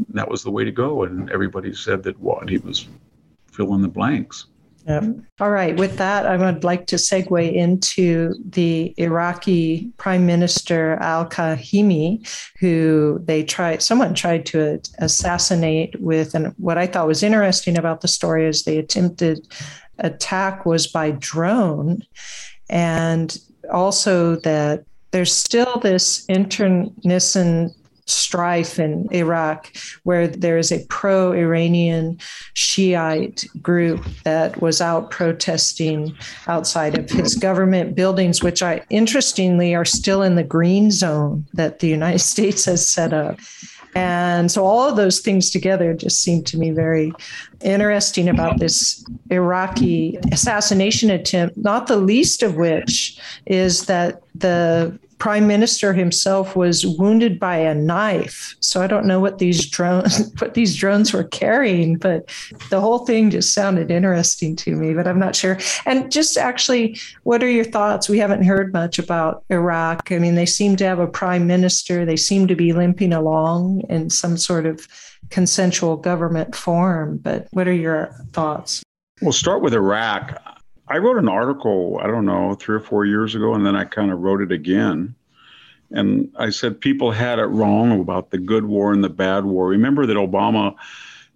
that 0.10 0.30
was 0.30 0.44
the 0.44 0.52
way 0.52 0.64
to 0.64 0.72
go. 0.72 1.04
And 1.04 1.30
everybody 1.32 1.74
said 1.74 2.04
that 2.04 2.20
what 2.20 2.50
he 2.50 2.58
was 2.58 2.88
fill 3.52 3.76
in 3.76 3.82
the 3.82 3.88
blanks. 3.88 4.46
Yep. 4.88 5.04
All 5.40 5.52
right. 5.52 5.78
With 5.78 5.98
that, 5.98 6.26
I 6.26 6.38
would 6.38 6.64
like 6.64 6.88
to 6.88 6.96
segue 6.96 7.54
into 7.54 8.34
the 8.50 8.96
Iraqi 8.98 9.92
Prime 9.98 10.26
Minister 10.26 10.98
Al 11.02 11.30
Kadhimi, 11.30 12.28
who 12.60 13.20
they 13.24 13.44
tried, 13.44 13.84
someone 13.84 14.16
tried 14.16 14.48
to 14.48 14.82
assassinate 14.98 16.02
with, 16.02 16.34
and 16.34 16.56
what 16.58 16.80
I 16.80 16.88
thought 16.88 17.06
was 17.06 17.22
interesting 17.22 17.78
about 17.78 18.02
the 18.02 18.08
story 18.08 18.48
is 18.48 18.64
they 18.64 18.80
attempted 18.80 19.48
attack 20.02 20.66
was 20.66 20.88
by 20.88 21.12
drone, 21.12 22.04
and 22.70 23.38
also 23.72 24.36
that 24.38 24.86
there's 25.12 25.34
still 25.34 25.80
this 25.80 26.26
internecine 26.30 27.74
strife 28.06 28.80
in 28.80 29.08
Iraq, 29.14 29.72
where 30.04 30.28
there 30.28 30.58
is 30.58 30.72
a 30.72 30.86
pro 30.88 31.32
Iranian 31.34 32.20
Shiite 32.54 33.46
group 33.62 34.04
that 34.24 34.62
was 34.62 34.82
out 34.82 35.12
protesting 35.12 36.16
outside 36.48 36.98
of 36.98 37.10
his 37.10 37.36
government 37.36 37.96
buildings, 37.96 38.44
which 38.44 38.62
I 38.62 38.82
interestingly 38.90 39.74
are 39.76 39.86
still 39.86 40.22
in 40.22 40.36
the 40.36 40.44
green 40.44 40.92
zone 40.92 41.46
that 41.54 41.80
the 41.80 41.88
United 41.88 42.20
States 42.34 42.66
has 42.66 42.88
set 42.88 43.14
up. 43.14 43.40
And 43.96 44.52
so 44.52 44.66
all 44.66 44.90
of 44.90 44.96
those 44.96 45.20
things 45.20 45.50
together 45.50 45.94
just 45.94 46.22
seem 46.22 46.44
to 46.46 46.58
me 46.58 46.72
very 46.72 47.14
interesting 47.62 48.30
about 48.30 48.60
this 48.60 49.06
Iraqi 49.30 50.18
assassination 50.32 51.10
attempt, 51.10 51.58
not 51.58 51.88
the 51.88 51.98
least 51.98 52.44
of 52.44 52.56
which 52.56 53.20
is 53.46 53.86
that 53.86 54.22
the 54.36 54.98
prime 55.22 55.46
minister 55.46 55.94
himself 55.94 56.56
was 56.56 56.84
wounded 56.84 57.40
by 57.40 57.56
a 57.56 57.76
knife. 57.76 58.56
So 58.60 58.82
I 58.82 58.88
don't 58.88 59.06
know 59.06 59.20
what 59.20 59.38
these 59.38 59.70
drones 59.70 60.34
what 60.40 60.56
these 60.56 60.76
drones 60.76 61.14
were 61.14 61.26
carrying, 61.26 61.98
but 61.98 62.28
the 62.72 62.82
whole 62.82 63.06
thing 63.06 63.30
just 63.30 63.54
sounded 63.54 63.92
interesting 63.92 64.56
to 64.56 64.76
me, 64.76 64.96
but 64.96 65.08
I'm 65.08 65.20
not 65.20 65.36
sure. 65.36 65.60
And 65.86 66.12
just 66.12 66.40
actually, 66.40 66.98
what 67.22 67.44
are 67.44 67.50
your 67.50 67.64
thoughts? 67.64 68.10
We 68.10 68.18
haven't 68.18 68.46
heard 68.46 68.74
much 68.74 68.98
about 68.98 69.44
Iraq. 69.52 70.12
I 70.12 70.18
mean, 70.18 70.34
they 70.34 70.48
seem 70.48 70.76
to 70.78 70.86
have 70.86 70.98
a 70.98 71.06
prime 71.06 71.46
minister. 71.46 72.04
They 72.04 72.18
seem 72.18 72.48
to 72.48 72.56
be 72.56 72.74
limping 72.74 73.14
along 73.14 73.82
in 73.90 74.10
some 74.10 74.38
sort 74.38 74.66
of 74.66 74.88
consensual 75.30 75.98
government 75.98 76.56
form, 76.56 77.20
but 77.20 77.48
what 77.52 77.68
are 77.68 77.74
your 77.74 78.12
thoughts? 78.34 78.82
We'll 79.22 79.34
start 79.34 79.62
with 79.62 79.76
Iraq. 79.76 80.42
I 80.92 80.98
wrote 80.98 81.18
an 81.18 81.30
article, 81.30 82.00
I 82.04 82.08
don't 82.08 82.26
know, 82.26 82.54
three 82.56 82.76
or 82.76 82.82
four 82.82 83.06
years 83.06 83.34
ago, 83.34 83.54
and 83.54 83.66
then 83.66 83.78
I 83.78 83.86
kind 83.86 84.12
of 84.12 84.20
wrote 84.20 84.42
it 84.42 84.52
again. 84.52 85.16
And 85.90 86.32
I 86.38 86.50
said 86.50 86.82
people 86.82 87.12
had 87.12 87.40
it 87.40 87.46
wrong 87.46 88.00
about 88.02 88.32
the 88.32 88.38
good 88.38 88.66
war 88.66 88.92
and 88.92 89.02
the 89.02 89.10
bad 89.10 89.46
war. 89.46 89.68
Remember 89.70 90.06
that 90.06 90.18
Obama 90.18 90.76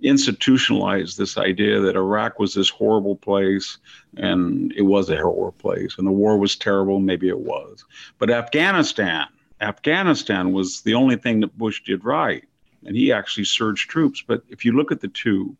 institutionalized 0.01 1.18
this 1.18 1.38
idea 1.38 1.80
that 1.80 1.95
Iraq 1.95 2.38
was 2.38 2.53
this 2.53 2.70
horrible 2.70 3.16
place, 3.16 3.78
and 4.18 4.74
it 4.74 4.82
was 4.82 5.10
a 5.10 5.16
horrible 5.16 5.53
place, 5.53 5.97
and 5.97 6.06
the 6.06 6.12
war 6.12 6.38
was 6.38 6.58
terrible. 6.58 6.99
Maybe 6.99 7.30
it 7.30 7.39
was. 7.39 7.86
But 8.18 8.30
Afghanistan, 8.30 9.28
Afghanistan 9.62 10.51
was 10.51 10.82
the 10.82 10.95
only 10.95 11.16
thing 11.16 11.39
that 11.39 11.58
Bush 11.58 11.82
did 11.86 12.03
right, 12.03 12.43
and 12.86 12.95
he 12.95 13.14
actually 13.14 13.45
surged 13.45 13.89
troops. 13.89 14.22
But 14.22 14.43
if 14.49 14.66
you 14.66 14.74
look 14.74 14.91
at 14.91 14.99
the 14.99 15.08
two, 15.08 15.56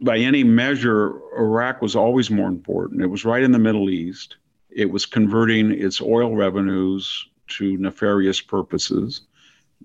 by 0.00 0.18
any 0.18 0.44
measure, 0.44 1.20
Iraq 1.38 1.80
was 1.80 1.96
always 1.96 2.30
more 2.30 2.48
important. 2.48 3.02
It 3.02 3.06
was 3.06 3.24
right 3.24 3.42
in 3.42 3.52
the 3.52 3.58
Middle 3.58 3.90
East. 3.90 4.36
It 4.70 4.90
was 4.90 5.06
converting 5.06 5.70
its 5.70 6.00
oil 6.00 6.36
revenues 6.36 7.28
to 7.48 7.76
nefarious 7.78 8.40
purposes. 8.40 9.22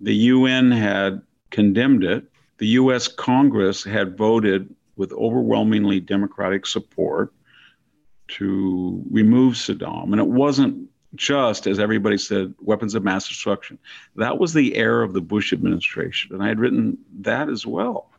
The 0.01 0.13
UN 0.13 0.71
had 0.71 1.21
condemned 1.49 2.03
it. 2.03 2.25
The 2.57 2.67
US 2.67 3.07
Congress 3.07 3.83
had 3.83 4.17
voted 4.17 4.73
with 4.95 5.13
overwhelmingly 5.13 5.99
democratic 5.99 6.65
support 6.65 7.33
to 8.27 9.03
remove 9.09 9.55
Saddam. 9.55 10.11
And 10.11 10.19
it 10.19 10.27
wasn't 10.27 10.89
just, 11.15 11.67
as 11.67 11.79
everybody 11.79 12.17
said, 12.17 12.53
weapons 12.59 12.95
of 12.95 13.03
mass 13.03 13.27
destruction. 13.27 13.77
That 14.15 14.39
was 14.39 14.53
the 14.53 14.75
era 14.75 15.05
of 15.05 15.13
the 15.13 15.21
Bush 15.21 15.53
administration. 15.53 16.33
And 16.33 16.43
I 16.43 16.47
had 16.47 16.59
written 16.59 16.97
that 17.19 17.49
as 17.49 17.65
well 17.65 18.10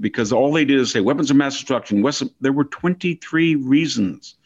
because 0.00 0.32
all 0.32 0.52
they 0.52 0.64
did 0.64 0.80
is 0.80 0.92
say 0.92 1.00
weapons 1.00 1.30
of 1.30 1.36
mass 1.36 1.54
destruction. 1.54 2.04
There 2.40 2.52
were 2.52 2.64
23 2.64 3.56
reasons 3.56 4.36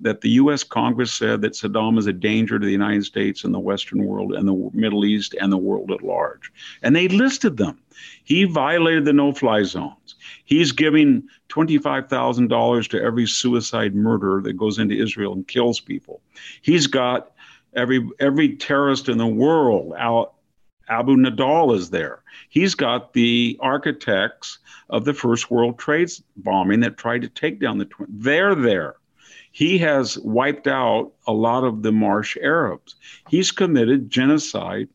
that 0.00 0.22
the 0.22 0.30
U.S. 0.30 0.64
Congress 0.64 1.12
said 1.12 1.42
that 1.42 1.52
Saddam 1.52 1.98
is 1.98 2.06
a 2.06 2.12
danger 2.12 2.58
to 2.58 2.64
the 2.64 2.72
United 2.72 3.04
States 3.04 3.44
and 3.44 3.52
the 3.52 3.58
Western 3.58 4.04
world 4.04 4.32
and 4.32 4.48
the 4.48 4.70
Middle 4.72 5.04
East 5.04 5.34
and 5.38 5.52
the 5.52 5.58
world 5.58 5.90
at 5.90 6.02
large. 6.02 6.50
And 6.82 6.96
they 6.96 7.08
listed 7.08 7.58
them. 7.58 7.78
He 8.24 8.44
violated 8.44 9.04
the 9.04 9.12
no 9.12 9.32
fly 9.32 9.62
zones. 9.62 10.14
He's 10.44 10.72
giving 10.72 11.28
$25,000 11.50 12.88
to 12.88 13.02
every 13.02 13.26
suicide 13.26 13.94
murderer 13.94 14.40
that 14.42 14.54
goes 14.54 14.78
into 14.78 15.00
Israel 15.00 15.34
and 15.34 15.46
kills 15.46 15.80
people. 15.80 16.22
He's 16.62 16.86
got 16.86 17.32
every 17.74 18.08
every 18.18 18.56
terrorist 18.56 19.08
in 19.08 19.18
the 19.18 19.26
world 19.26 19.92
out 19.96 20.34
Abu 20.90 21.16
Nidal 21.16 21.74
is 21.74 21.90
there. 21.90 22.22
He's 22.48 22.74
got 22.74 23.12
the 23.12 23.56
architects 23.60 24.58
of 24.90 25.04
the 25.04 25.14
First 25.14 25.50
World 25.50 25.78
Trade 25.78 26.10
bombing 26.36 26.80
that 26.80 26.96
tried 26.96 27.22
to 27.22 27.28
take 27.28 27.60
down 27.60 27.78
the 27.78 27.84
twin. 27.84 28.08
They're 28.10 28.54
there. 28.56 28.96
He 29.52 29.78
has 29.78 30.18
wiped 30.18 30.66
out 30.66 31.12
a 31.26 31.32
lot 31.32 31.64
of 31.64 31.82
the 31.82 31.92
Marsh 31.92 32.36
Arabs. 32.42 32.96
He's 33.28 33.50
committed 33.50 34.10
genocide 34.10 34.88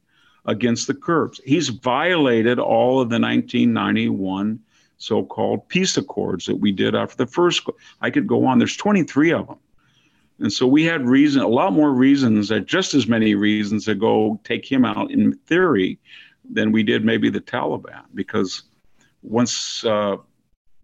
against 0.45 0.87
the 0.87 0.93
Kurds. 0.93 1.41
He's 1.45 1.69
violated 1.69 2.59
all 2.59 3.01
of 3.01 3.09
the 3.09 3.19
1991 3.19 4.59
so-called 4.97 5.67
peace 5.67 5.97
accords 5.97 6.45
that 6.45 6.55
we 6.55 6.71
did 6.71 6.95
after 6.95 7.17
the 7.17 7.27
first. 7.27 7.67
I 8.01 8.09
could 8.09 8.27
go 8.27 8.45
on. 8.45 8.59
There's 8.59 8.77
23 8.77 9.31
of 9.31 9.47
them. 9.47 9.57
And 10.39 10.51
so 10.51 10.67
we 10.67 10.83
had 10.83 11.07
reason, 11.07 11.41
a 11.41 11.47
lot 11.47 11.73
more 11.73 11.91
reasons, 11.91 12.51
uh, 12.51 12.59
just 12.59 12.93
as 12.93 13.07
many 13.07 13.35
reasons 13.35 13.85
to 13.85 13.95
go 13.95 14.39
take 14.43 14.69
him 14.69 14.83
out 14.83 15.11
in 15.11 15.33
theory 15.47 15.97
than 16.49 16.71
we 16.71 16.83
did 16.83 17.05
maybe 17.05 17.29
the 17.29 17.41
Taliban. 17.41 18.03
Because 18.13 18.63
once 19.23 19.83
uh, 19.85 20.17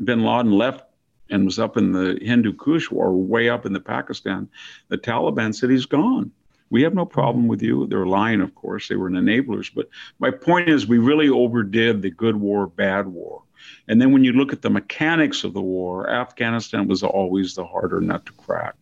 bin 0.04 0.24
Laden 0.24 0.52
left 0.52 0.86
and 1.30 1.46
was 1.46 1.60
up 1.60 1.78
in 1.78 1.92
the 1.92 2.18
Hindu 2.22 2.54
Kush 2.54 2.90
war, 2.90 3.14
way 3.14 3.50
up 3.50 3.66
in 3.66 3.74
the 3.74 3.80
Pakistan, 3.80 4.50
the 4.88 4.98
Taliban 4.98 5.54
said 5.54 5.70
he's 5.70 5.86
gone. 5.86 6.32
We 6.70 6.84
have 6.84 6.94
no 6.94 7.06
problem 7.06 7.48
with 7.50 7.62
you. 7.62 7.86
They're 7.88 8.06
lying, 8.06 8.40
of 8.40 8.56
course. 8.56 8.88
They 8.88 8.96
were 8.96 9.10
enablers. 9.10 9.70
But 9.74 9.90
my 10.20 10.32
point 10.32 10.70
is, 10.70 10.88
we 10.88 10.98
really 10.98 11.28
overdid 11.28 12.02
the 12.02 12.10
good 12.10 12.38
war, 12.38 12.68
bad 12.68 13.08
war. 13.08 13.44
And 13.90 14.02
then 14.02 14.14
when 14.14 14.24
you 14.24 14.32
look 14.32 14.54
at 14.54 14.62
the 14.62 14.70
mechanics 14.70 15.44
of 15.44 15.54
the 15.54 15.62
war, 15.62 16.10
Afghanistan 16.10 16.88
was 16.88 17.04
always 17.04 17.56
the 17.56 17.66
harder 17.66 18.00
nut 18.00 18.26
to 18.26 18.32
crack. 18.32 18.76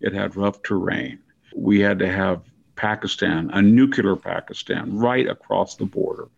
It 0.00 0.12
had 0.14 0.36
rough 0.36 0.62
terrain. 0.62 1.18
We 1.54 1.80
had 1.80 1.98
to 1.98 2.10
have 2.10 2.42
Pakistan, 2.76 3.50
a 3.52 3.60
nuclear 3.60 4.16
Pakistan, 4.16 4.96
right 4.96 5.28
across 5.28 5.76
the 5.76 5.84
border, 5.84 6.28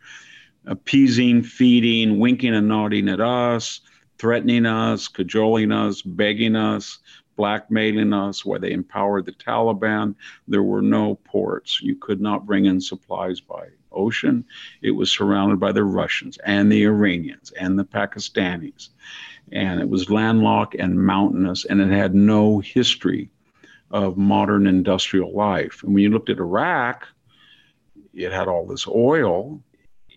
appeasing, 0.66 1.42
feeding, 1.42 2.18
winking 2.18 2.54
and 2.54 2.66
nodding 2.66 3.08
at 3.08 3.20
us, 3.20 3.80
threatening 4.18 4.66
us, 4.66 5.06
cajoling 5.06 5.70
us, 5.70 6.02
begging 6.02 6.56
us, 6.56 6.98
blackmailing 7.36 8.12
us, 8.12 8.44
where 8.44 8.58
they 8.58 8.72
empowered 8.72 9.26
the 9.26 9.32
Taliban. 9.32 10.14
There 10.48 10.62
were 10.62 10.82
no 10.82 11.16
ports. 11.24 11.80
You 11.80 11.94
could 11.96 12.20
not 12.20 12.46
bring 12.46 12.64
in 12.66 12.80
supplies 12.80 13.40
by 13.40 13.68
ocean. 13.92 14.44
It 14.80 14.92
was 14.92 15.12
surrounded 15.12 15.60
by 15.60 15.72
the 15.72 15.84
Russians 15.84 16.38
and 16.38 16.70
the 16.70 16.84
Iranians 16.84 17.52
and 17.52 17.78
the 17.78 17.84
Pakistanis. 17.84 18.88
And 19.50 19.80
it 19.80 19.88
was 19.88 20.10
landlocked 20.10 20.74
and 20.74 21.04
mountainous, 21.04 21.64
and 21.64 21.80
it 21.80 21.90
had 21.90 22.14
no 22.14 22.60
history 22.60 23.30
of 23.92 24.16
modern 24.16 24.66
industrial 24.66 25.32
life. 25.32 25.82
And 25.82 25.94
when 25.94 26.02
you 26.02 26.10
looked 26.10 26.30
at 26.30 26.38
Iraq, 26.38 27.06
it 28.14 28.32
had 28.32 28.48
all 28.48 28.66
this 28.66 28.86
oil. 28.88 29.62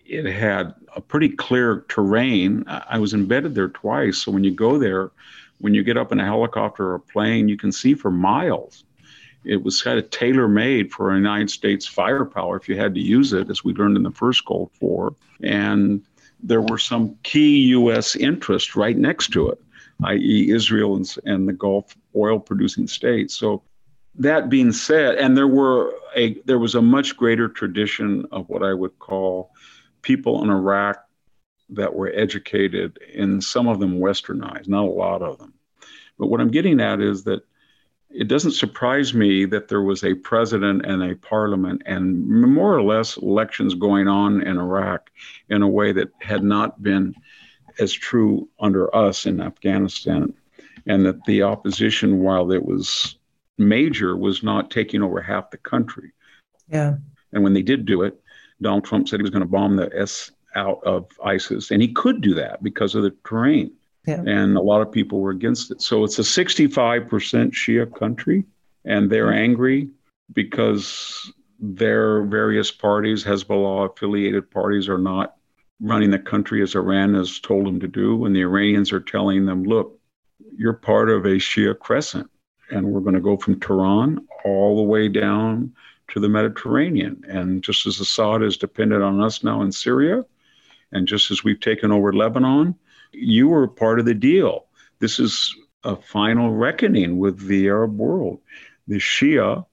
It 0.04 0.24
had 0.24 0.74
a 0.94 1.00
pretty 1.00 1.28
clear 1.28 1.84
terrain. 1.88 2.64
I 2.66 2.98
was 2.98 3.12
embedded 3.12 3.54
there 3.54 3.68
twice. 3.68 4.18
So 4.18 4.32
when 4.32 4.44
you 4.44 4.50
go 4.50 4.78
there, 4.78 5.10
when 5.58 5.74
you 5.74 5.82
get 5.82 5.96
up 5.96 6.12
in 6.12 6.20
a 6.20 6.24
helicopter 6.24 6.90
or 6.90 6.94
a 6.96 7.00
plane, 7.00 7.48
you 7.48 7.56
can 7.56 7.72
see 7.72 7.94
for 7.94 8.10
miles. 8.10 8.84
It 9.44 9.62
was 9.62 9.82
kind 9.82 9.98
of 9.98 10.10
tailor 10.10 10.48
made 10.48 10.92
for 10.92 11.12
a 11.12 11.16
United 11.16 11.50
States 11.50 11.86
firepower 11.86 12.56
if 12.56 12.68
you 12.68 12.76
had 12.76 12.94
to 12.94 13.00
use 13.00 13.32
it, 13.32 13.48
as 13.48 13.62
we 13.62 13.74
learned 13.74 13.96
in 13.96 14.02
the 14.02 14.10
first 14.10 14.44
Gulf 14.44 14.72
War. 14.80 15.14
And 15.42 16.02
there 16.42 16.62
were 16.62 16.78
some 16.78 17.16
key 17.22 17.58
U.S. 17.68 18.16
interests 18.16 18.74
right 18.74 18.96
next 18.96 19.28
to 19.32 19.48
it, 19.48 19.62
i.e., 20.04 20.50
Israel 20.50 20.96
and, 20.96 21.16
and 21.24 21.48
the 21.48 21.52
Gulf 21.52 21.96
oil 22.16 22.38
producing 22.38 22.86
states. 22.86 23.34
So 23.34 23.62
that 24.16 24.48
being 24.48 24.72
said, 24.72 25.16
and 25.16 25.36
there 25.36 25.46
were 25.46 25.94
a 26.14 26.40
there 26.46 26.58
was 26.58 26.74
a 26.74 26.82
much 26.82 27.16
greater 27.16 27.48
tradition 27.48 28.26
of 28.32 28.48
what 28.48 28.62
I 28.62 28.72
would 28.72 28.98
call 28.98 29.50
people 30.02 30.42
in 30.42 30.50
Iraq 30.50 31.02
that 31.70 31.94
were 31.94 32.12
educated, 32.14 32.98
and 33.14 33.42
some 33.42 33.68
of 33.68 33.80
them 33.80 33.98
westernized, 33.98 34.68
not 34.68 34.84
a 34.84 34.90
lot 34.90 35.22
of 35.22 35.38
them. 35.38 35.52
But 36.18 36.28
what 36.28 36.40
I'm 36.40 36.50
getting 36.50 36.80
at 36.80 37.00
is 37.00 37.24
that 37.24 37.42
it 38.08 38.28
doesn't 38.28 38.52
surprise 38.52 39.12
me 39.12 39.44
that 39.46 39.68
there 39.68 39.82
was 39.82 40.04
a 40.04 40.14
president 40.14 40.86
and 40.86 41.02
a 41.02 41.16
parliament 41.16 41.82
and 41.84 42.26
more 42.26 42.74
or 42.74 42.82
less 42.82 43.16
elections 43.16 43.74
going 43.74 44.08
on 44.08 44.40
in 44.42 44.56
Iraq 44.56 45.10
in 45.50 45.60
a 45.62 45.68
way 45.68 45.92
that 45.92 46.08
had 46.20 46.42
not 46.42 46.82
been 46.82 47.14
as 47.78 47.92
true 47.92 48.48
under 48.58 48.94
us 48.94 49.26
in 49.26 49.40
Afghanistan. 49.40 50.32
And 50.86 51.04
that 51.04 51.24
the 51.24 51.42
opposition, 51.42 52.20
while 52.20 52.52
it 52.52 52.64
was 52.64 53.16
major, 53.58 54.16
was 54.16 54.42
not 54.42 54.70
taking 54.70 55.02
over 55.02 55.20
half 55.20 55.50
the 55.50 55.58
country. 55.58 56.12
Yeah. 56.68 56.96
And 57.32 57.42
when 57.42 57.54
they 57.54 57.62
did 57.62 57.86
do 57.86 58.02
it, 58.02 58.20
Donald 58.62 58.84
Trump 58.84 59.08
said 59.08 59.18
he 59.18 59.22
was 59.22 59.30
going 59.30 59.42
to 59.42 59.48
bomb 59.48 59.76
the 59.76 59.90
S 59.94 60.30
out 60.54 60.82
of 60.84 61.06
ISIS. 61.24 61.70
And 61.70 61.82
he 61.82 61.92
could 61.92 62.20
do 62.20 62.34
that 62.34 62.62
because 62.62 62.94
of 62.94 63.02
the 63.02 63.14
terrain. 63.26 63.72
Yeah. 64.06 64.22
And 64.26 64.56
a 64.56 64.62
lot 64.62 64.80
of 64.80 64.92
people 64.92 65.20
were 65.20 65.30
against 65.30 65.70
it. 65.70 65.82
So 65.82 66.04
it's 66.04 66.18
a 66.18 66.22
65% 66.22 67.08
Shia 67.08 67.98
country, 67.98 68.44
and 68.84 69.10
they're 69.10 69.26
mm-hmm. 69.26 69.38
angry 69.38 69.88
because 70.32 71.30
their 71.58 72.22
various 72.22 72.70
parties, 72.70 73.24
Hezbollah 73.24 73.90
affiliated 73.92 74.50
parties, 74.50 74.88
are 74.88 74.98
not 74.98 75.36
running 75.80 76.10
the 76.10 76.18
country 76.18 76.62
as 76.62 76.74
Iran 76.74 77.14
has 77.14 77.40
told 77.40 77.66
them 77.66 77.80
to 77.80 77.88
do. 77.88 78.24
And 78.24 78.34
the 78.34 78.42
Iranians 78.42 78.92
are 78.92 79.00
telling 79.00 79.44
them, 79.44 79.64
look, 79.64 79.98
you're 80.56 80.72
part 80.72 81.10
of 81.10 81.24
a 81.24 81.36
Shia 81.36 81.78
crescent, 81.78 82.30
and 82.70 82.86
we're 82.86 83.00
going 83.00 83.14
to 83.14 83.20
go 83.20 83.36
from 83.36 83.60
Tehran 83.60 84.26
all 84.44 84.76
the 84.76 84.82
way 84.82 85.08
down 85.08 85.74
to 86.08 86.20
the 86.20 86.28
Mediterranean. 86.28 87.24
And 87.28 87.62
just 87.62 87.86
as 87.86 88.00
Assad 88.00 88.42
is 88.42 88.56
dependent 88.56 89.02
on 89.02 89.20
us 89.20 89.42
now 89.42 89.62
in 89.62 89.72
Syria, 89.72 90.24
and 90.92 91.06
just 91.06 91.30
as 91.30 91.42
we've 91.42 91.60
taken 91.60 91.90
over 91.90 92.12
Lebanon, 92.12 92.74
you 93.12 93.48
were 93.48 93.66
part 93.66 93.98
of 93.98 94.06
the 94.06 94.14
deal. 94.14 94.66
This 94.98 95.18
is 95.18 95.54
a 95.84 95.96
final 95.96 96.52
reckoning 96.52 97.18
with 97.18 97.46
the 97.46 97.66
Arab 97.66 97.96
world. 97.96 98.40
The 98.88 98.96
Shia 98.96 99.64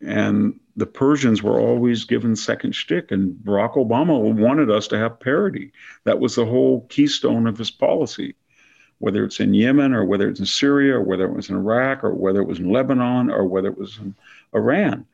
and 0.00 0.58
the 0.76 0.86
Persians 0.86 1.42
were 1.42 1.60
always 1.60 2.04
given 2.04 2.34
second 2.34 2.74
shtick, 2.74 3.10
and 3.10 3.34
Barack 3.34 3.74
Obama 3.74 4.18
wanted 4.34 4.70
us 4.70 4.88
to 4.88 4.98
have 4.98 5.20
parity. 5.20 5.72
That 6.04 6.18
was 6.18 6.34
the 6.34 6.46
whole 6.46 6.86
keystone 6.88 7.46
of 7.46 7.58
his 7.58 7.70
policy. 7.70 8.34
Whether 9.02 9.24
it's 9.24 9.40
in 9.40 9.52
Yemen 9.52 9.92
or 9.92 10.04
whether 10.04 10.28
it's 10.28 10.38
in 10.38 10.46
Syria 10.46 10.94
or 10.94 11.02
whether 11.02 11.24
it 11.24 11.34
was 11.34 11.50
in 11.50 11.56
Iraq 11.56 12.04
or 12.04 12.14
whether 12.14 12.40
it 12.40 12.46
was 12.46 12.60
in 12.60 12.70
Lebanon 12.70 13.30
or 13.30 13.44
whether 13.44 13.66
it 13.66 13.76
was 13.76 13.98
in 13.98 14.14
Iran. 14.54 15.04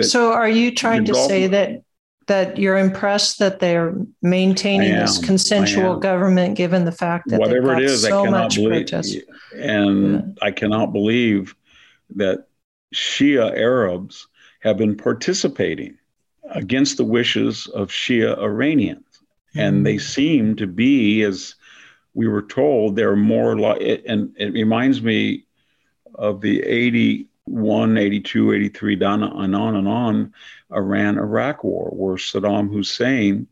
So, 0.00 0.32
are 0.32 0.48
you 0.48 0.74
trying 0.74 1.04
to 1.04 1.14
say 1.14 1.46
that 1.48 1.82
that 2.26 2.56
you're 2.56 2.78
impressed 2.78 3.38
that 3.40 3.60
they're 3.60 3.94
maintaining 4.22 4.92
am, 4.92 5.00
this 5.00 5.18
consensual 5.18 5.98
government, 5.98 6.56
given 6.56 6.86
the 6.86 6.92
fact 6.92 7.28
that 7.28 7.38
whatever 7.38 7.74
it 7.74 7.82
is, 7.82 8.00
so 8.00 8.22
I 8.22 8.24
cannot 8.24 8.54
believe, 8.54 8.70
protest. 8.70 9.18
and 9.54 10.12
yeah. 10.12 10.46
I 10.46 10.50
cannot 10.50 10.94
believe 10.94 11.54
that 12.16 12.46
Shia 12.94 13.54
Arabs 13.54 14.26
have 14.60 14.78
been 14.78 14.96
participating 14.96 15.98
against 16.50 16.96
the 16.96 17.04
wishes 17.04 17.66
of 17.66 17.90
Shia 17.90 18.38
Iranians, 18.38 19.04
mm-hmm. 19.04 19.60
and 19.60 19.86
they 19.86 19.98
seem 19.98 20.56
to 20.56 20.66
be, 20.66 21.22
as 21.24 21.56
we 22.14 22.28
were 22.28 22.42
told, 22.42 22.96
they're 22.96 23.16
more 23.16 23.58
like, 23.58 24.02
and 24.06 24.34
it 24.38 24.52
reminds 24.52 25.02
me 25.02 25.44
of 26.14 26.40
the 26.40 26.62
81, 26.62 27.98
82, 27.98 28.52
83, 28.52 28.94
and 28.94 29.04
on 29.04 29.76
and 29.76 29.88
on 29.88 30.32
Iran 30.72 31.18
Iraq 31.18 31.64
war, 31.64 31.90
where 31.90 32.16
Saddam 32.16 32.72
Hussein 32.72 33.48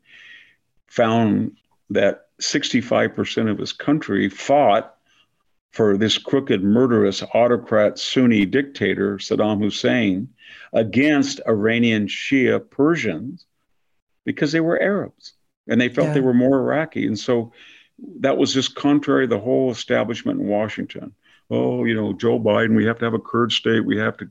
found 0.87 1.57
that 1.91 2.27
65% 2.41 3.51
of 3.51 3.59
his 3.59 3.73
country 3.73 4.29
fought 4.29 4.95
for 5.73 5.97
this 5.97 6.19
crooked, 6.19 6.63
murderous 6.63 7.23
autocrat 7.35 7.99
Sunni 7.99 8.45
dictator, 8.45 9.17
Saddam 9.17 9.61
Hussein, 9.61 10.29
against 10.73 11.41
Iranian 11.49 12.07
Shia 12.07 12.61
Persians 12.71 13.47
because 14.25 14.53
they 14.53 14.61
were 14.61 14.81
Arabs 14.81 15.33
and 15.69 15.81
they 15.81 15.89
felt 15.89 16.09
yeah. 16.09 16.15
they 16.15 16.21
were 16.21 16.35
more 16.35 16.59
Iraqi. 16.59 17.07
And 17.07 17.19
so 17.19 17.53
that 18.21 18.37
was 18.37 18.53
just 18.53 18.75
contrary 18.75 19.27
to 19.27 19.35
the 19.35 19.41
whole 19.41 19.71
establishment 19.71 20.41
in 20.41 20.47
Washington. 20.47 21.15
Oh, 21.51 21.85
you 21.85 21.95
know, 21.95 22.13
Joe 22.13 22.39
Biden, 22.39 22.77
we 22.77 22.87
have 22.87 22.99
to 22.99 23.05
have 23.05 23.15
a 23.15 23.19
Kurd 23.19 23.53
state. 23.53 23.85
We 23.85 23.99
have 23.99 24.17
to 24.19 24.31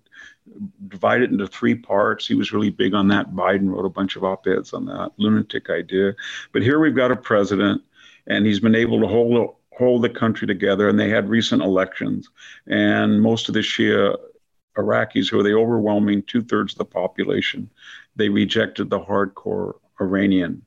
divide 0.88 1.22
it 1.22 1.32
into 1.32 1.48
three 1.48 1.76
parts. 1.76 2.28
He 2.28 2.36
was 2.36 2.52
really 2.52 2.70
big 2.70 2.94
on 2.94 3.08
that. 3.10 3.32
Biden 3.32 3.70
wrote 3.70 3.86
a 3.86 3.90
bunch 3.90 4.16
of 4.16 4.24
op 4.24 4.48
eds 4.48 4.74
on 4.74 4.86
that 4.86 5.12
lunatic 5.18 5.70
idea. 5.70 6.16
But 6.52 6.64
here 6.64 6.80
we've 6.80 6.96
got 6.96 7.12
a 7.12 7.16
president, 7.16 7.82
and 8.28 8.46
he's 8.46 8.60
been 8.60 8.76
able 8.76 9.00
to 9.02 9.08
hold 9.08 9.56
hold 9.78 10.04
the 10.04 10.10
country 10.10 10.48
together. 10.48 10.90
And 10.90 11.00
they 11.00 11.10
had 11.10 11.30
recent 11.30 11.62
elections, 11.62 12.30
and 12.68 13.22
most 13.22 13.50
of 13.50 13.54
the 13.54 13.62
Shia 13.62 14.18
Iraqis, 14.78 15.30
who 15.30 15.40
are 15.40 15.44
the 15.44 15.54
overwhelming 15.54 16.24
two 16.24 16.42
thirds 16.42 16.74
of 16.74 16.80
the 16.80 16.86
population, 16.86 17.70
they 18.16 18.30
rejected 18.30 18.90
the 18.90 19.00
hardcore 19.00 19.76
Iranian. 20.00 20.66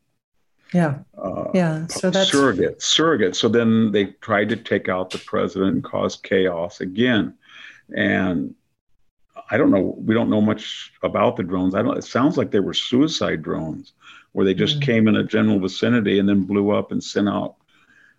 Yeah. 0.75 0.99
Uh, 1.16 1.45
yeah. 1.55 1.87
So 1.87 2.11
that's 2.11 2.33
surrogate, 2.33 2.83
surrogate. 2.83 3.37
So 3.37 3.49
then 3.49 3.93
they 3.93 4.07
tried 4.20 4.49
to 4.49 4.57
take 4.57 4.89
out 4.89 5.11
the 5.11 5.18
president 5.18 5.75
and 5.75 5.85
cause 5.85 6.16
chaos 6.16 6.81
again. 6.81 7.35
And 7.97 8.55
I 9.51 9.57
don't 9.57 9.70
know. 9.70 9.95
We 9.99 10.14
don't 10.14 10.31
know 10.31 10.41
much 10.41 10.93
about 11.03 11.37
the 11.37 11.45
drones. 11.45 11.75
I 11.75 11.83
don't. 11.83 11.97
It 11.97 12.05
sounds 12.05 12.37
like 12.37 12.51
they 12.51 12.61
were 12.61 12.75
suicide 12.75 13.43
drones, 13.43 13.93
where 14.33 14.45
they 14.45 14.55
just 14.55 14.81
mm-hmm. 14.81 14.91
came 14.91 15.09
in 15.09 15.16
a 15.16 15.25
general 15.25 15.61
vicinity 15.61 16.18
and 16.18 16.29
then 16.29 16.43
blew 16.43 16.70
up 16.70 16.91
and 16.91 17.03
sent 17.03 17.29
out. 17.29 17.57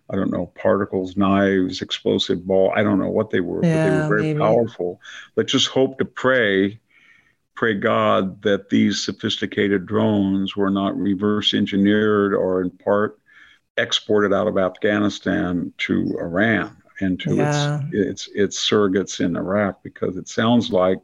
I 0.08 0.14
don't 0.14 0.30
know 0.30 0.46
particles, 0.54 1.16
knives, 1.16 1.82
explosive 1.82 2.46
ball. 2.46 2.72
I 2.76 2.82
don't 2.82 2.98
know 2.98 3.10
what 3.10 3.30
they 3.30 3.40
were, 3.40 3.64
yeah, 3.64 3.74
but 3.74 3.90
they 3.90 3.98
were 3.98 4.08
very 4.08 4.22
maybe. 4.22 4.38
powerful. 4.38 5.00
Let's 5.34 5.52
just 5.52 5.66
hope 5.66 5.98
to 5.98 6.04
pray, 6.04 6.80
pray 7.56 7.74
God 7.74 8.42
that 8.42 8.70
these 8.70 9.02
sophisticated 9.02 9.86
drones 9.86 10.54
were 10.54 10.70
not 10.70 10.96
reverse 10.96 11.54
engineered 11.54 12.34
or 12.34 12.62
in 12.62 12.70
part 12.70 13.18
exported 13.76 14.32
out 14.32 14.46
of 14.46 14.58
Afghanistan 14.58 15.72
to 15.78 16.16
Iran 16.20 16.76
and 17.00 17.18
to 17.20 17.34
yeah. 17.34 17.80
its, 17.92 18.28
its 18.28 18.28
its 18.34 18.70
surrogates 18.70 19.20
in 19.20 19.36
Iraq 19.36 19.82
because 19.82 20.16
it 20.16 20.28
sounds 20.28 20.70
like 20.70 20.98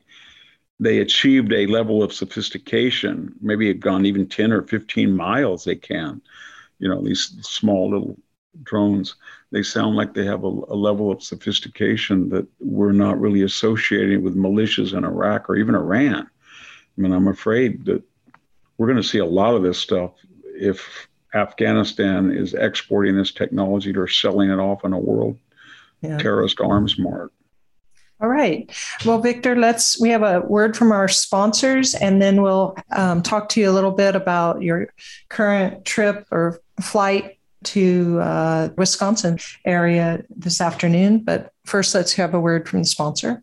they 0.83 0.99
achieved 0.99 1.53
a 1.53 1.67
level 1.67 2.03
of 2.03 2.13
sophistication, 2.13 3.35
maybe 3.41 3.69
it 3.71 3.75
gone 3.75 4.05
even 4.05 4.27
10 4.27 4.53
or 4.53 4.63
15 4.63 5.15
miles 5.15 5.65
they 5.65 5.77
can. 5.77 6.21
You 6.81 6.89
know, 6.89 7.01
these 7.01 7.37
small 7.43 7.91
little 7.91 8.19
drones, 8.65 9.15
they 9.53 9.63
sound 9.63 9.95
like 9.95 10.13
they 10.13 10.25
have 10.25 10.43
a, 10.43 10.49
a 10.49 10.75
level 10.75 11.13
of 11.13 11.23
sophistication 11.23 12.29
that 12.31 12.49
we're 12.59 12.93
not 12.93 13.21
really 13.21 13.43
associating 13.43 14.23
with 14.23 14.37
militias 14.37 14.97
in 14.97 15.05
Iraq 15.05 15.49
or 15.49 15.57
even 15.57 15.77
Iran. 15.77 16.29
I 16.97 17.01
mean, 17.01 17.13
I'm 17.13 17.29
afraid 17.29 17.85
that 17.87 18.03
we're 18.79 18.87
going 18.87 19.01
to 19.01 19.09
see 19.09 19.19
a 19.19 19.27
lot 19.27 19.55
of 19.55 19.63
this 19.63 19.79
stuff 19.79 20.13
if 20.45 21.09
Afghanistan 21.35 22.31
is 22.31 22.55
exporting 22.55 23.17
this 23.17 23.33
technology 23.33 23.97
or 23.97 24.07
selling 24.07 24.51
it 24.51 24.59
off 24.59 24.85
in 24.85 24.93
a 24.93 24.99
world 24.99 25.39
yeah. 26.03 26.19
terrorist 26.19 26.61
arms 26.61 26.99
mart. 26.99 27.33
All 28.21 28.29
right. 28.29 28.71
Well, 29.05 29.21
Victor, 29.21 29.57
let's. 29.57 30.01
We 30.01 30.11
have 30.11 30.23
a 30.23 30.41
word 30.41 30.77
from 30.77 30.93
our 30.93 31.09
sponsors, 31.09 31.97
and 31.97 32.23
then 32.23 32.41
we'll 32.41 32.77
um, 32.93 33.21
talk 33.21 33.49
to 33.51 33.61
you 33.61 33.69
a 33.69 33.73
little 33.73 33.91
bit 33.91 34.15
about 34.15 34.63
your 34.63 34.93
current 35.29 35.85
trip 35.85 36.27
or 36.31 36.61
flight 36.81 37.39
to 37.65 38.21
uh, 38.21 38.69
Wisconsin 38.77 39.41
area 39.65 40.23
this 40.31 40.61
afternoon. 40.61 41.25
But 41.25 41.53
first, 41.65 41.97
let's 41.97 42.13
have 42.15 42.33
a 42.33 42.41
word 42.41 42.69
from 42.69 42.81
the 42.81 42.87
sponsor. 42.87 43.43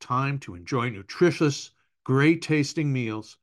time 0.00 0.38
to 0.40 0.54
enjoy 0.54 0.90
nutritious, 0.90 1.70
great 2.04 2.42
tasting 2.42 2.92
meals. 2.92 3.36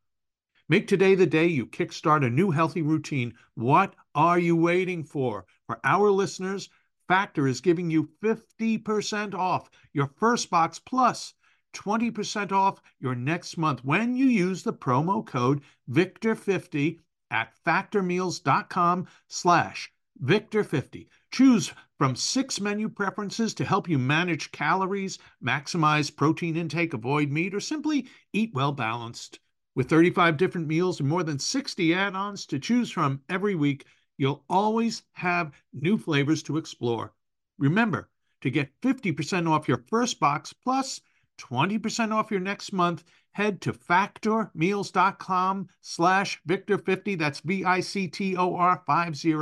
Make 0.67 0.87
today 0.87 1.15
the 1.15 1.25
day 1.25 1.47
you 1.47 1.65
kickstart 1.65 2.25
a 2.25 2.29
new 2.29 2.51
healthy 2.51 2.81
routine. 2.81 3.33
What 3.55 3.95
are 4.13 4.37
you 4.37 4.55
waiting 4.55 5.03
for? 5.03 5.45
For 5.65 5.79
our 5.83 6.11
listeners, 6.11 6.69
Factor 7.07 7.47
is 7.47 7.61
giving 7.61 7.89
you 7.89 8.09
50% 8.21 9.33
off 9.33 9.69
your 9.93 10.07
first 10.07 10.49
box 10.49 10.77
plus 10.77 11.33
20% 11.73 12.51
off 12.51 12.81
your 12.99 13.15
next 13.15 13.57
month 13.57 13.85
when 13.85 14.15
you 14.15 14.25
use 14.25 14.63
the 14.63 14.73
promo 14.73 15.25
code 15.25 15.61
VICTOR50 15.89 16.99
at 17.31 17.53
factormeals.com 17.65 19.07
slash 19.27 19.91
Victor50. 20.23 21.07
Choose 21.31 21.73
from 21.97 22.15
six 22.15 22.59
menu 22.61 22.89
preferences 22.89 23.53
to 23.55 23.65
help 23.65 23.89
you 23.89 23.97
manage 23.97 24.51
calories, 24.51 25.19
maximize 25.43 26.15
protein 26.15 26.55
intake, 26.55 26.93
avoid 26.93 27.31
meat, 27.31 27.53
or 27.53 27.59
simply 27.59 28.07
eat 28.33 28.53
well 28.53 28.71
balanced. 28.71 29.39
With 29.75 29.89
35 29.89 30.37
different 30.37 30.67
meals 30.67 30.99
and 30.99 31.07
more 31.07 31.23
than 31.23 31.37
60 31.37 31.93
add 31.93 32.15
ons 32.15 32.45
to 32.47 32.59
choose 32.59 32.89
from 32.89 33.21
every 33.29 33.55
week, 33.55 33.85
you'll 34.17 34.43
always 34.49 35.03
have 35.13 35.53
new 35.73 35.97
flavors 35.97 36.41
to 36.43 36.57
explore. 36.57 37.13
Remember 37.59 38.09
to 38.41 38.49
get 38.49 38.79
50% 38.81 39.49
off 39.49 39.67
your 39.67 39.83
first 39.87 40.19
box 40.19 40.53
plus 40.53 41.01
20% 41.37 42.11
off 42.11 42.31
your 42.31 42.39
next 42.39 42.73
month. 42.73 43.03
Head 43.31 43.61
to 43.61 43.73
factormeals.com 43.73 45.69
slash 45.81 46.41
Victor50. 46.47 47.19
That's 47.19 47.39
V 47.41 47.63
I 47.63 47.79
C 47.81 48.07
T 48.07 48.35
O 48.35 48.55
R 48.55 48.81
50 48.87 49.33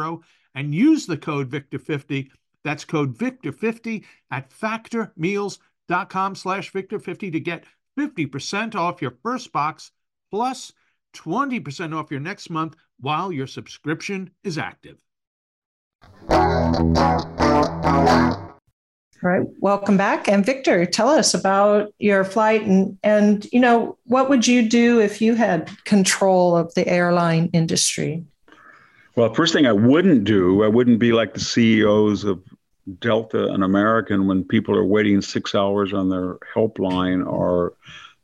and 0.55 0.73
use 0.73 1.05
the 1.05 1.17
code 1.17 1.49
Victor50. 1.49 2.31
That's 2.63 2.85
code 2.85 3.15
Victor50 3.15 4.03
at 4.31 4.49
factormeals.com 4.49 6.35
slash 6.35 6.71
Victor50 6.71 7.31
to 7.33 7.39
get 7.39 7.65
50% 7.99 8.75
off 8.75 9.01
your 9.01 9.13
first 9.21 9.51
box 9.51 9.91
plus 10.31 10.73
20% 11.13 11.95
off 11.95 12.11
your 12.11 12.19
next 12.19 12.49
month 12.49 12.75
while 12.99 13.31
your 13.31 13.47
subscription 13.47 14.31
is 14.43 14.57
active. 14.57 14.97
All 19.23 19.31
right, 19.31 19.47
welcome 19.59 19.97
back. 19.97 20.27
And 20.27 20.45
Victor, 20.45 20.85
tell 20.85 21.09
us 21.09 21.33
about 21.33 21.93
your 21.97 22.23
flight 22.23 22.61
and 22.63 22.97
and 23.01 23.47
you 23.51 23.59
know, 23.59 23.97
what 24.05 24.29
would 24.29 24.45
you 24.45 24.69
do 24.69 24.99
if 24.99 25.21
you 25.21 25.33
had 25.35 25.71
control 25.85 26.55
of 26.55 26.73
the 26.75 26.87
airline 26.87 27.49
industry? 27.53 28.23
Well, 29.15 29.33
first 29.33 29.53
thing 29.53 29.65
I 29.65 29.71
wouldn't 29.71 30.25
do, 30.25 30.63
I 30.63 30.67
wouldn't 30.67 30.99
be 30.99 31.13
like 31.13 31.33
the 31.33 31.39
CEOs 31.39 32.25
of 32.25 32.43
Delta 32.99 33.47
and 33.47 33.63
American 33.63 34.27
when 34.27 34.43
people 34.43 34.75
are 34.75 34.85
waiting 34.85 35.21
six 35.21 35.55
hours 35.55 35.93
on 35.93 36.09
their 36.09 36.35
helpline 36.53 37.25
or 37.25 37.73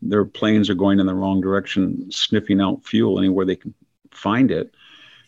their 0.02 0.26
planes 0.26 0.70
are 0.70 0.76
going 0.76 1.00
in 1.00 1.06
the 1.06 1.14
wrong 1.14 1.40
direction, 1.40 2.12
sniffing 2.12 2.60
out 2.60 2.84
fuel 2.84 3.18
anywhere 3.18 3.46
they 3.46 3.56
can 3.56 3.74
find 4.12 4.52
it, 4.52 4.74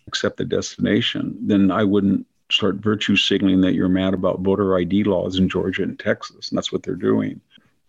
except 0.07 0.37
the 0.37 0.45
destination. 0.45 1.37
Then 1.39 1.71
I 1.71 1.83
wouldn't 1.83 2.27
start 2.51 2.75
virtue 2.75 3.15
signaling 3.15 3.61
that 3.61 3.73
you're 3.73 3.89
mad 3.89 4.13
about 4.13 4.41
voter 4.41 4.77
ID 4.77 5.05
laws 5.05 5.37
in 5.37 5.47
Georgia 5.47 5.83
and 5.83 5.97
Texas. 5.97 6.49
And 6.49 6.57
that's 6.57 6.71
what 6.71 6.83
they're 6.83 6.95
doing. 6.95 7.39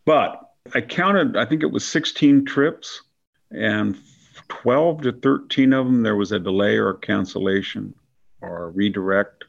But 0.04 0.52
I 0.74 0.80
counted, 0.80 1.36
I 1.36 1.44
think 1.44 1.62
it 1.62 1.72
was 1.72 1.86
16 1.86 2.44
trips, 2.44 3.02
and 3.50 3.96
12 4.48 5.02
to 5.02 5.12
13 5.12 5.72
of 5.72 5.86
them, 5.86 6.02
there 6.02 6.16
was 6.16 6.32
a 6.32 6.38
delay 6.38 6.76
or 6.76 6.94
cancellation 6.94 7.94
or 8.40 8.70
redirect. 8.70 9.44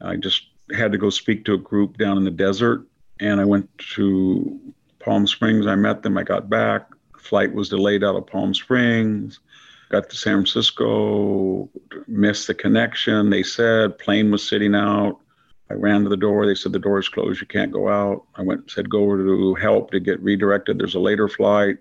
I 0.00 0.16
just 0.16 0.44
had 0.76 0.92
to 0.92 0.98
go 0.98 1.10
speak 1.10 1.44
to 1.44 1.54
a 1.54 1.58
group 1.58 1.98
down 1.98 2.16
in 2.16 2.24
the 2.24 2.30
desert, 2.30 2.86
and 3.20 3.40
I 3.40 3.44
went 3.44 3.68
to 3.96 4.60
Palm 4.98 5.26
Springs. 5.26 5.66
I 5.66 5.74
met 5.74 6.02
them. 6.02 6.16
I 6.16 6.22
got 6.22 6.48
back. 6.48 6.88
Flight 7.18 7.52
was 7.52 7.68
delayed 7.68 8.04
out 8.04 8.16
of 8.16 8.26
Palm 8.26 8.54
Springs. 8.54 9.40
Got 9.90 10.08
to 10.10 10.16
San 10.16 10.36
Francisco, 10.36 11.68
missed 12.06 12.46
the 12.46 12.54
connection. 12.54 13.28
They 13.28 13.42
said 13.42 13.98
plane 13.98 14.30
was 14.30 14.46
sitting 14.46 14.74
out. 14.74 15.18
I 15.68 15.74
ran 15.74 16.04
to 16.04 16.08
the 16.08 16.16
door. 16.16 16.46
They 16.46 16.54
said 16.54 16.72
the 16.72 16.78
door 16.78 16.98
is 16.98 17.08
closed. 17.08 17.40
You 17.40 17.46
can't 17.46 17.72
go 17.72 17.88
out. 17.88 18.24
I 18.36 18.42
went 18.42 18.70
said 18.70 18.88
go 18.88 19.02
over 19.02 19.18
to 19.18 19.54
help 19.54 19.90
to 19.90 20.00
get 20.00 20.22
redirected. 20.22 20.78
There's 20.78 20.94
a 20.94 21.00
later 21.00 21.28
flight. 21.28 21.78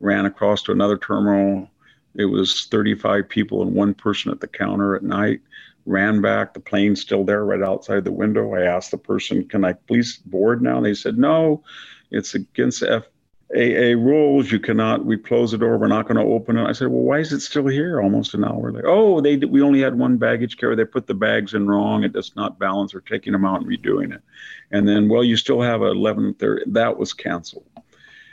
Ran 0.00 0.26
across 0.26 0.62
to 0.62 0.72
another 0.72 0.96
terminal. 0.96 1.68
It 2.14 2.26
was 2.26 2.66
35 2.66 3.28
people 3.28 3.62
and 3.62 3.74
one 3.74 3.94
person 3.94 4.30
at 4.30 4.40
the 4.40 4.48
counter 4.48 4.96
at 4.96 5.02
night. 5.02 5.40
Ran 5.86 6.20
back. 6.20 6.52
The 6.52 6.60
plane's 6.60 7.00
still 7.00 7.24
there 7.24 7.44
right 7.44 7.62
outside 7.62 8.04
the 8.04 8.12
window. 8.12 8.54
I 8.54 8.62
asked 8.62 8.90
the 8.90 8.98
person, 8.98 9.48
Can 9.48 9.64
I 9.64 9.72
please 9.72 10.18
board 10.18 10.60
now? 10.62 10.78
And 10.78 10.86
they 10.86 10.94
said, 10.94 11.16
No, 11.16 11.62
it's 12.10 12.34
against 12.34 12.80
FAA 12.84 13.94
rules. 13.96 14.52
You 14.52 14.60
cannot, 14.60 15.06
we 15.06 15.16
close 15.16 15.52
the 15.52 15.58
door. 15.58 15.78
We're 15.78 15.86
not 15.86 16.06
going 16.06 16.18
to 16.18 16.32
open 16.32 16.58
it. 16.58 16.66
I 16.66 16.72
said, 16.72 16.88
Well, 16.88 17.02
why 17.02 17.20
is 17.20 17.32
it 17.32 17.40
still 17.40 17.66
here 17.66 18.02
almost 18.02 18.34
an 18.34 18.44
hour 18.44 18.70
later? 18.70 18.88
Oh, 18.88 19.20
they 19.22 19.36
we 19.36 19.62
only 19.62 19.80
had 19.80 19.98
one 19.98 20.18
baggage 20.18 20.58
carrier. 20.58 20.76
They 20.76 20.84
put 20.84 21.06
the 21.06 21.14
bags 21.14 21.54
in 21.54 21.66
wrong. 21.66 22.04
It 22.04 22.12
does 22.12 22.36
not 22.36 22.58
balance. 22.58 22.92
We're 22.92 23.00
taking 23.00 23.32
them 23.32 23.46
out 23.46 23.62
and 23.62 23.66
redoing 23.66 24.14
it. 24.14 24.22
And 24.70 24.86
then, 24.86 25.08
well, 25.08 25.24
you 25.24 25.36
still 25.36 25.62
have 25.62 25.80
11:30. 25.80 26.72
That 26.72 26.98
was 26.98 27.14
canceled. 27.14 27.66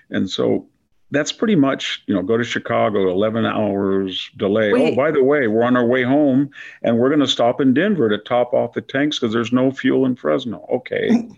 And 0.10 0.30
so 0.30 0.68
that's 1.12 1.32
pretty 1.32 1.56
much, 1.56 2.04
you 2.08 2.14
know, 2.14 2.22
go 2.22 2.38
to 2.38 2.44
Chicago, 2.44 3.10
11 3.12 3.46
hours 3.46 4.30
delay. 4.38 4.72
Oh, 4.72 4.74
Wait. 4.74 4.94
Oh, 4.94 4.96
by 4.96 5.12
the 5.12 5.24
way, 5.24 5.48
we're 5.48 5.64
on 5.64 5.78
our 5.78 5.86
way 5.86 6.04
home 6.04 6.50
and 6.82 6.98
we're 6.98 7.10
going 7.10 7.20
to 7.20 7.28
stop 7.28 7.62
in 7.62 7.74
Denver 7.74 8.10
to 8.10 8.18
top 8.18 8.54
off 8.54 8.74
the 8.74 8.82
tanks 8.82 9.20
because 9.20 9.34
there's 9.34 9.52
no 9.52 9.72
fuel 9.72 10.06
in 10.06 10.16
Fresno. 10.16 10.66
Okay. 10.72 11.10
And 11.10 11.38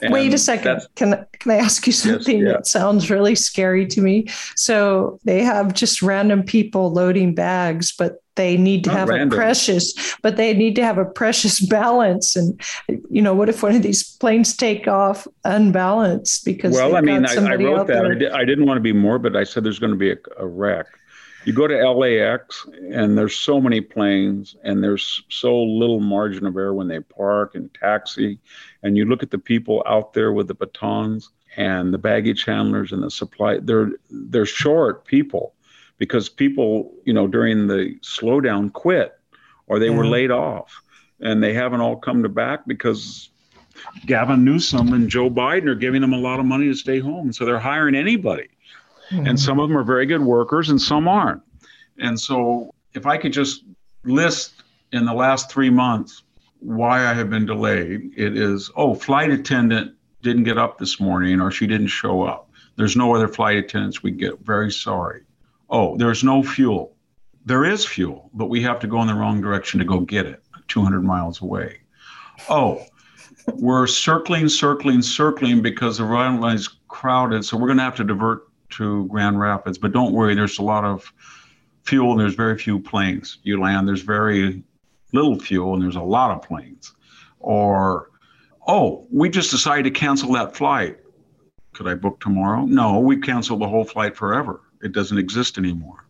Wait 0.12 0.32
a 0.32 0.38
second. 0.38 0.82
Can 0.94 1.26
can 1.40 1.50
I 1.50 1.56
ask 1.56 1.86
you 1.86 1.92
something 1.92 2.38
yes, 2.38 2.46
yeah. 2.46 2.52
that 2.52 2.66
sounds 2.66 3.10
really 3.10 3.34
scary 3.34 3.86
to 3.88 4.00
me? 4.00 4.28
So 4.54 5.18
they 5.24 5.42
have 5.42 5.74
just 5.74 6.02
random 6.02 6.44
people 6.44 6.92
loading 6.92 7.34
bags, 7.34 7.92
but 7.92 8.22
they 8.38 8.56
need 8.56 8.84
to 8.84 8.90
Not 8.90 8.98
have 9.00 9.08
random. 9.08 9.32
a 9.32 9.36
precious, 9.36 10.16
but 10.22 10.36
they 10.36 10.54
need 10.54 10.76
to 10.76 10.84
have 10.84 10.96
a 10.96 11.04
precious 11.04 11.60
balance. 11.68 12.36
And 12.36 12.58
you 13.10 13.20
know, 13.20 13.34
what 13.34 13.50
if 13.50 13.62
one 13.62 13.74
of 13.74 13.82
these 13.82 14.16
planes 14.16 14.56
take 14.56 14.88
off 14.88 15.26
unbalanced 15.44 16.46
because? 16.46 16.72
Well, 16.72 16.96
I 16.96 17.02
mean, 17.02 17.26
I, 17.26 17.34
I, 17.34 17.56
wrote 17.56 17.88
that. 17.88 18.06
I, 18.06 18.14
did, 18.14 18.32
I 18.32 18.44
didn't 18.44 18.64
want 18.64 18.78
to 18.78 18.82
be 18.82 18.94
morbid. 18.94 19.36
I 19.36 19.44
said 19.44 19.64
there's 19.64 19.80
going 19.80 19.92
to 19.92 19.98
be 19.98 20.12
a, 20.12 20.16
a 20.38 20.46
wreck. 20.46 20.86
You 21.44 21.52
go 21.52 21.66
to 21.66 21.90
LAX, 21.90 22.66
and 22.92 23.16
there's 23.16 23.34
so 23.34 23.60
many 23.60 23.80
planes, 23.80 24.56
and 24.62 24.82
there's 24.82 25.22
so 25.28 25.60
little 25.62 26.00
margin 26.00 26.46
of 26.46 26.56
error 26.56 26.74
when 26.74 26.88
they 26.88 27.00
park 27.00 27.54
and 27.54 27.72
taxi. 27.74 28.38
And 28.82 28.96
you 28.96 29.04
look 29.04 29.22
at 29.22 29.30
the 29.30 29.38
people 29.38 29.82
out 29.86 30.12
there 30.14 30.32
with 30.32 30.46
the 30.46 30.54
batons 30.54 31.30
and 31.56 31.92
the 31.92 31.98
baggage 31.98 32.44
handlers 32.44 32.92
and 32.92 33.02
the 33.02 33.10
supply. 33.10 33.58
They're 33.58 33.90
they're 34.10 34.46
short 34.46 35.06
people 35.06 35.54
because 35.98 36.28
people, 36.28 36.92
you 37.04 37.12
know, 37.12 37.26
during 37.26 37.66
the 37.66 37.96
slowdown 38.02 38.72
quit 38.72 39.18
or 39.66 39.78
they 39.78 39.88
yeah. 39.88 39.96
were 39.96 40.06
laid 40.06 40.30
off, 40.30 40.82
and 41.20 41.42
they 41.42 41.52
haven't 41.52 41.80
all 41.80 41.96
come 41.96 42.22
to 42.22 42.28
back 42.28 42.60
because 42.66 43.30
Gavin 44.06 44.44
Newsom 44.44 44.92
and 44.92 45.08
Joe 45.08 45.30
Biden 45.30 45.66
are 45.66 45.74
giving 45.74 46.00
them 46.00 46.12
a 46.12 46.18
lot 46.18 46.40
of 46.40 46.46
money 46.46 46.66
to 46.66 46.74
stay 46.74 46.98
home. 47.00 47.32
So 47.32 47.44
they're 47.44 47.58
hiring 47.58 47.94
anybody. 47.94 48.48
Mm-hmm. 49.10 49.26
And 49.26 49.40
some 49.40 49.58
of 49.58 49.68
them 49.68 49.76
are 49.76 49.84
very 49.84 50.06
good 50.06 50.20
workers 50.20 50.68
and 50.68 50.80
some 50.80 51.08
aren't. 51.08 51.42
And 51.98 52.18
so 52.18 52.74
if 52.94 53.06
I 53.06 53.16
could 53.16 53.32
just 53.32 53.64
list 54.04 54.62
in 54.92 55.04
the 55.04 55.12
last 55.12 55.50
three 55.50 55.70
months 55.70 56.22
why 56.60 57.06
I 57.06 57.14
have 57.14 57.30
been 57.30 57.46
delayed, 57.46 58.12
it 58.16 58.36
is 58.36 58.70
oh, 58.76 58.94
flight 58.94 59.30
attendant 59.30 59.94
didn't 60.22 60.44
get 60.44 60.58
up 60.58 60.78
this 60.78 61.00
morning 61.00 61.40
or 61.40 61.50
she 61.50 61.66
didn't 61.66 61.88
show 61.88 62.22
up. 62.22 62.50
There's 62.76 62.96
no 62.96 63.14
other 63.14 63.28
flight 63.28 63.56
attendants 63.56 64.02
we 64.02 64.10
get. 64.10 64.40
Very 64.40 64.70
sorry. 64.70 65.22
Oh, 65.70 65.96
there's 65.96 66.24
no 66.24 66.42
fuel. 66.42 66.96
There 67.44 67.64
is 67.64 67.84
fuel, 67.84 68.30
but 68.34 68.46
we 68.46 68.62
have 68.62 68.80
to 68.80 68.86
go 68.86 69.00
in 69.02 69.08
the 69.08 69.14
wrong 69.14 69.40
direction 69.40 69.78
to 69.78 69.84
go 69.84 70.00
get 70.00 70.26
it 70.26 70.42
200 70.68 71.02
miles 71.02 71.40
away. 71.42 71.80
Oh, 72.48 72.84
we're 73.54 73.86
circling, 73.86 74.48
circling, 74.48 75.02
circling 75.02 75.62
because 75.62 75.98
the 75.98 76.04
runway 76.04 76.54
is 76.54 76.68
crowded. 76.88 77.44
So 77.44 77.56
we're 77.56 77.68
going 77.68 77.78
to 77.78 77.84
have 77.84 77.96
to 77.96 78.04
divert 78.04 78.48
to 78.70 79.06
Grand 79.06 79.40
Rapids. 79.40 79.78
But 79.78 79.92
don't 79.92 80.12
worry, 80.12 80.34
there's 80.34 80.58
a 80.58 80.62
lot 80.62 80.84
of 80.84 81.12
fuel 81.84 82.12
and 82.12 82.20
there's 82.20 82.34
very 82.34 82.58
few 82.58 82.78
planes. 82.78 83.38
You 83.42 83.60
land, 83.60 83.88
there's 83.88 84.02
very 84.02 84.62
little 85.12 85.38
fuel 85.38 85.74
and 85.74 85.82
there's 85.82 85.96
a 85.96 86.02
lot 86.02 86.30
of 86.30 86.42
planes. 86.42 86.92
Or, 87.40 88.10
oh, 88.66 89.06
we 89.10 89.30
just 89.30 89.50
decided 89.50 89.84
to 89.84 89.90
cancel 89.90 90.32
that 90.32 90.56
flight. 90.56 90.98
Could 91.72 91.88
I 91.88 91.94
book 91.94 92.20
tomorrow? 92.20 92.64
No, 92.64 92.98
we 92.98 93.16
canceled 93.16 93.60
the 93.60 93.68
whole 93.68 93.84
flight 93.84 94.16
forever. 94.16 94.60
It 94.82 94.92
doesn't 94.92 95.18
exist 95.18 95.58
anymore. 95.58 96.04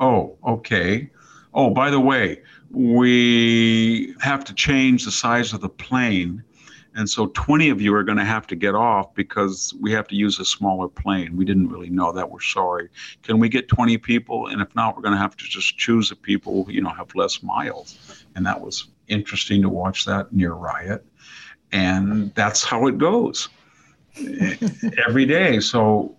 Oh, 0.00 0.36
okay. 0.46 1.10
Oh, 1.54 1.70
by 1.70 1.90
the 1.90 2.00
way, 2.00 2.42
we 2.70 4.14
have 4.20 4.44
to 4.44 4.54
change 4.54 5.04
the 5.04 5.10
size 5.10 5.52
of 5.52 5.60
the 5.60 5.68
plane 5.68 6.44
and 6.98 7.08
so 7.08 7.28
20 7.28 7.68
of 7.68 7.80
you 7.80 7.94
are 7.94 8.02
going 8.02 8.18
to 8.18 8.24
have 8.24 8.48
to 8.48 8.56
get 8.56 8.74
off 8.74 9.14
because 9.14 9.72
we 9.80 9.92
have 9.92 10.08
to 10.08 10.16
use 10.16 10.40
a 10.40 10.44
smaller 10.44 10.88
plane. 10.88 11.36
We 11.36 11.44
didn't 11.44 11.68
really 11.68 11.90
know 11.90 12.10
that. 12.10 12.28
We're 12.28 12.40
sorry. 12.40 12.88
Can 13.22 13.38
we 13.38 13.48
get 13.48 13.68
20 13.68 13.98
people? 13.98 14.48
And 14.48 14.60
if 14.60 14.74
not, 14.74 14.96
we're 14.96 15.02
going 15.02 15.14
to 15.14 15.20
have 15.20 15.36
to 15.36 15.44
just 15.44 15.78
choose 15.78 16.08
the 16.08 16.16
people 16.16 16.64
who, 16.64 16.72
you 16.72 16.80
know, 16.80 16.90
have 16.90 17.14
less 17.14 17.40
miles. 17.40 18.24
And 18.34 18.44
that 18.46 18.60
was 18.60 18.88
interesting 19.06 19.62
to 19.62 19.68
watch 19.68 20.06
that 20.06 20.32
near 20.32 20.54
riot. 20.54 21.06
And 21.70 22.34
that's 22.34 22.64
how 22.64 22.88
it 22.88 22.98
goes 22.98 23.48
every 25.06 25.24
day. 25.24 25.60
So 25.60 26.16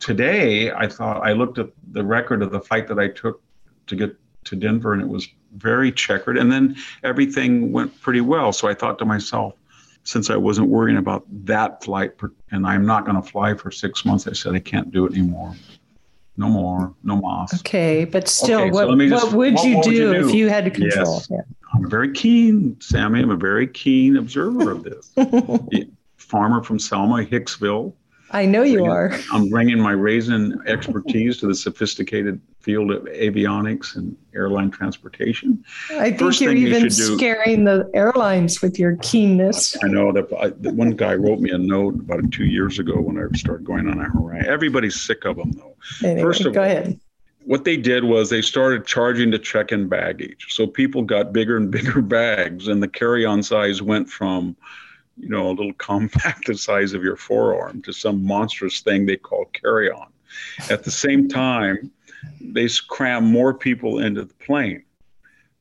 today 0.00 0.70
I 0.72 0.86
thought 0.88 1.26
I 1.26 1.32
looked 1.32 1.58
at 1.58 1.70
the 1.92 2.04
record 2.04 2.42
of 2.42 2.50
the 2.50 2.60
fight 2.60 2.88
that 2.88 2.98
I 2.98 3.08
took 3.08 3.42
to 3.86 3.96
get 3.96 4.16
to 4.44 4.56
Denver 4.56 4.92
and 4.92 5.02
it 5.02 5.08
was 5.08 5.28
very 5.56 5.90
checkered. 5.92 6.38
And 6.38 6.50
then 6.50 6.76
everything 7.02 7.72
went 7.72 7.98
pretty 8.00 8.20
well. 8.20 8.52
So 8.52 8.68
I 8.68 8.74
thought 8.74 8.98
to 8.98 9.04
myself, 9.04 9.54
since 10.04 10.30
I 10.30 10.36
wasn't 10.36 10.68
worrying 10.68 10.96
about 10.96 11.24
that 11.44 11.84
flight 11.84 12.12
and 12.50 12.66
I'm 12.66 12.86
not 12.86 13.04
going 13.04 13.20
to 13.20 13.28
fly 13.28 13.54
for 13.54 13.70
six 13.70 14.04
months, 14.04 14.26
I 14.26 14.32
said 14.32 14.54
I 14.54 14.60
can't 14.60 14.90
do 14.90 15.04
it 15.06 15.12
anymore. 15.12 15.54
No 16.38 16.48
more, 16.48 16.94
no 17.02 17.16
mas. 17.16 17.52
Okay, 17.60 18.04
but 18.04 18.28
still, 18.28 18.60
okay, 18.60 18.70
what, 18.70 18.86
so 18.86 19.08
just, 19.08 19.26
what, 19.26 19.34
would, 19.34 19.54
what, 19.54 19.64
you, 19.64 19.76
what 19.76 19.84
do 19.84 19.90
would, 19.90 19.98
you 19.98 20.12
do 20.20 20.28
if 20.28 20.34
you 20.34 20.48
had 20.48 20.64
to 20.64 20.70
control? 20.70 21.16
Yes. 21.16 21.28
Yeah. 21.30 21.40
I'm 21.74 21.90
very 21.90 22.12
keen, 22.12 22.76
Sami. 22.80 23.20
I'm 23.20 23.30
a 23.30 23.36
very 23.36 23.66
keen 23.66 24.16
observer 24.16 24.70
of 24.70 24.84
this. 24.84 25.12
Farmer 26.16 26.62
from 26.62 26.78
Selma, 26.78 27.24
Hicksville, 27.24 27.92
I 28.30 28.44
know 28.44 28.62
you 28.62 28.84
are. 28.84 29.12
I'm 29.32 29.48
bringing 29.48 29.80
my 29.80 29.92
raisin 29.92 30.60
expertise 30.66 31.38
to 31.38 31.46
the 31.46 31.54
sophisticated 31.54 32.40
field 32.60 32.90
of 32.90 33.04
avionics 33.04 33.96
and 33.96 34.16
airline 34.34 34.70
transportation. 34.70 35.64
I 35.90 36.10
think 36.10 36.18
First 36.18 36.40
you're 36.40 36.54
even 36.54 36.84
you 36.84 36.90
scaring 36.90 37.64
do, 37.64 37.78
the 37.78 37.90
airlines 37.94 38.60
with 38.60 38.78
your 38.78 38.96
keenness. 38.96 39.76
I 39.82 39.88
know 39.88 40.12
that 40.12 40.30
I, 40.38 40.48
one 40.70 40.90
guy 40.90 41.14
wrote 41.14 41.40
me 41.40 41.50
a 41.50 41.58
note 41.58 41.94
about 41.94 42.30
two 42.30 42.44
years 42.44 42.78
ago 42.78 43.00
when 43.00 43.18
I 43.18 43.34
started 43.36 43.64
going 43.64 43.88
on 43.88 43.98
a. 43.98 44.46
Everybody's 44.46 45.00
sick 45.00 45.24
of 45.24 45.36
them, 45.36 45.52
though. 45.52 45.76
Anyway, 46.04 46.22
First 46.22 46.44
of 46.44 46.52
go 46.52 46.60
all, 46.60 46.66
ahead. 46.66 47.00
What 47.44 47.64
they 47.64 47.78
did 47.78 48.04
was 48.04 48.28
they 48.28 48.42
started 48.42 48.84
charging 48.84 49.30
to 49.30 49.38
check 49.38 49.72
in 49.72 49.88
baggage. 49.88 50.46
So 50.50 50.66
people 50.66 51.02
got 51.02 51.32
bigger 51.32 51.56
and 51.56 51.70
bigger 51.78 52.02
bags, 52.02 52.68
and 52.68 52.82
the 52.82 52.88
carry 52.88 53.24
on 53.24 53.42
size 53.42 53.80
went 53.80 54.10
from 54.10 54.54
you 55.18 55.28
know, 55.28 55.48
a 55.48 55.52
little 55.52 55.72
compact 55.78 56.46
the 56.46 56.56
size 56.56 56.92
of 56.92 57.02
your 57.02 57.16
forearm 57.16 57.82
to 57.82 57.92
some 57.92 58.24
monstrous 58.24 58.80
thing 58.80 59.06
they 59.06 59.16
call 59.16 59.46
carry 59.46 59.90
on. 59.90 60.08
At 60.70 60.84
the 60.84 60.90
same 60.90 61.28
time, 61.28 61.90
they 62.40 62.68
cram 62.88 63.24
more 63.24 63.54
people 63.54 64.00
into 64.00 64.24
the 64.24 64.34
plane. 64.34 64.84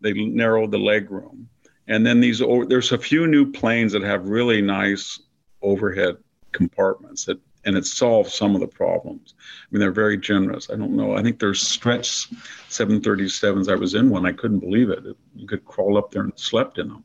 They 0.02 0.14
narrow 0.14 0.68
the 0.68 0.78
leg 0.78 1.10
room. 1.10 1.50
And 1.88 2.06
then 2.06 2.20
these, 2.20 2.42
there's 2.68 2.92
a 2.92 2.98
few 2.98 3.28
new 3.28 3.50
planes 3.52 3.94
that 3.94 4.02
have 4.02 4.28
really 4.28 4.62
nice 4.62 5.22
overhead 5.62 6.18
compartments 6.52 7.26
that, 7.26 7.40
and 7.66 7.78
it 7.78 7.86
solves 7.86 8.34
some 8.34 8.56
of 8.56 8.62
the 8.62 8.68
problems. 8.68 9.36
I 9.40 9.66
mean, 9.72 9.80
they're 9.80 9.92
very 9.92 10.18
generous. 10.18 10.70
I 10.70 10.76
don't 10.76 10.96
know. 10.96 11.16
I 11.16 11.24
think 11.24 11.40
there's 11.40 11.66
stretch 11.66 12.30
737s. 12.70 13.72
I 13.72 13.76
was 13.76 13.94
in 13.94 14.10
one. 14.10 14.26
I 14.26 14.32
couldn't 14.32 14.60
believe 14.60 14.90
it. 14.90 15.04
You 15.36 15.48
could 15.48 15.66
crawl 15.66 15.98
up 15.98 16.12
there 16.12 16.24
and 16.24 16.34
slept 16.36 16.78
in 16.78 16.90
them. 16.90 17.04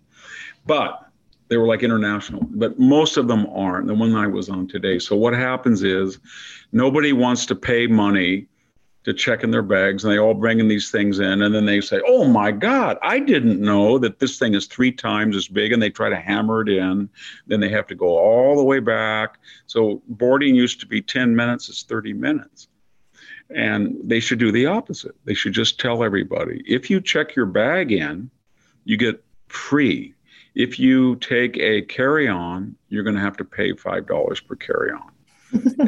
But 0.67 1.12
they 1.53 1.59
were 1.59 1.67
like 1.67 1.83
international, 1.83 2.41
but 2.51 2.79
most 2.79 3.19
of 3.19 3.29
them 3.29 3.47
aren't. 3.55 3.87
The 3.87 3.95
one 3.95 4.17
I 4.17 4.27
was 4.27 4.49
on 4.49 4.67
today. 4.67 4.99
So 4.99 5.15
what 5.15 5.35
happens 5.35 5.83
is 5.83 6.19
nobody 6.73 7.13
wants 7.13 7.45
to 7.47 7.55
pay 7.55 7.87
money 7.87 8.47
to 9.05 9.13
check 9.13 9.43
in 9.43 9.51
their 9.51 9.63
bags 9.63 10.03
and 10.03 10.13
they 10.13 10.19
all 10.19 10.33
bring 10.33 10.61
in 10.61 10.69
these 10.69 10.91
things 10.91 11.19
in 11.19 11.43
and 11.43 11.55
then 11.55 11.67
they 11.67 11.81
say 11.81 12.01
oh 12.07 12.25
my 12.25 12.53
god 12.53 12.97
i 13.03 13.19
didn't 13.19 13.61
know 13.61 13.99
that 13.99 14.21
this 14.21 14.39
thing 14.39 14.55
is 14.55 14.67
three 14.67 14.93
times 14.93 15.35
as 15.35 15.49
big 15.49 15.73
and 15.73 15.83
they 15.83 15.91
try 15.91 16.09
to 16.09 16.15
hammer 16.15 16.61
it 16.61 16.69
in 16.69 17.09
then 17.49 17.59
they 17.59 17.69
have 17.69 17.85
to 17.89 17.97
go 17.97 18.17
all 18.17 18.57
the 18.57 18.63
way 18.63 18.79
back 18.79 19.41
so 19.67 20.01
boarding 20.07 20.55
used 20.55 20.79
to 20.79 20.87
be 20.87 21.03
10 21.03 21.35
minutes 21.35 21.69
it's 21.69 21.83
30 21.83 22.13
minutes 22.13 22.69
and 23.53 23.97
they 24.05 24.21
should 24.21 24.39
do 24.39 24.53
the 24.53 24.67
opposite 24.67 25.17
they 25.25 25.35
should 25.35 25.53
just 25.53 25.81
tell 25.81 26.05
everybody 26.05 26.63
if 26.65 26.89
you 26.89 27.01
check 27.01 27.35
your 27.35 27.47
bag 27.47 27.91
in 27.91 28.31
you 28.85 28.97
get 28.97 29.21
free 29.49 30.15
if 30.55 30.79
you 30.79 31.17
take 31.17 31.57
a 31.59 31.83
carry 31.83 32.29
on, 32.29 32.77
you're 32.89 33.05
going 33.05 33.17
to 33.17 33.23
have 33.23 33.37
to 33.39 33.45
pay 33.45 33.73
$5 33.73 34.47
per 34.47 34.57
carry 34.57 34.91
on. 34.91 35.11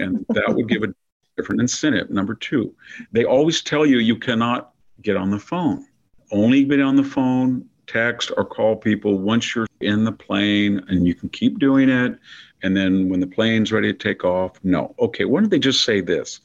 and 0.01 0.25
that 0.31 0.55
would 0.55 0.69
give 0.69 0.83
a 0.83 0.95
different 1.37 1.61
incentive. 1.61 2.11
Number 2.11 2.35
two, 2.35 2.75
they 3.13 3.25
always 3.25 3.63
tell 3.63 3.85
you 3.85 3.99
you 3.99 4.17
cannot 4.17 4.73
get 5.03 5.17
on 5.17 5.31
the 5.31 5.39
phone. 5.39 5.87
Only 6.31 6.65
get 6.65 6.81
on 6.81 6.97
the 6.97 7.05
phone, 7.05 7.69
text, 7.87 8.31
or 8.37 8.45
call 8.45 8.77
people 8.77 9.19
once 9.19 9.55
you're 9.55 9.67
in 9.81 10.05
the 10.05 10.13
plane, 10.13 10.83
and 10.89 11.07
you 11.07 11.15
can 11.15 11.29
keep 11.29 11.59
doing 11.59 11.89
it. 11.89 12.19
And 12.63 12.77
then 12.77 13.09
when 13.11 13.21
the 13.21 13.27
plane's 13.27 13.73
ready 13.73 13.93
to 13.93 13.99
take 13.99 14.25
off, 14.25 14.59
no. 14.65 14.95
Okay, 14.99 15.27
why 15.27 15.41
don't 15.41 15.51
they 15.51 15.59
just 15.59 15.85
say 15.85 16.01
this? 16.01 16.41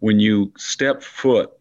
When 0.00 0.20
you 0.20 0.52
step 0.58 1.02
foot 1.02 1.52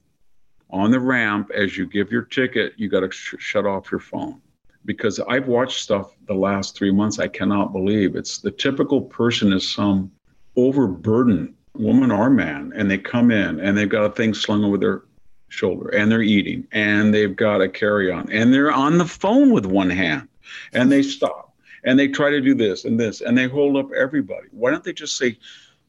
on 0.70 0.92
the 0.92 1.00
ramp 1.00 1.50
as 1.56 1.78
you 1.78 1.86
give 1.86 2.12
your 2.12 2.24
ticket, 2.24 2.74
you 2.76 2.90
got 2.90 3.02
to 3.02 3.12
sh- 3.12 3.36
shut 3.40 3.66
off 3.66 3.92
your 3.92 4.02
phone 4.02 4.42
because 4.86 5.20
I've 5.20 5.48
watched 5.48 5.80
stuff 5.80 6.14
the 6.28 6.34
last 6.34 6.76
three 6.76 6.92
months 6.92 7.20
I 7.20 7.28
cannot 7.28 7.72
believe. 7.72 8.16
It's 8.16 8.40
the 8.40 8.52
typical 8.52 9.02
person 9.02 9.54
is 9.54 9.72
some 9.72 10.12
overburdened 10.56 11.54
woman 11.78 12.12
or 12.12 12.30
man, 12.30 12.74
and 12.76 12.90
they 12.90 12.98
come 12.98 13.32
in 13.32 13.60
and 13.60 13.78
they've 13.78 13.90
got 13.90 14.06
a 14.06 14.12
thing 14.12 14.34
slung 14.34 14.64
over 14.64 14.78
their 14.78 15.04
shoulder 15.50 15.90
and 15.90 16.10
they're 16.10 16.22
eating 16.22 16.66
and 16.72 17.14
they've 17.14 17.36
got 17.36 17.62
a 17.62 17.68
carry 17.68 18.10
on 18.10 18.32
and 18.32 18.54
they're 18.54 18.72
on 18.72 18.98
the 18.98 19.06
phone 19.06 19.52
with 19.52 19.66
one 19.66 19.90
hand 19.90 20.28
and 20.72 20.90
they 20.90 21.04
stop 21.04 21.54
and 21.84 22.00
they 22.00 22.08
try 22.08 22.30
to 22.30 22.40
do 22.40 22.56
this 22.56 22.86
and 22.86 22.98
this 23.00 23.20
and 23.22 23.38
they 23.38 23.48
hold 23.48 23.76
up 23.76 23.92
everybody. 23.92 24.48
Why 24.52 24.72
don't 24.72 24.84
they 24.84 24.94
just 24.94 25.18
say, 25.18 25.38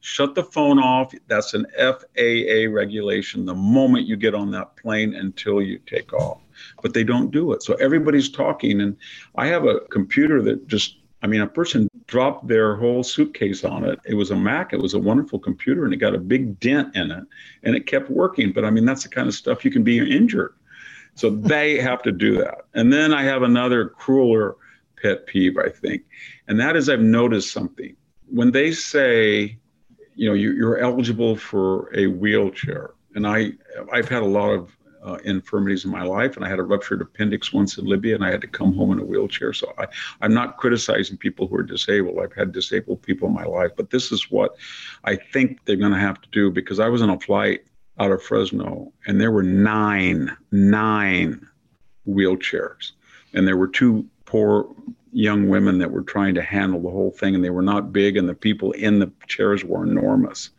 shut 0.00 0.34
the 0.34 0.42
phone 0.42 0.80
off? 0.80 1.14
That's 1.28 1.54
an 1.54 1.66
FAA 1.78 2.70
regulation 2.70 3.46
the 3.46 3.54
moment 3.54 4.06
you 4.06 4.16
get 4.16 4.34
on 4.34 4.50
that 4.50 4.76
plane 4.76 5.14
until 5.14 5.62
you 5.62 5.78
take 5.86 6.12
off 6.12 6.40
but 6.82 6.94
they 6.94 7.04
don't 7.04 7.30
do 7.30 7.52
it. 7.52 7.62
So 7.62 7.74
everybody's 7.74 8.30
talking. 8.30 8.80
And 8.80 8.96
I 9.36 9.46
have 9.46 9.64
a 9.64 9.80
computer 9.90 10.42
that 10.42 10.66
just, 10.66 10.96
I 11.22 11.26
mean, 11.26 11.40
a 11.40 11.46
person 11.46 11.88
dropped 12.06 12.48
their 12.48 12.76
whole 12.76 13.02
suitcase 13.02 13.64
on 13.64 13.84
it. 13.84 13.98
It 14.04 14.14
was 14.14 14.30
a 14.30 14.36
Mac, 14.36 14.72
it 14.72 14.80
was 14.80 14.94
a 14.94 14.98
wonderful 14.98 15.38
computer, 15.38 15.84
and 15.84 15.94
it 15.94 15.98
got 15.98 16.14
a 16.14 16.18
big 16.18 16.58
dent 16.60 16.94
in 16.96 17.10
it, 17.10 17.24
and 17.62 17.76
it 17.76 17.86
kept 17.86 18.10
working. 18.10 18.52
But 18.52 18.64
I 18.64 18.70
mean, 18.70 18.84
that's 18.84 19.04
the 19.04 19.08
kind 19.08 19.28
of 19.28 19.34
stuff 19.34 19.64
you 19.64 19.70
can 19.70 19.82
be 19.84 19.98
injured. 19.98 20.54
So 21.14 21.30
they 21.30 21.78
have 21.80 22.02
to 22.02 22.12
do 22.12 22.36
that. 22.38 22.66
And 22.74 22.92
then 22.92 23.14
I 23.14 23.22
have 23.22 23.42
another 23.42 23.88
crueler 23.88 24.56
pet 25.00 25.26
peeve, 25.26 25.56
I 25.58 25.68
think, 25.68 26.02
and 26.48 26.58
that 26.60 26.76
is 26.76 26.88
I've 26.88 27.00
noticed 27.00 27.52
something. 27.52 27.96
When 28.28 28.50
they 28.50 28.72
say, 28.72 29.58
you 30.14 30.28
know, 30.28 30.34
you're 30.34 30.78
eligible 30.78 31.36
for 31.36 31.94
a 31.96 32.06
wheelchair, 32.06 32.92
and 33.14 33.26
I, 33.26 33.52
I've 33.92 34.08
had 34.08 34.22
a 34.22 34.26
lot 34.26 34.50
of 34.50 34.76
uh, 35.04 35.18
infirmities 35.24 35.84
in 35.84 35.90
my 35.90 36.02
life, 36.02 36.36
and 36.36 36.44
I 36.44 36.48
had 36.48 36.58
a 36.58 36.62
ruptured 36.62 37.02
appendix 37.02 37.52
once 37.52 37.78
in 37.78 37.84
Libya, 37.84 38.14
and 38.14 38.24
I 38.24 38.30
had 38.30 38.40
to 38.42 38.46
come 38.46 38.74
home 38.74 38.92
in 38.92 38.98
a 38.98 39.04
wheelchair. 39.04 39.52
So 39.52 39.72
I, 39.78 39.86
I'm 40.20 40.32
not 40.32 40.58
criticizing 40.58 41.16
people 41.16 41.46
who 41.46 41.56
are 41.56 41.62
disabled. 41.62 42.18
I've 42.20 42.32
had 42.32 42.52
disabled 42.52 43.02
people 43.02 43.28
in 43.28 43.34
my 43.34 43.44
life, 43.44 43.72
but 43.76 43.90
this 43.90 44.12
is 44.12 44.30
what 44.30 44.56
I 45.04 45.16
think 45.16 45.64
they're 45.64 45.76
going 45.76 45.92
to 45.92 45.98
have 45.98 46.20
to 46.20 46.28
do 46.30 46.50
because 46.50 46.78
I 46.78 46.88
was 46.88 47.02
on 47.02 47.10
a 47.10 47.18
flight 47.18 47.64
out 47.98 48.12
of 48.12 48.22
Fresno, 48.22 48.92
and 49.06 49.20
there 49.20 49.32
were 49.32 49.42
nine, 49.42 50.36
nine 50.50 51.46
wheelchairs, 52.08 52.92
and 53.34 53.46
there 53.46 53.56
were 53.56 53.68
two 53.68 54.06
poor 54.24 54.74
young 55.12 55.48
women 55.48 55.78
that 55.78 55.90
were 55.90 56.02
trying 56.02 56.34
to 56.34 56.42
handle 56.42 56.80
the 56.80 56.90
whole 56.90 57.10
thing, 57.10 57.34
and 57.34 57.44
they 57.44 57.50
were 57.50 57.62
not 57.62 57.92
big, 57.92 58.16
and 58.16 58.28
the 58.28 58.34
people 58.34 58.72
in 58.72 58.98
the 58.98 59.12
chairs 59.26 59.64
were 59.64 59.84
enormous. 59.84 60.50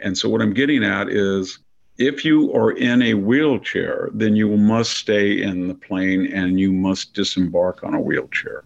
And 0.00 0.16
so 0.16 0.28
what 0.28 0.42
I'm 0.42 0.52
getting 0.52 0.84
at 0.84 1.08
is 1.08 1.58
if 1.98 2.24
you 2.24 2.52
are 2.54 2.70
in 2.70 3.02
a 3.02 3.14
wheelchair, 3.14 4.08
then 4.14 4.36
you 4.36 4.56
must 4.56 4.92
stay 4.92 5.42
in 5.42 5.66
the 5.66 5.74
plane 5.74 6.32
and 6.32 6.58
you 6.58 6.72
must 6.72 7.12
disembark 7.12 7.82
on 7.82 7.92
a 7.92 8.00
wheelchair. 8.00 8.64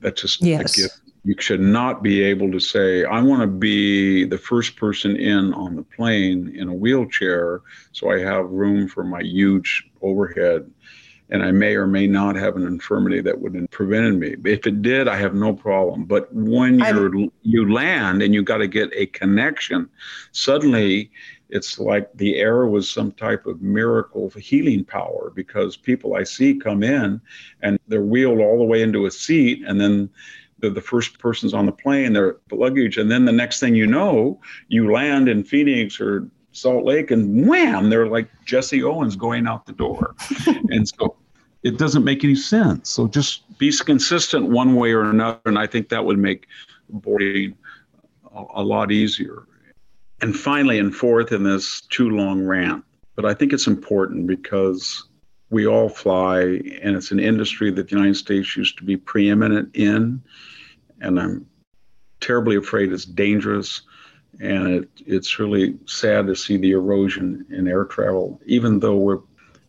That's 0.00 0.22
just 0.22 0.40
yes. 0.40 0.78
a 0.78 0.82
gift. 0.82 1.00
You 1.24 1.34
should 1.38 1.60
not 1.60 2.02
be 2.02 2.22
able 2.22 2.50
to 2.52 2.60
say, 2.60 3.04
I 3.04 3.20
want 3.20 3.42
to 3.42 3.46
be 3.46 4.24
the 4.24 4.38
first 4.38 4.76
person 4.76 5.16
in 5.16 5.52
on 5.52 5.76
the 5.76 5.82
plane 5.82 6.54
in 6.56 6.68
a 6.68 6.74
wheelchair 6.74 7.60
so 7.92 8.10
I 8.10 8.20
have 8.20 8.48
room 8.48 8.88
for 8.88 9.04
my 9.04 9.20
huge 9.20 9.90
overhead. 10.00 10.70
And 11.32 11.44
I 11.44 11.52
may 11.52 11.76
or 11.76 11.86
may 11.86 12.08
not 12.08 12.34
have 12.34 12.56
an 12.56 12.66
infirmity 12.66 13.20
that 13.20 13.40
would 13.40 13.54
have 13.54 13.70
prevented 13.70 14.18
me. 14.18 14.34
If 14.50 14.66
it 14.66 14.82
did, 14.82 15.06
I 15.06 15.16
have 15.16 15.32
no 15.32 15.52
problem. 15.52 16.04
But 16.04 16.32
when 16.34 16.80
you 16.80 17.32
you 17.42 17.72
land 17.72 18.20
and 18.20 18.34
you 18.34 18.42
got 18.42 18.56
to 18.56 18.66
get 18.66 18.90
a 18.94 19.06
connection, 19.06 19.88
suddenly 20.32 21.12
it's 21.50 21.78
like 21.78 22.10
the 22.14 22.36
air 22.36 22.66
was 22.66 22.88
some 22.88 23.12
type 23.12 23.46
of 23.46 23.60
miracle 23.60 24.30
healing 24.30 24.84
power 24.84 25.32
because 25.34 25.76
people 25.76 26.14
I 26.14 26.24
see 26.24 26.54
come 26.54 26.82
in 26.82 27.20
and 27.62 27.78
they're 27.88 28.02
wheeled 28.02 28.40
all 28.40 28.58
the 28.58 28.64
way 28.64 28.82
into 28.82 29.06
a 29.06 29.10
seat 29.10 29.62
and 29.66 29.80
then 29.80 30.10
they're 30.58 30.70
the 30.70 30.80
first 30.80 31.18
persons 31.18 31.54
on 31.54 31.66
the 31.66 31.72
plane, 31.72 32.12
their 32.12 32.36
luggage, 32.52 32.98
and 32.98 33.10
then 33.10 33.24
the 33.24 33.32
next 33.32 33.60
thing 33.60 33.74
you 33.74 33.86
know, 33.86 34.38
you 34.68 34.92
land 34.92 35.28
in 35.28 35.42
Phoenix 35.42 36.00
or 36.00 36.28
Salt 36.52 36.84
Lake 36.84 37.10
and 37.10 37.48
wham, 37.48 37.90
they're 37.90 38.08
like 38.08 38.28
Jesse 38.44 38.82
Owens 38.82 39.16
going 39.16 39.46
out 39.46 39.66
the 39.66 39.72
door. 39.72 40.14
and 40.46 40.86
so 40.86 41.16
it 41.62 41.78
doesn't 41.78 42.04
make 42.04 42.24
any 42.24 42.34
sense. 42.34 42.90
So 42.90 43.06
just 43.06 43.58
be 43.58 43.72
consistent 43.72 44.48
one 44.48 44.74
way 44.74 44.92
or 44.92 45.02
another. 45.02 45.40
And 45.46 45.58
I 45.58 45.66
think 45.66 45.88
that 45.90 46.04
would 46.04 46.18
make 46.18 46.46
boarding 46.88 47.56
a, 48.34 48.44
a 48.56 48.62
lot 48.62 48.90
easier. 48.90 49.46
And 50.22 50.36
finally, 50.36 50.78
and 50.78 50.94
fourth 50.94 51.32
in 51.32 51.44
this 51.44 51.80
too 51.82 52.10
long 52.10 52.44
rant, 52.44 52.84
but 53.16 53.24
I 53.24 53.34
think 53.34 53.52
it's 53.52 53.66
important 53.66 54.26
because 54.26 55.04
we 55.50 55.66
all 55.66 55.88
fly, 55.88 56.42
and 56.82 56.96
it's 56.96 57.10
an 57.10 57.18
industry 57.18 57.70
that 57.70 57.88
the 57.88 57.96
United 57.96 58.16
States 58.16 58.56
used 58.56 58.78
to 58.78 58.84
be 58.84 58.96
preeminent 58.96 59.74
in. 59.74 60.22
And 61.00 61.18
I'm 61.18 61.46
terribly 62.20 62.56
afraid 62.56 62.92
it's 62.92 63.04
dangerous. 63.04 63.82
And 64.40 64.68
it, 64.68 64.88
it's 65.06 65.38
really 65.38 65.76
sad 65.86 66.26
to 66.26 66.36
see 66.36 66.56
the 66.56 66.70
erosion 66.70 67.44
in 67.50 67.66
air 67.66 67.84
travel, 67.84 68.40
even 68.46 68.78
though 68.78 68.96
we're 68.96 69.20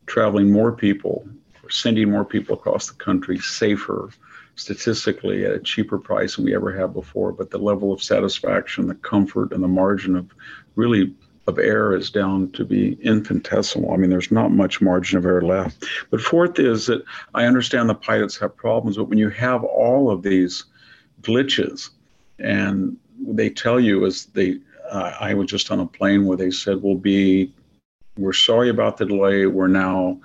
traveling 0.05 0.51
more 0.51 0.71
people, 0.71 1.27
we're 1.63 1.69
sending 1.69 2.11
more 2.11 2.25
people 2.25 2.55
across 2.55 2.87
the 2.87 2.93
country 2.95 3.39
safer 3.39 4.09
statistically 4.55 5.45
at 5.45 5.53
a 5.53 5.59
cheaper 5.59 5.97
price 5.97 6.35
than 6.35 6.45
we 6.45 6.55
ever 6.55 6.71
have 6.77 6.93
before. 6.93 7.31
But 7.31 7.49
the 7.49 7.57
level 7.57 7.91
of 7.91 8.03
satisfaction, 8.03 8.87
the 8.87 8.95
comfort, 8.95 9.51
and 9.51 9.63
the 9.63 9.67
margin 9.67 10.15
of 10.15 10.33
really 10.75 11.13
of 11.47 11.57
error 11.57 11.95
is 11.95 12.09
down 12.09 12.51
to 12.51 12.63
be 12.63 12.93
infinitesimal. 13.01 13.91
I 13.91 13.97
mean, 13.97 14.09
there's 14.09 14.31
not 14.31 14.51
much 14.51 14.81
margin 14.81 15.17
of 15.17 15.25
error 15.25 15.41
left. 15.41 15.85
But 16.09 16.21
fourth 16.21 16.59
is 16.59 16.85
that 16.85 17.03
I 17.33 17.45
understand 17.45 17.89
the 17.89 17.95
pilots 17.95 18.37
have 18.37 18.55
problems, 18.55 18.97
but 18.97 19.05
when 19.05 19.17
you 19.17 19.29
have 19.29 19.63
all 19.63 20.11
of 20.11 20.21
these 20.21 20.65
glitches, 21.21 21.89
and 22.39 22.97
they 23.19 23.49
tell 23.49 23.79
you 23.79 24.05
as 24.05 24.25
they, 24.25 24.59
uh, 24.89 25.13
I 25.19 25.33
was 25.33 25.47
just 25.47 25.71
on 25.71 25.79
a 25.79 25.85
plane 25.85 26.25
where 26.25 26.37
they 26.37 26.51
said, 26.51 26.81
"We'll 26.81 26.95
be, 26.95 27.51
we're 28.17 28.33
sorry 28.33 28.69
about 28.69 28.97
the 28.97 29.05
delay. 29.05 29.45
We're 29.45 29.67
now." 29.67 30.19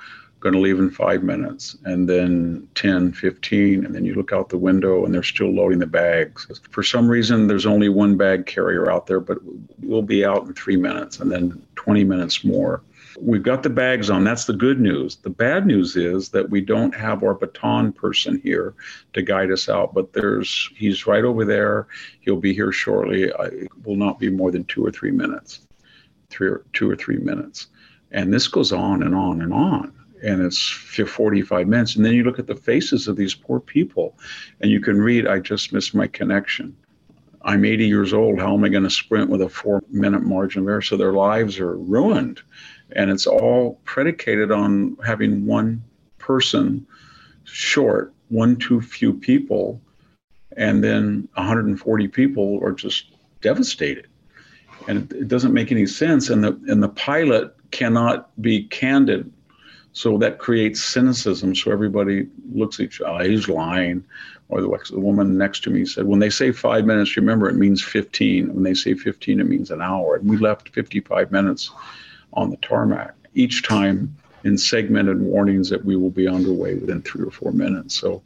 Going 0.47 0.55
to 0.55 0.61
leave 0.61 0.78
in 0.78 0.88
five 0.88 1.24
minutes 1.24 1.76
and 1.86 2.09
then 2.09 2.68
10 2.76 3.12
15 3.14 3.84
and 3.84 3.92
then 3.92 4.05
you 4.05 4.14
look 4.14 4.32
out 4.32 4.49
the 4.49 4.57
window 4.57 5.05
and 5.05 5.12
they're 5.12 5.24
still 5.24 5.53
loading 5.53 5.80
the 5.80 5.86
bags. 5.88 6.47
For 6.70 6.84
some 6.84 7.09
reason 7.09 7.49
there's 7.49 7.66
only 7.66 7.88
one 7.88 8.16
bag 8.16 8.47
carrier 8.47 8.88
out 8.88 9.09
there 9.09 9.18
but 9.18 9.38
we'll 9.82 10.03
be 10.03 10.24
out 10.24 10.47
in 10.47 10.55
three 10.55 10.76
minutes 10.76 11.18
and 11.18 11.32
then 11.32 11.61
20 11.74 12.05
minutes 12.05 12.44
more. 12.44 12.80
We've 13.18 13.42
got 13.42 13.64
the 13.64 13.70
bags 13.70 14.09
on. 14.09 14.22
That's 14.22 14.44
the 14.44 14.53
good 14.53 14.78
news. 14.78 15.16
The 15.16 15.30
bad 15.30 15.66
news 15.66 15.97
is 15.97 16.28
that 16.28 16.49
we 16.49 16.61
don't 16.61 16.94
have 16.94 17.24
our 17.24 17.34
baton 17.34 17.92
person 17.92 18.40
here 18.44 18.72
to 19.14 19.22
guide 19.22 19.51
us 19.51 19.68
out 19.68 19.94
but 19.94 20.12
there's 20.12 20.70
he's 20.76 21.09
right 21.09 21.24
over 21.24 21.44
there. 21.44 21.88
He'll 22.20 22.36
be 22.36 22.55
here 22.55 22.70
shortly. 22.70 23.24
It 23.24 23.84
will 23.84 23.97
not 23.97 24.20
be 24.20 24.30
more 24.30 24.53
than 24.53 24.62
two 24.66 24.86
or 24.86 24.92
three 24.92 25.11
minutes 25.11 25.62
three 26.30 26.49
or 26.49 26.64
two 26.72 26.88
or 26.88 26.94
three 26.94 27.18
minutes. 27.18 27.66
And 28.12 28.32
this 28.32 28.47
goes 28.47 28.72
on 28.72 29.03
and 29.03 29.14
on 29.14 29.42
and 29.42 29.53
on 29.53 29.92
and 30.23 30.43
it's 30.43 30.69
45 30.69 31.69
minutes. 31.69 31.97
And 31.97 32.05
then 32.05 32.14
you 32.14 32.25
look 32.25 32.39
at 32.39 32.47
the 32.47 32.57
faces 32.57 33.09
of 33.09 33.17
these 33.17 33.35
poor 33.35 33.61
people 33.61 34.17
and 34.61 34.71
you 34.71 34.81
can 34.81 35.01
read, 35.01 35.27
I 35.27 35.39
just 35.39 35.73
missed 35.73 35.95
my 35.95 36.07
connection. 36.07 36.77
I'm 37.43 37.64
80 37.64 37.87
years 37.87 38.12
old. 38.12 38.41
How 38.41 38.55
am 38.55 38.64
I 38.64 38.69
going 38.69 38.83
to 38.83 38.91
sprint 38.91 39.31
with 39.31 39.43
a 39.43 39.49
four 39.49 39.83
minute 39.91 40.23
margin 40.23 40.62
of 40.62 40.69
error? 40.69 40.83
So 40.83 40.97
their 40.97 41.12
lives 41.12 41.61
are 41.61 41.77
ruined. 41.77 42.41
And 42.93 43.11
it's 43.11 43.27
all 43.27 43.81
predicated 43.85 44.51
on 44.51 44.97
having 45.05 45.47
one 45.47 45.83
person 46.19 46.87
short, 47.45 48.12
one 48.29 48.57
too 48.57 48.81
few 48.81 49.12
people, 49.12 49.81
and 50.57 50.83
then 50.83 51.29
140 51.35 52.09
people 52.09 52.59
are 52.62 52.73
just 52.73 53.12
devastated. 53.43 54.09
And 54.89 55.12
it, 55.12 55.17
it 55.17 55.29
doesn't 55.29 55.53
make 55.53 55.71
any 55.71 55.87
sense. 55.87 56.31
And 56.31 56.43
the, 56.43 56.61
and 56.69 56.83
the 56.83 56.89
pilot 56.89 57.55
cannot 57.71 58.31
be 58.41 58.64
candid 58.64 59.33
so 59.97 60.18
that 60.18 60.36
creates 60.36 60.84
cynicism. 60.84 61.55
So 61.55 61.72
everybody 61.72 62.26
looks 62.53 62.78
at 62.78 62.84
each 62.84 63.01
other, 63.01 63.24
oh, 63.24 63.24
he's 63.24 63.49
lying. 63.49 64.05
Or 64.51 64.61
the, 64.61 64.68
the 64.90 65.01
woman 65.01 65.38
next 65.38 65.62
to 65.64 65.70
me 65.70 65.86
said, 65.86 66.05
when 66.05 66.18
they 66.18 66.28
say 66.28 66.53
five 66.53 66.84
minutes, 66.84 67.16
remember 67.16 67.49
it 67.49 67.57
means 67.57 67.82
15. 67.82 68.53
When 68.53 68.62
they 68.62 68.74
say 68.74 68.92
15, 68.92 69.40
it 69.40 69.44
means 69.44 69.70
an 69.70 69.80
hour. 69.80 70.16
And 70.16 70.28
we 70.28 70.36
left 70.36 70.68
55 70.68 71.32
minutes 71.32 71.70
on 72.34 72.51
the 72.51 72.59
tarmac, 72.59 73.14
each 73.32 73.62
time 73.62 74.14
in 74.44 74.59
segmented 74.59 75.22
warnings 75.22 75.70
that 75.70 75.82
we 75.82 75.97
will 75.97 76.11
be 76.11 76.28
underway 76.28 76.74
within 76.74 77.01
three 77.01 77.26
or 77.26 77.30
four 77.30 77.53
minutes. 77.53 77.94
So 77.94 78.22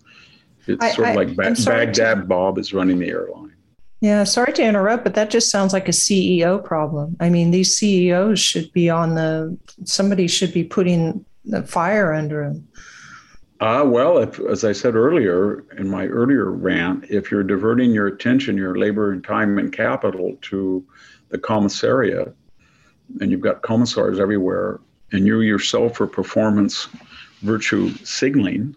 it's 0.66 0.84
I, 0.84 0.90
sort 0.90 1.10
of 1.10 1.12
I, 1.12 1.14
like 1.14 1.36
ba- 1.36 1.54
Baghdad 1.64 2.16
to, 2.18 2.24
Bob 2.24 2.58
is 2.58 2.74
running 2.74 2.98
the 2.98 3.10
airline. 3.10 3.54
Yeah, 4.00 4.24
sorry 4.24 4.52
to 4.54 4.64
interrupt, 4.64 5.04
but 5.04 5.14
that 5.14 5.30
just 5.30 5.50
sounds 5.50 5.72
like 5.72 5.86
a 5.86 5.92
CEO 5.92 6.64
problem. 6.64 7.16
I 7.20 7.30
mean, 7.30 7.52
these 7.52 7.76
CEOs 7.76 8.40
should 8.40 8.72
be 8.72 8.90
on 8.90 9.14
the, 9.14 9.56
somebody 9.84 10.26
should 10.26 10.52
be 10.52 10.64
putting 10.64 11.24
the 11.44 11.62
fire 11.62 12.12
under 12.12 12.44
him? 12.44 12.68
Uh, 13.60 13.84
well, 13.86 14.18
if, 14.18 14.40
as 14.40 14.64
I 14.64 14.72
said 14.72 14.94
earlier 14.94 15.64
in 15.76 15.88
my 15.88 16.06
earlier 16.06 16.50
rant, 16.50 17.04
if 17.10 17.30
you're 17.30 17.42
diverting 17.42 17.92
your 17.92 18.06
attention, 18.06 18.56
your 18.56 18.78
labor 18.78 19.12
and 19.12 19.22
time 19.22 19.58
and 19.58 19.70
capital 19.70 20.36
to 20.42 20.84
the 21.28 21.36
commissariat, 21.36 22.34
and 23.20 23.30
you've 23.30 23.42
got 23.42 23.60
commissars 23.60 24.18
everywhere, 24.18 24.80
and 25.12 25.26
you 25.26 25.40
yourself 25.42 26.00
are 26.00 26.06
performance 26.06 26.88
virtue 27.42 27.90
signaling, 28.04 28.74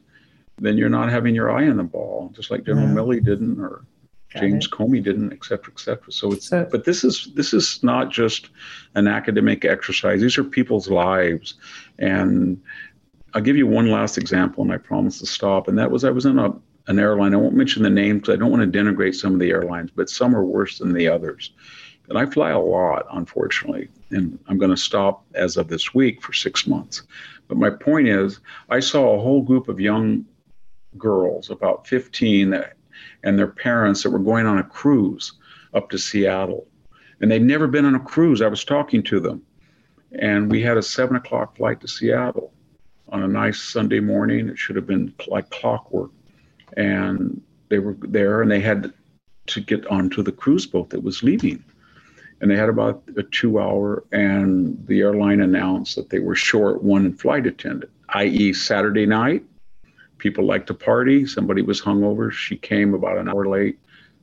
then 0.58 0.78
you're 0.78 0.90
not 0.90 1.10
having 1.10 1.34
your 1.34 1.50
eye 1.50 1.68
on 1.68 1.78
the 1.78 1.84
ball, 1.84 2.32
just 2.36 2.52
like 2.52 2.66
General 2.66 2.88
yeah. 2.88 2.94
Milley 2.94 3.24
didn't, 3.24 3.60
or 3.60 3.86
James. 4.40 4.68
Comey 4.68 5.04
didn't, 5.04 5.34
et 5.34 5.44
cetera, 5.44 5.74
et 5.74 5.80
cetera. 5.80 6.12
So 6.12 6.32
it's, 6.32 6.48
so, 6.48 6.68
but 6.72 6.86
this 6.86 7.04
is 7.04 7.32
this 7.36 7.54
is 7.54 7.82
not 7.84 8.12
just 8.12 8.50
an 8.96 9.08
academic 9.08 9.66
exercise. 9.66 10.22
These 10.22 10.38
are 10.38 10.44
people's 10.44 10.90
lives, 10.90 11.56
and 12.00 12.62
I'll 13.34 13.42
give 13.42 13.58
you 13.58 13.68
one 13.68 13.92
last 13.92 14.18
example, 14.18 14.64
and 14.64 14.72
I 14.72 14.78
promise 14.78 15.20
to 15.20 15.26
stop. 15.26 15.68
And 15.68 15.78
that 15.78 15.92
was 15.92 16.04
I 16.04 16.10
was 16.10 16.26
in 16.26 16.40
a 16.40 16.54
an 16.88 17.00
airline. 17.00 17.34
I 17.34 17.38
won't 17.38 17.56
mention 17.56 17.84
the 17.84 17.90
name 17.90 18.18
because 18.20 18.34
I 18.34 18.38
don't 18.38 18.52
want 18.52 18.72
to 18.72 18.80
denigrate 18.80 19.16
some 19.16 19.34
of 19.34 19.40
the 19.40 19.52
airlines, 19.52 19.92
but 19.96 20.10
some 20.10 20.36
are 20.36 20.44
worse 20.44 20.80
than 20.80 20.94
the 20.94 21.08
others. 21.08 21.52
And 22.10 22.18
I 22.18 22.26
fly 22.26 22.50
a 22.50 22.60
lot, 22.60 23.06
unfortunately, 23.12 23.88
and 24.10 24.38
I'm 24.48 24.58
going 24.58 24.72
to 24.72 24.78
stop 24.78 25.24
as 25.34 25.56
of 25.56 25.70
this 25.70 25.94
week 25.94 26.22
for 26.22 26.34
six 26.34 26.68
months. 26.68 27.04
But 27.48 27.58
my 27.58 27.70
point 27.70 28.10
is, 28.10 28.42
I 28.70 28.82
saw 28.82 29.16
a 29.16 29.22
whole 29.22 29.42
group 29.42 29.70
of 29.70 29.80
young 29.80 30.26
girls, 30.98 31.50
about 31.50 31.88
15, 31.88 32.50
that 32.50 32.74
and 33.24 33.40
their 33.40 33.48
parents 33.48 34.04
that 34.04 34.12
were 34.12 34.20
going 34.20 34.46
on 34.46 34.58
a 34.58 34.64
cruise 34.64 35.34
up 35.74 35.90
to 35.90 35.98
Seattle. 35.98 36.68
And 37.22 37.32
they'd 37.32 37.42
never 37.42 37.68
been 37.68 37.86
on 37.86 37.96
a 37.96 38.00
cruise. 38.00 38.42
I 38.42 38.48
was 38.48 38.66
talking 38.66 39.02
to 39.04 39.20
them. 39.20 39.42
And 40.20 40.52
we 40.52 40.62
had 40.62 40.78
a 40.78 40.84
seven 40.84 41.16
o'clock 41.16 41.58
flight 41.58 41.82
to 41.82 41.88
Seattle 41.88 42.54
on 43.10 43.24
a 43.24 43.28
nice 43.28 43.62
Sunday 43.62 44.00
morning. 44.00 44.50
It 44.50 44.58
should 44.58 44.76
have 44.76 44.86
been 44.86 45.14
like 45.28 45.50
clockwork. 45.50 46.12
And 46.76 47.42
they 47.70 47.80
were 47.80 47.96
there 48.02 48.42
and 48.42 48.52
they 48.52 48.60
had 48.60 48.94
to 49.48 49.62
get 49.62 49.86
onto 49.88 50.22
the 50.22 50.32
cruise 50.32 50.66
boat 50.66 50.90
that 50.90 51.04
was 51.04 51.24
leaving. 51.24 51.64
And 52.42 52.52
they 52.52 52.58
had 52.58 52.70
about 52.70 53.04
a 53.16 53.24
two 53.24 53.58
hour, 53.58 54.04
and 54.12 54.86
the 54.88 55.00
airline 55.00 55.40
announced 55.40 55.96
that 55.96 56.10
they 56.10 56.20
were 56.20 56.36
short 56.36 56.84
one 56.84 57.14
flight 57.14 57.48
attendant, 57.48 57.92
i.e., 58.10 58.52
Saturday 58.52 59.06
night 59.06 59.46
people 60.24 60.46
like 60.46 60.66
to 60.66 60.74
party. 60.74 61.26
Somebody 61.26 61.62
was 61.62 61.82
hungover. 61.82 62.32
She 62.32 62.56
came 62.56 62.94
about 62.94 63.18
an 63.18 63.28
hour 63.28 63.46
late. 63.46 63.78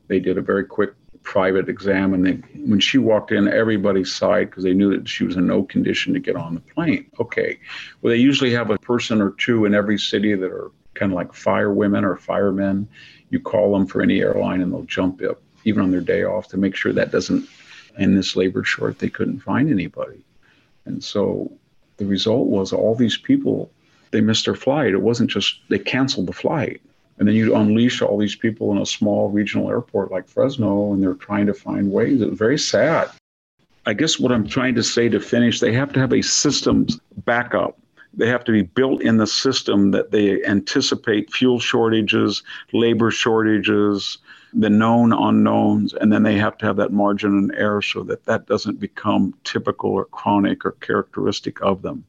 They 0.09 0.19
did 0.19 0.39
a 0.39 0.41
very 0.41 0.65
quick 0.65 0.95
private 1.23 1.69
exam, 1.69 2.15
and 2.15 2.27
they, 2.27 2.33
when 2.65 2.81
she 2.81 2.97
walked 2.97 3.33
in, 3.33 3.47
everybody 3.47 4.03
sighed 4.03 4.49
because 4.49 4.65
they 4.65 4.73
knew 4.73 4.97
that 4.97 5.07
she 5.07 5.25
was 5.25 5.37
in 5.37 5.47
no 5.47 5.63
condition 5.63 6.15
to 6.15 6.19
get 6.19 6.37
on 6.37 6.55
the 6.55 6.61
plane. 6.61 7.11
Okay, 7.21 7.61
well, 8.01 8.11
they 8.11 8.17
usually 8.17 8.51
have 8.55 8.71
a 8.71 8.79
person 8.79 9.21
or 9.21 9.33
two 9.33 9.67
in 9.67 9.75
every 9.75 9.99
city 9.99 10.35
that 10.35 10.51
are 10.51 10.71
kind 10.95 11.13
of 11.13 11.17
like 11.17 11.35
firewomen 11.35 12.03
or 12.03 12.17
firemen. 12.17 12.89
You 13.29 13.39
call 13.39 13.75
them 13.75 13.87
for 13.87 14.01
any 14.01 14.21
airline, 14.23 14.63
and 14.63 14.73
they'll 14.73 14.85
jump 14.85 15.21
up 15.23 15.43
even 15.65 15.83
on 15.83 15.91
their 15.91 16.01
day 16.01 16.25
off 16.25 16.49
to 16.49 16.57
make 16.57 16.75
sure 16.75 16.95
that 16.95 17.13
doesn't. 17.13 17.47
In 17.99 18.15
this 18.15 18.37
labor 18.37 18.65
short, 18.65 19.01
they 19.01 19.11
couldn't 19.11 19.41
find 19.41 19.69
anybody, 19.69 20.25
and 20.87 21.05
so 21.05 21.53
the 21.99 22.07
result 22.07 22.47
was 22.47 22.73
all 22.73 22.95
these 22.95 23.19
people 23.19 23.71
they 24.11 24.21
missed 24.21 24.45
their 24.45 24.55
flight. 24.55 24.93
It 24.93 25.03
wasn't 25.03 25.31
just 25.31 25.61
they 25.69 25.79
canceled 25.79 26.27
the 26.27 26.33
flight. 26.33 26.81
And 27.19 27.29
then 27.29 27.35
you 27.35 27.55
unleash 27.55 28.01
all 28.01 28.17
these 28.17 28.35
people 28.35 28.73
in 28.73 28.79
a 28.79 28.87
small 28.87 29.29
regional 29.29 29.69
airport 29.69 30.11
like 30.11 30.27
Fresno, 30.27 30.93
and 30.93 31.03
they're 31.03 31.15
trying 31.15 31.47
to 31.47 31.55
find 31.55 31.93
ways. 31.93 32.23
It's 32.23 32.37
very 32.37 32.59
sad. 32.59 33.11
I 33.85 33.93
guess 33.93 34.19
what 34.19 34.33
I'm 34.33 34.49
trying 34.49 34.75
to 34.77 34.83
say 34.83 35.09
to 35.11 35.21
finish, 35.21 35.61
they 35.61 35.73
have 35.73 35.93
to 35.93 36.01
have 36.01 36.13
a 36.13 36.23
systems 36.23 36.99
backup. 37.25 37.79
They 38.15 38.27
have 38.27 38.45
to 38.45 38.53
be 38.53 38.63
built 38.63 39.03
in 39.03 39.19
the 39.19 39.27
system 39.27 39.91
that 39.91 40.11
they 40.11 40.43
anticipate 40.45 41.33
fuel 41.33 41.61
shortages, 41.61 42.43
labor 42.73 43.11
shortages, 43.11 44.19
the 44.53 44.71
known 44.71 45.13
unknowns, 45.13 45.95
and 45.95 46.13
then 46.13 46.23
they 46.23 46.37
have 46.37 46.59
to 46.59 46.67
have 46.67 46.77
that 46.77 46.93
margin 46.93 47.31
and 47.31 47.55
error 47.55 47.83
so 47.83 48.03
that 48.05 48.25
that 48.25 48.47
doesn't 48.47 48.81
become 48.81 49.35
typical 49.45 49.91
or 49.91 50.07
chronic 50.07 50.65
or 50.65 50.73
characteristic 50.73 51.61
of 51.63 51.83
them. 51.83 52.05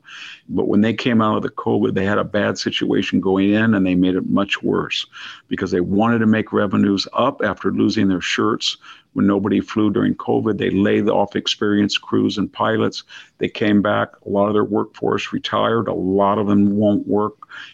But 0.49 0.67
when 0.67 0.81
they 0.81 0.93
came 0.93 1.21
out 1.21 1.37
of 1.37 1.43
the 1.43 1.49
COVID, 1.49 1.93
they 1.93 2.05
had 2.05 2.17
a 2.17 2.23
bad 2.23 2.57
situation 2.57 3.21
going 3.21 3.51
in 3.51 3.73
and 3.73 3.85
they 3.85 3.95
made 3.95 4.15
it 4.15 4.29
much 4.29 4.63
worse 4.63 5.05
because 5.47 5.71
they 5.71 5.81
wanted 5.81 6.19
to 6.19 6.25
make 6.25 6.51
revenues 6.51 7.07
up 7.13 7.41
after 7.43 7.71
losing 7.71 8.07
their 8.07 8.21
shirts 8.21 8.77
when 9.13 9.27
nobody 9.27 9.59
flew 9.59 9.91
during 9.91 10.15
COVID. 10.15 10.57
They 10.57 10.69
laid 10.69 11.09
off 11.09 11.35
experienced 11.35 12.01
crews 12.01 12.37
and 12.37 12.51
pilots. 12.51 13.03
They 13.39 13.49
came 13.49 13.81
back. 13.81 14.09
A 14.25 14.29
lot 14.29 14.47
of 14.47 14.53
their 14.53 14.63
workforce 14.63 15.33
retired. 15.33 15.87
A 15.87 15.93
lot 15.93 16.37
of 16.37 16.47
them 16.47 16.77
won't 16.77 17.07
work 17.07 17.33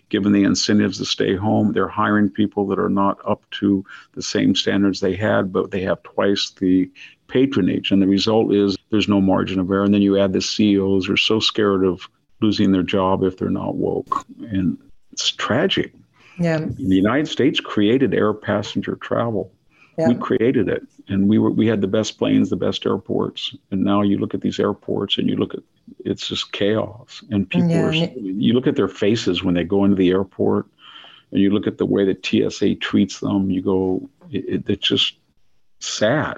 given 0.10 0.32
the 0.32 0.44
incentives 0.44 0.98
to 0.98 1.06
stay 1.06 1.36
home. 1.36 1.74
They're 1.74 1.88
hiring 1.88 2.30
people 2.30 2.66
that 2.68 2.80
are 2.80 2.90
not 2.90 3.20
up 3.26 3.48
to 3.52 3.86
the 4.14 4.22
same 4.22 4.56
standards 4.56 5.00
they 5.00 5.16
had, 5.16 5.54
but 5.54 5.72
they 5.72 5.82
have 5.82 6.02
twice 6.04 6.52
the 6.60 6.90
patronage. 7.28 7.92
And 7.92 8.02
the 8.02 8.08
result 8.08 8.54
is 8.54 8.78
there's 8.90 9.10
no 9.10 9.22
margin 9.22 9.60
of 9.60 9.70
error. 9.70 9.84
And 9.84 9.94
then 9.94 10.02
you 10.02 10.18
add 10.18 10.34
the 10.34 10.42
CEOs 10.42 11.10
are 11.10 11.18
so 11.18 11.40
scared 11.40 11.84
of 11.84 12.10
losing 12.42 12.72
their 12.72 12.84
job 12.84 13.24
if 13.24 13.38
they're 13.38 13.50
not 13.50 13.76
woke. 13.76 14.26
And 14.50 14.78
it's 15.12 15.32
tragic. 15.32 15.94
Yeah. 16.40 16.60
The 16.60 16.96
United 16.96 17.28
States 17.28 17.60
created 17.60 18.14
air 18.14 18.34
passenger 18.34 18.96
travel. 18.96 19.52
Yeah. 19.98 20.10
We 20.10 20.16
created 20.16 20.70
it, 20.70 20.84
and 21.08 21.28
we 21.28 21.40
were 21.40 21.50
we 21.50 21.66
had 21.66 21.82
the 21.82 21.88
best 21.88 22.20
planes, 22.20 22.52
the 22.52 22.56
best 22.56 22.86
airports, 22.86 23.56
and 23.72 23.84
now 23.84 24.04
you 24.04 24.20
look 24.20 24.36
at 24.36 24.42
these 24.42 24.60
airports 24.60 25.18
and 25.18 25.28
you 25.28 25.36
look 25.36 25.56
at 25.56 25.62
it's 26.06 26.28
just 26.28 26.52
chaos, 26.52 27.24
and 27.32 27.50
people 27.50 27.70
yeah. 27.70 27.88
are. 27.88 27.94
You 27.94 28.54
look 28.54 28.68
at 28.68 28.76
their 28.76 28.88
faces 28.88 29.44
when 29.44 29.56
they 29.56 29.64
go 29.64 29.84
into 29.84 29.96
the 29.96 30.12
airport, 30.12 30.68
and 31.32 31.42
you 31.42 31.50
look 31.50 31.66
at 31.66 31.80
the 31.80 31.86
way 31.86 32.06
that 32.06 32.26
TSA 32.26 32.76
treats 32.76 33.20
them. 33.22 33.50
You 33.50 33.62
go, 33.62 34.10
it, 34.30 34.46
it, 34.48 34.70
it's 34.70 34.88
just 34.88 35.16
sad. 35.80 36.38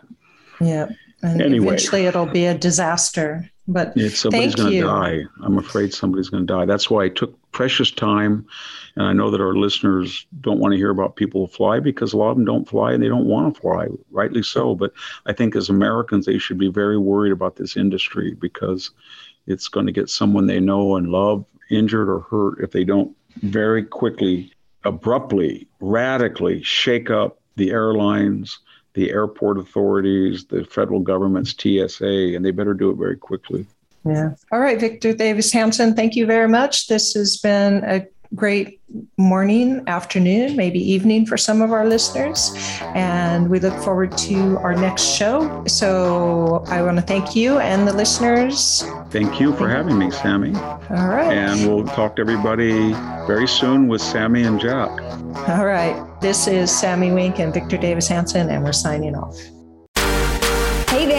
Yeah, 0.62 0.88
and 1.22 1.42
anyway, 1.42 1.68
eventually 1.68 2.06
it'll 2.06 2.26
be 2.26 2.46
a 2.46 2.58
disaster. 2.58 3.50
But 3.68 3.94
somebody's 4.10 4.56
going 4.56 4.72
to 4.72 4.82
die. 4.82 5.22
I'm 5.44 5.60
afraid 5.60 5.94
somebody's 5.94 6.30
going 6.30 6.46
to 6.48 6.52
die. 6.52 6.66
That's 6.66 6.90
why 6.90 7.04
I 7.04 7.10
took 7.10 7.40
precious 7.52 7.92
time. 7.92 8.48
And 8.96 9.06
I 9.06 9.14
know 9.14 9.30
that 9.30 9.42
our 9.42 9.54
listeners 9.54 10.26
don't 10.42 10.60
want 10.60 10.72
to 10.72 10.78
hear 10.78 10.90
about 10.90 11.18
people 11.18 11.46
who 11.46 11.54
fly 11.54 11.80
because 11.80 12.12
a 12.12 12.18
lot 12.18 12.32
of 12.32 12.38
them 12.38 12.46
don't 12.46 12.68
fly 12.68 12.94
and 12.94 13.04
they 13.04 13.08
don't 13.08 13.28
want 13.28 13.54
to 13.54 13.62
fly, 13.62 13.86
rightly 14.10 14.42
so. 14.42 14.74
But 14.74 14.92
I 15.28 15.34
think 15.34 15.56
as 15.56 15.70
Americans, 15.70 16.26
they 16.26 16.40
should 16.40 16.58
be 16.58 16.70
very 16.70 16.98
worried 16.98 17.32
about 17.32 17.58
this 17.58 17.78
industry 17.78 18.34
because 18.34 18.90
it's 19.46 19.68
going 19.68 19.86
to 19.86 19.92
get 19.92 20.10
someone 20.10 20.48
they 20.48 20.60
know 20.60 20.96
and 20.96 21.12
love 21.12 21.46
injured 21.70 22.10
or 22.10 22.22
hurt 22.22 22.62
if 22.62 22.72
they 22.72 22.84
don't 22.84 23.16
very 23.44 23.84
quickly, 23.84 24.52
abruptly, 24.84 25.68
radically 25.80 26.64
shake 26.64 27.12
up 27.12 27.40
the 27.56 27.70
airlines 27.70 28.60
the 28.94 29.12
airport 29.12 29.58
authorities, 29.58 30.46
the 30.46 30.66
federal 30.66 31.00
government's 31.00 31.52
TSA, 31.52 32.36
and 32.36 32.44
they 32.44 32.52
better 32.52 32.74
do 32.74 32.90
it 32.90 32.96
very 32.96 33.18
quickly. 33.18 33.66
Yeah. 34.06 34.36
All 34.52 34.60
right, 34.60 34.80
Victor 34.80 35.14
Davis 35.14 35.52
Hanson, 35.52 35.96
thank 35.96 36.16
you 36.16 36.26
very 36.26 36.48
much. 36.48 36.88
This 36.88 37.14
has 37.14 37.38
been 37.38 37.84
a 37.84 38.06
great 38.36 38.80
morning, 39.18 39.84
afternoon, 39.88 40.56
maybe 40.56 40.80
evening 40.80 41.26
for 41.26 41.38
some 41.38 41.62
of 41.62 41.72
our 41.72 41.88
listeners. 41.88 42.54
And 42.96 43.50
we 43.50 43.60
look 43.60 43.74
forward 43.84 44.18
to 44.20 44.58
our 44.60 44.76
next 44.76 45.04
show. 45.04 45.64
So 45.68 46.64
I 46.68 46.82
want 46.82 46.98
to 46.98 47.04
thank 47.04 47.36
you 47.36 47.60
and 47.60 47.88
the 47.88 47.94
listeners. 47.94 48.84
Thank 49.10 49.40
you 49.40 49.56
for 49.56 49.68
having 49.68 49.98
me, 49.98 50.12
Sami. 50.12 50.56
All 50.56 51.08
right. 51.08 51.32
And 51.32 51.68
we'll 51.68 51.86
talk 51.86 52.16
to 52.18 52.22
everybody 52.22 52.94
very 53.26 53.48
soon 53.48 53.88
with 53.88 54.02
Sami 54.02 54.44
and 54.44 54.60
Jack. 54.60 54.90
All 55.50 55.66
right. 55.66 56.06
This 56.22 56.48
is 56.48 56.72
Sami 56.72 57.12
Winc 57.12 57.40
and 57.40 57.54
Victor 57.54 57.78
Davis 57.78 58.08
Hanson, 58.08 58.50
and 58.50 58.64
we're 58.64 58.74
signing 58.74 59.16
off. 59.16 59.38